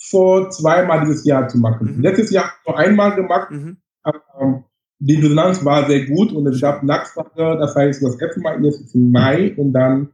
vor 0.10 0.50
zweimal 0.50 1.02
dieses 1.02 1.26
Jahr 1.26 1.48
zu 1.48 1.58
machen. 1.58 1.98
Mhm. 1.98 2.02
Letztes 2.02 2.32
Jahr 2.32 2.54
nur 2.66 2.78
einmal 2.78 3.16
gemacht. 3.16 3.52
Mhm. 3.52 3.78
Aber, 4.04 4.66
die 5.00 5.16
Resonanz 5.16 5.64
war 5.64 5.88
sehr 5.88 6.08
gut 6.08 6.32
und 6.32 6.48
es 6.48 6.60
gab 6.60 6.82
Nachfrage. 6.84 7.58
Das 7.60 7.76
heißt, 7.76 8.02
das 8.02 8.20
erste 8.20 8.40
Mal 8.40 8.64
jetzt 8.64 8.96
im 8.96 9.12
Mai 9.12 9.56
und 9.56 9.74
dann 9.74 10.10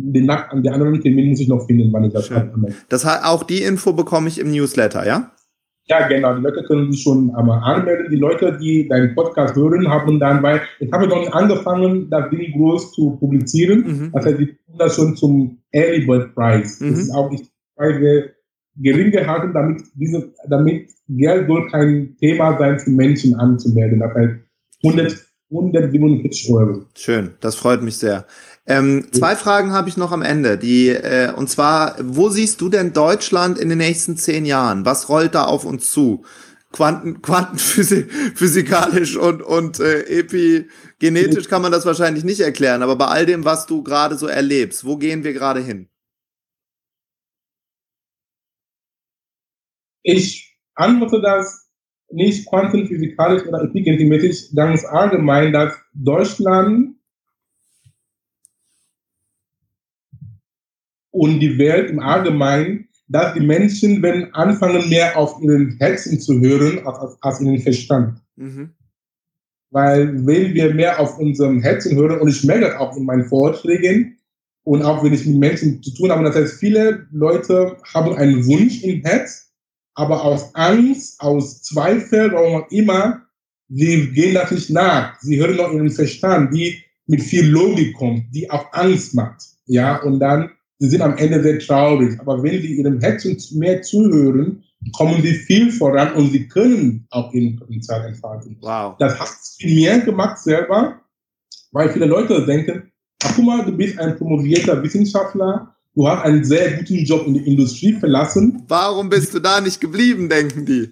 den, 0.00 0.26
Nack, 0.26 0.50
den 0.50 0.68
anderen 0.68 1.00
Termin 1.00 1.30
muss 1.30 1.40
ich 1.40 1.48
noch 1.48 1.66
finden, 1.66 1.92
wann 1.92 2.04
ich 2.04 2.12
das 2.12 2.30
habe. 2.30 2.74
Das 2.88 3.04
heißt, 3.04 3.24
auch 3.24 3.44
die 3.44 3.62
Info 3.62 3.92
bekomme 3.92 4.28
ich 4.28 4.38
im 4.38 4.50
Newsletter, 4.50 5.06
ja? 5.06 5.32
Ja, 5.88 6.06
genau. 6.06 6.34
Die 6.36 6.42
Leute 6.42 6.62
können 6.64 6.92
sich 6.92 7.02
schon 7.02 7.34
einmal 7.34 7.60
anmelden. 7.62 8.10
Die 8.10 8.16
Leute, 8.16 8.58
die 8.60 8.86
deinen 8.88 9.14
Podcast 9.14 9.56
hören, 9.56 9.88
haben 9.88 10.20
dann, 10.20 10.42
weil 10.42 10.60
ich 10.80 10.92
habe 10.92 11.08
noch 11.08 11.18
nicht 11.18 11.32
angefangen, 11.32 12.10
das 12.10 12.28
Ding 12.30 12.52
groß 12.52 12.92
zu 12.92 13.16
publizieren. 13.18 13.84
Mhm. 13.86 14.10
Das 14.12 14.26
heißt, 14.26 14.38
die 14.38 14.46
tun 14.46 14.76
das 14.76 14.96
schon 14.96 15.16
zum 15.16 15.58
Early 15.72 16.04
Bird 16.06 16.34
Price. 16.34 16.80
Mhm. 16.80 16.90
Das 16.90 16.98
ist 17.00 17.14
auch 17.14 17.30
nicht 17.30 17.50
Preise 17.74 18.34
gering 18.76 19.10
gehalten, 19.10 19.52
damit 19.54 19.82
diese, 19.94 20.32
damit 20.48 20.90
Geld 21.08 21.48
soll 21.48 21.68
kein 21.70 22.16
Thema 22.20 22.58
sein 22.58 22.78
für 22.78 22.90
Menschen 22.90 23.34
anzumelden. 23.34 24.00
Das 24.00 24.14
heißt, 24.14 24.34
100, 24.84 25.26
147 25.50 26.52
Euro. 26.52 26.84
Schön, 26.94 27.30
das 27.40 27.56
freut 27.56 27.82
mich 27.82 27.96
sehr. 27.96 28.26
Ähm, 28.70 29.06
zwei 29.12 29.34
Fragen 29.34 29.72
habe 29.72 29.88
ich 29.88 29.96
noch 29.96 30.12
am 30.12 30.20
Ende. 30.20 30.58
Die, 30.58 30.90
äh, 30.90 31.32
und 31.32 31.48
zwar, 31.48 31.96
wo 32.02 32.28
siehst 32.28 32.60
du 32.60 32.68
denn 32.68 32.92
Deutschland 32.92 33.58
in 33.58 33.70
den 33.70 33.78
nächsten 33.78 34.18
zehn 34.18 34.44
Jahren? 34.44 34.84
Was 34.84 35.08
rollt 35.08 35.34
da 35.34 35.44
auf 35.44 35.64
uns 35.64 35.90
zu? 35.90 36.22
Quanten, 36.70 37.22
Quantenphysikalisch 37.22 39.16
und, 39.20 39.40
und 39.40 39.80
äh, 39.80 40.02
epigenetisch 40.18 41.48
kann 41.48 41.62
man 41.62 41.72
das 41.72 41.86
wahrscheinlich 41.86 42.24
nicht 42.24 42.40
erklären, 42.40 42.82
aber 42.82 42.96
bei 42.96 43.06
all 43.06 43.24
dem, 43.24 43.46
was 43.46 43.64
du 43.64 43.82
gerade 43.82 44.16
so 44.16 44.26
erlebst, 44.26 44.84
wo 44.84 44.98
gehen 44.98 45.24
wir 45.24 45.32
gerade 45.32 45.60
hin? 45.60 45.88
Ich 50.02 50.58
antworte 50.74 51.22
das 51.22 51.70
nicht 52.10 52.46
quantenphysikalisch 52.46 53.46
oder 53.46 53.62
epigenetisch 53.62 54.54
ganz 54.54 54.84
allgemein, 54.84 55.54
dass 55.54 55.74
Deutschland 55.94 56.97
und 61.10 61.40
die 61.40 61.58
Welt 61.58 61.90
im 61.90 62.00
Allgemeinen, 62.00 62.88
dass 63.08 63.34
die 63.34 63.40
Menschen 63.40 64.02
wenn 64.02 64.32
anfangen, 64.34 64.88
mehr 64.88 65.16
auf 65.16 65.40
ihren 65.42 65.76
Herzen 65.78 66.20
zu 66.20 66.40
hören, 66.40 66.86
als, 66.86 66.98
als, 66.98 67.16
als 67.22 67.40
ihren 67.40 67.58
Verstand. 67.58 68.20
Mhm. 68.36 68.70
Weil 69.70 70.26
wenn 70.26 70.54
wir 70.54 70.74
mehr 70.74 70.98
auf 71.00 71.18
unserem 71.18 71.60
Herzen 71.60 71.96
hören, 71.96 72.20
und 72.20 72.28
ich 72.28 72.44
merke 72.44 72.66
das 72.66 72.76
auch 72.76 72.96
in 72.96 73.04
meinen 73.04 73.24
Vorträgen, 73.24 74.18
und 74.64 74.82
auch 74.82 75.02
wenn 75.02 75.14
ich 75.14 75.24
mit 75.24 75.38
Menschen 75.38 75.82
zu 75.82 75.94
tun 75.94 76.10
habe, 76.10 76.24
das 76.24 76.36
heißt, 76.36 76.60
viele 76.60 77.06
Leute 77.10 77.78
haben 77.94 78.14
einen 78.16 78.46
Wunsch 78.46 78.82
im 78.82 79.02
Herz, 79.02 79.50
aber 79.94 80.22
aus 80.22 80.54
Angst, 80.54 81.20
aus 81.20 81.62
Zweifel, 81.62 82.30
warum 82.32 82.62
auch 82.62 82.70
immer, 82.70 83.22
sie 83.68 84.10
gehen 84.12 84.34
das 84.34 84.50
nicht 84.50 84.70
nach. 84.70 85.18
Sie 85.20 85.40
hören 85.40 85.56
noch 85.56 85.72
ihren 85.72 85.90
Verstand, 85.90 86.54
die 86.54 86.82
mit 87.06 87.22
viel 87.22 87.48
Logik 87.48 87.94
kommt, 87.96 88.24
die 88.34 88.50
auch 88.50 88.72
Angst 88.72 89.14
macht. 89.14 89.42
Ja, 89.64 90.02
und 90.02 90.20
dann 90.20 90.50
sie 90.78 90.88
sind 90.88 91.02
am 91.02 91.16
Ende 91.16 91.42
sehr 91.42 91.58
traurig. 91.58 92.18
Aber 92.20 92.42
wenn 92.42 92.62
sie 92.62 92.74
ihrem 92.74 93.00
Herzen 93.00 93.36
mehr 93.58 93.82
zuhören, 93.82 94.64
kommen 94.92 95.20
sie 95.22 95.34
viel 95.34 95.72
voran 95.72 96.12
und 96.14 96.30
sie 96.30 96.46
können 96.48 97.06
auch 97.10 97.32
ihren 97.32 97.56
Potenzial 97.56 98.06
entfalten. 98.06 98.56
Wow. 98.60 98.96
Das 98.98 99.18
hat 99.18 99.28
es 99.28 99.58
mir 99.62 99.98
gemacht 100.00 100.38
selber, 100.38 101.00
weil 101.72 101.90
viele 101.90 102.06
Leute 102.06 102.44
denken, 102.46 102.92
ach 103.22 103.32
guck 103.34 103.44
mal, 103.44 103.64
du 103.64 103.72
bist 103.72 103.98
ein 103.98 104.16
promovierter 104.16 104.82
Wissenschaftler, 104.82 105.74
du 105.94 106.08
hast 106.08 106.24
einen 106.24 106.44
sehr 106.44 106.76
guten 106.78 107.04
Job 107.04 107.26
in 107.26 107.34
der 107.34 107.46
Industrie 107.46 107.92
verlassen. 107.94 108.62
Warum 108.68 109.08
bist 109.08 109.34
du 109.34 109.40
da 109.40 109.60
nicht 109.60 109.80
geblieben, 109.80 110.28
denken 110.28 110.64
die? 110.64 110.90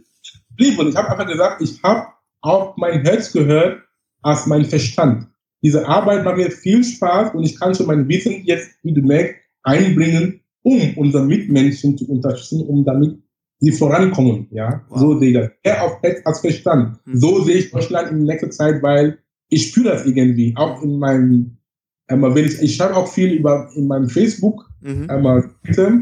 Geblieben. 0.51 0.89
Ich 0.89 0.97
habe 0.97 1.11
einfach 1.11 1.26
gesagt, 1.26 1.62
ich 1.62 1.80
habe 1.82 2.09
auf 2.41 2.76
mein 2.76 3.03
Herz 3.03 3.32
gehört 3.32 3.82
als 4.22 4.47
mein 4.47 4.64
Verstand. 4.64 5.28
Diese 5.62 5.87
Arbeit 5.87 6.24
macht 6.24 6.37
mir 6.37 6.51
viel 6.51 6.82
Spaß 6.82 7.34
und 7.34 7.45
ich 7.45 7.59
kann 7.59 7.74
schon 7.74 7.87
mein 7.87 8.09
Wissen 8.09 8.43
jetzt, 8.45 8.70
wie 8.82 8.93
du 8.93 9.01
merkst, 9.01 9.37
einbringen, 9.67 10.41
um 10.62 10.97
unsere 10.97 11.25
Mitmenschen 11.25 11.99
zu 11.99 12.09
unterstützen, 12.09 12.67
um 12.67 12.85
damit 12.85 13.19
sie 13.59 13.73
vorankommen. 13.73 14.47
Ja, 14.51 14.85
wow. 14.89 14.99
so 14.99 15.19
sehe 15.19 15.31
ich 15.31 15.37
das. 15.37 15.51
Er 15.62 15.85
auf 15.85 16.01
Pets 16.01 16.25
als 16.25 16.41
Verstand. 16.41 16.99
Mhm. 17.05 17.19
So 17.19 17.43
sehe 17.43 17.57
ich 17.57 17.71
Deutschland 17.71 18.11
in 18.11 18.25
nächster 18.25 18.51
Zeit, 18.51 18.83
weil 18.83 19.19
ich 19.49 19.69
spüre 19.69 19.91
das 19.91 20.07
irgendwie. 20.07 20.55
Auch 20.57 20.83
in 20.83 20.99
meinem, 20.99 21.59
einmal, 22.07 22.35
wenn 22.35 22.47
ich, 22.47 22.61
ich 22.61 22.77
schreibe 22.77 22.97
auch 22.97 23.09
viel 23.09 23.33
über 23.33 23.69
in 23.75 23.87
meinem 23.87 24.09
Facebook 24.09 24.71
mhm. 24.81 25.11
einmal 25.11 25.51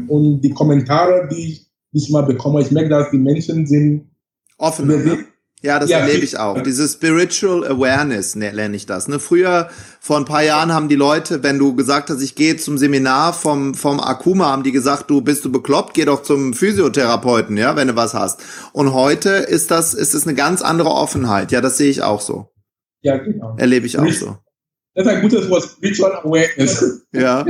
und 0.07 0.41
die 0.41 0.51
Kommentare, 0.51 1.27
die 1.31 1.51
ich, 1.51 1.71
die 1.93 1.97
ich 1.97 2.09
mal 2.09 2.23
bekomme, 2.23 2.61
ich 2.61 2.71
merke, 2.71 2.89
dass 2.89 3.11
die 3.11 3.17
Menschen 3.17 3.65
sind 3.65 4.09
offen. 4.57 4.87
Ja, 5.61 5.79
das 5.79 5.89
ja, 5.89 5.99
erlebe 5.99 6.23
ich 6.23 6.37
auch. 6.37 6.61
Diese 6.61 6.87
Spiritual 6.87 7.65
Awareness 7.65 8.35
ne, 8.35 8.53
nenne 8.53 8.75
ich 8.75 8.85
das. 8.85 9.07
Ne? 9.07 9.19
Früher, 9.19 9.69
vor 9.99 10.17
ein 10.17 10.25
paar 10.25 10.43
Jahren, 10.43 10.71
haben 10.71 10.89
die 10.89 10.95
Leute, 10.95 11.41
wenn 11.43 11.57
du 11.57 11.75
gesagt 11.75 12.09
hast, 12.09 12.21
ich 12.21 12.35
gehe 12.35 12.57
zum 12.57 12.77
Seminar 12.77 13.33
vom, 13.33 13.73
vom 13.73 13.99
Akuma, 13.99 14.51
haben 14.51 14.63
die 14.63 14.71
gesagt, 14.71 15.09
du 15.09 15.21
bist 15.21 15.43
du 15.43 15.51
bekloppt, 15.51 15.95
geh 15.95 16.05
doch 16.05 16.21
zum 16.21 16.53
Physiotherapeuten, 16.53 17.57
ja, 17.57 17.75
wenn 17.75 17.87
du 17.87 17.95
was 17.95 18.13
hast. 18.13 18.43
Und 18.73 18.93
heute 18.93 19.29
ist 19.29 19.71
das, 19.71 19.93
ist 19.93 20.13
es 20.13 20.27
eine 20.27 20.35
ganz 20.35 20.61
andere 20.61 20.89
Offenheit. 20.89 21.51
Ja, 21.51 21.61
das 21.61 21.77
sehe 21.77 21.89
ich 21.89 22.03
auch 22.03 22.21
so. 22.21 22.51
Ja, 23.01 23.17
genau. 23.17 23.55
Erlebe 23.57 23.85
ich 23.87 23.97
auch 23.97 24.11
so. 24.11 24.37
Das 24.93 25.07
ist 25.07 25.11
ein 25.11 25.21
gutes 25.21 25.49
Wort, 25.49 25.63
Spiritual 25.63 26.15
Awareness. 26.17 27.05
ja, 27.11 27.45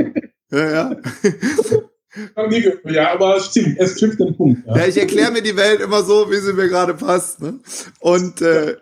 ja, 0.50 0.70
ja. 0.70 0.96
Ja, 2.84 3.12
aber 3.12 3.36
es 3.36 3.46
stimmt, 3.46 3.78
es 3.78 3.96
trifft 3.96 4.20
den 4.20 4.36
Punkt. 4.36 4.66
Ja, 4.66 4.78
ja 4.78 4.86
ich 4.86 4.96
erkläre 4.96 5.30
mir 5.30 5.42
die 5.42 5.56
Welt 5.56 5.80
immer 5.80 6.02
so, 6.02 6.30
wie 6.30 6.36
sie 6.36 6.52
mir 6.52 6.68
gerade 6.68 6.94
passt. 6.94 7.40
Ne? 7.40 7.60
Und 8.00 8.40
äh, 8.42 8.76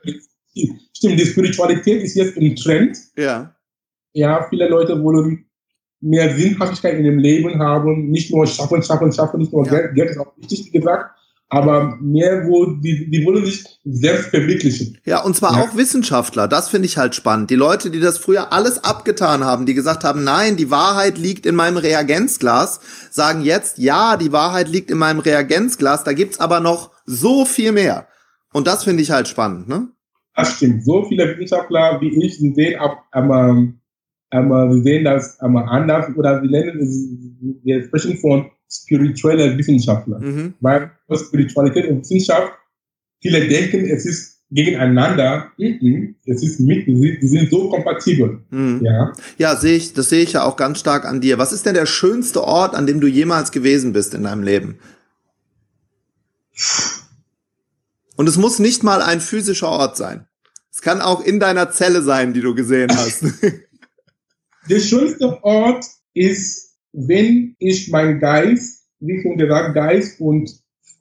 stimmt, 0.92 1.20
die 1.20 1.26
Spiritualität 1.26 2.02
ist 2.02 2.14
jetzt 2.14 2.36
im 2.36 2.54
Trend. 2.56 2.96
Ja. 3.16 3.54
Ja, 4.12 4.46
viele 4.48 4.68
Leute 4.68 5.02
wollen 5.02 5.46
mehr 6.00 6.36
Sinnhaftigkeit 6.36 6.98
in 6.98 7.04
dem 7.04 7.18
Leben 7.18 7.58
haben, 7.58 8.10
nicht 8.10 8.30
nur 8.30 8.46
schaffen, 8.46 8.82
schaffen, 8.82 9.12
schaffen, 9.12 9.40
nicht 9.40 9.52
nur 9.52 9.66
ja. 9.66 9.72
Geld, 9.72 9.94
Geld 9.94 10.10
ist 10.10 10.18
auch 10.18 10.36
wichtig, 10.36 10.66
wie 10.66 10.78
gesagt, 10.78 11.16
aber 11.54 11.96
mehr, 12.00 12.46
wo 12.46 12.66
die, 12.66 13.08
die 13.10 13.24
wollen 13.24 13.44
sich 13.44 13.64
selbst 13.84 14.30
verwirklichen. 14.30 14.98
Ja, 15.04 15.22
und 15.22 15.36
zwar 15.36 15.56
ja. 15.56 15.62
auch 15.62 15.76
Wissenschaftler, 15.76 16.48
das 16.48 16.68
finde 16.68 16.86
ich 16.86 16.98
halt 16.98 17.14
spannend. 17.14 17.50
Die 17.50 17.54
Leute, 17.54 17.90
die 17.90 18.00
das 18.00 18.18
früher 18.18 18.52
alles 18.52 18.82
abgetan 18.82 19.44
haben, 19.44 19.64
die 19.64 19.74
gesagt 19.74 20.02
haben, 20.02 20.24
nein, 20.24 20.56
die 20.56 20.70
Wahrheit 20.70 21.16
liegt 21.16 21.46
in 21.46 21.54
meinem 21.54 21.76
Reagenzglas, 21.76 22.80
sagen 23.10 23.42
jetzt, 23.42 23.78
ja, 23.78 24.16
die 24.16 24.32
Wahrheit 24.32 24.68
liegt 24.68 24.90
in 24.90 24.98
meinem 24.98 25.20
Reagenzglas, 25.20 26.02
da 26.02 26.12
gibt's 26.12 26.40
aber 26.40 26.58
noch 26.58 26.90
so 27.06 27.44
viel 27.44 27.70
mehr. 27.70 28.08
Und 28.52 28.66
das 28.66 28.84
finde 28.84 29.02
ich 29.02 29.10
halt 29.10 29.28
spannend, 29.28 29.68
ne? 29.68 29.88
Das 30.34 30.56
stimmt. 30.56 30.84
So 30.84 31.04
viele 31.04 31.28
Wissenschaftler 31.28 32.00
wie 32.00 32.24
ich, 32.24 32.38
sehen 32.38 32.80
auch, 32.80 32.96
ähm, 33.14 33.78
ähm, 34.32 34.72
sie 34.72 34.82
sehen 34.82 35.04
das 35.04 35.38
ähm, 35.40 35.56
anders 35.56 36.06
oder 36.16 36.40
sie 36.40 36.48
nennen 36.48 36.80
es, 36.80 37.08
wir 37.62 37.84
sprechen 37.84 38.18
von 38.18 38.50
spirituelle 38.82 39.56
Wissenschaftler. 39.56 40.18
Mhm. 40.18 40.54
Weil 40.60 40.90
Spiritualität 41.14 41.88
und 41.88 42.00
Wissenschaft, 42.00 42.52
viele 43.20 43.46
denken, 43.46 43.84
es 43.86 44.04
ist 44.04 44.34
gegeneinander. 44.50 45.50
Mhm. 45.58 46.14
Es 46.26 46.42
ist 46.42 46.60
mit, 46.60 46.86
die 46.86 47.28
sind 47.28 47.50
so 47.50 47.68
kompatibel. 47.68 48.40
Mhm. 48.50 48.80
Ja, 48.84 49.12
ja 49.38 49.56
sehe 49.56 49.76
ich, 49.76 49.92
das 49.92 50.08
sehe 50.08 50.22
ich 50.22 50.32
ja 50.32 50.44
auch 50.44 50.56
ganz 50.56 50.78
stark 50.78 51.04
an 51.04 51.20
dir. 51.20 51.38
Was 51.38 51.52
ist 51.52 51.66
denn 51.66 51.74
der 51.74 51.86
schönste 51.86 52.44
Ort, 52.44 52.74
an 52.74 52.86
dem 52.86 53.00
du 53.00 53.06
jemals 53.06 53.50
gewesen 53.52 53.92
bist 53.92 54.14
in 54.14 54.22
deinem 54.22 54.42
Leben? 54.42 54.78
Und 58.16 58.28
es 58.28 58.36
muss 58.36 58.58
nicht 58.58 58.84
mal 58.84 59.02
ein 59.02 59.20
physischer 59.20 59.68
Ort 59.68 59.96
sein. 59.96 60.26
Es 60.72 60.82
kann 60.82 61.00
auch 61.00 61.24
in 61.24 61.40
deiner 61.40 61.70
Zelle 61.70 62.02
sein, 62.02 62.32
die 62.32 62.40
du 62.40 62.54
gesehen 62.54 62.90
hast. 62.94 63.24
der 64.70 64.80
schönste 64.80 65.42
Ort 65.42 65.84
ist 66.14 66.63
wenn 66.94 67.56
ich 67.58 67.90
mein 67.90 68.20
Geist, 68.20 68.88
wie 69.00 69.20
schon 69.20 69.36
gesagt, 69.36 69.74
Geist 69.74 70.20
und 70.20 70.50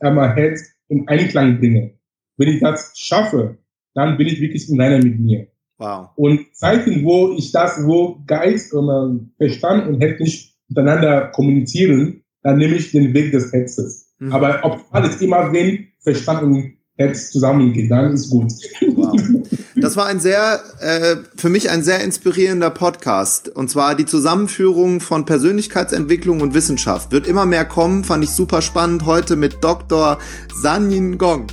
ähm, 0.04 0.20
Herz 0.20 0.62
in 0.90 1.08
Einklang 1.08 1.60
bringe. 1.60 1.94
Wenn 2.38 2.50
ich 2.50 2.60
das 2.60 2.94
schaffe, 2.98 3.58
dann 3.94 4.18
bin 4.18 4.28
ich 4.28 4.42
wirklich 4.42 4.70
in 4.70 4.82
einer 4.82 5.04
mit 5.04 5.20
mir. 5.20 5.48
Wow. 5.78 6.10
Und 6.16 6.56
Zeiten, 6.56 7.04
wo 7.04 7.34
ich 7.38 7.52
das, 7.52 7.86
wo 7.86 8.20
Geist 8.26 8.74
und 8.74 9.32
Verstand 9.38 9.88
und 9.88 10.02
Herz 10.02 10.20
nicht 10.20 10.56
miteinander 10.68 11.28
kommunizieren, 11.28 12.24
dann 12.42 12.58
nehme 12.58 12.76
ich 12.76 12.92
den 12.92 13.14
Weg 13.14 13.32
des 13.32 13.54
Herzens. 13.54 14.14
Mhm. 14.20 14.34
Aber 14.34 14.60
ob 14.64 14.84
alles 14.92 15.22
immer, 15.22 15.52
wenn 15.54 15.88
Verstand 16.00 16.44
und 16.44 16.74
Herz 16.98 17.32
zusammengehen, 17.32 17.90
dann 17.90 18.14
ist 18.14 18.30
gut. 18.30 18.52
Wow. 18.96 19.16
Das 19.76 19.98
war 19.98 20.06
ein 20.06 20.20
sehr, 20.20 20.62
äh, 20.82 21.16
für 21.36 21.50
mich 21.50 21.72
ein 21.72 21.84
sehr 21.84 22.02
inspirierender 22.02 22.70
Podcast. 22.70 23.50
Und 23.50 23.72
zwar 23.72 23.96
die 23.96 24.06
Zusammenführung 24.06 25.00
von 25.00 25.26
Persönlichkeitsentwicklung 25.26 26.42
und 26.42 26.54
Wissenschaft. 26.54 27.12
Wird 27.12 27.26
immer 27.26 27.48
mehr 27.48 27.66
kommen, 27.66 28.04
fand 28.04 28.24
ich 28.24 28.30
super 28.30 28.62
spannend. 28.62 29.06
Heute 29.06 29.36
mit 29.36 29.64
Dr. 29.64 30.20
Sanyin 30.62 31.18
Gong. 31.18 31.48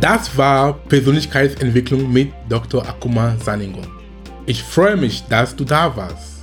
Das 0.00 0.36
war 0.36 0.74
Persönlichkeitsentwicklung 0.88 2.12
mit 2.12 2.32
Dr. 2.48 2.86
Akuma 2.86 3.36
Saningon. 3.42 3.86
Ich 4.46 4.62
freue 4.62 4.96
mich, 4.96 5.24
dass 5.28 5.56
du 5.56 5.64
da 5.64 5.96
warst. 5.96 6.37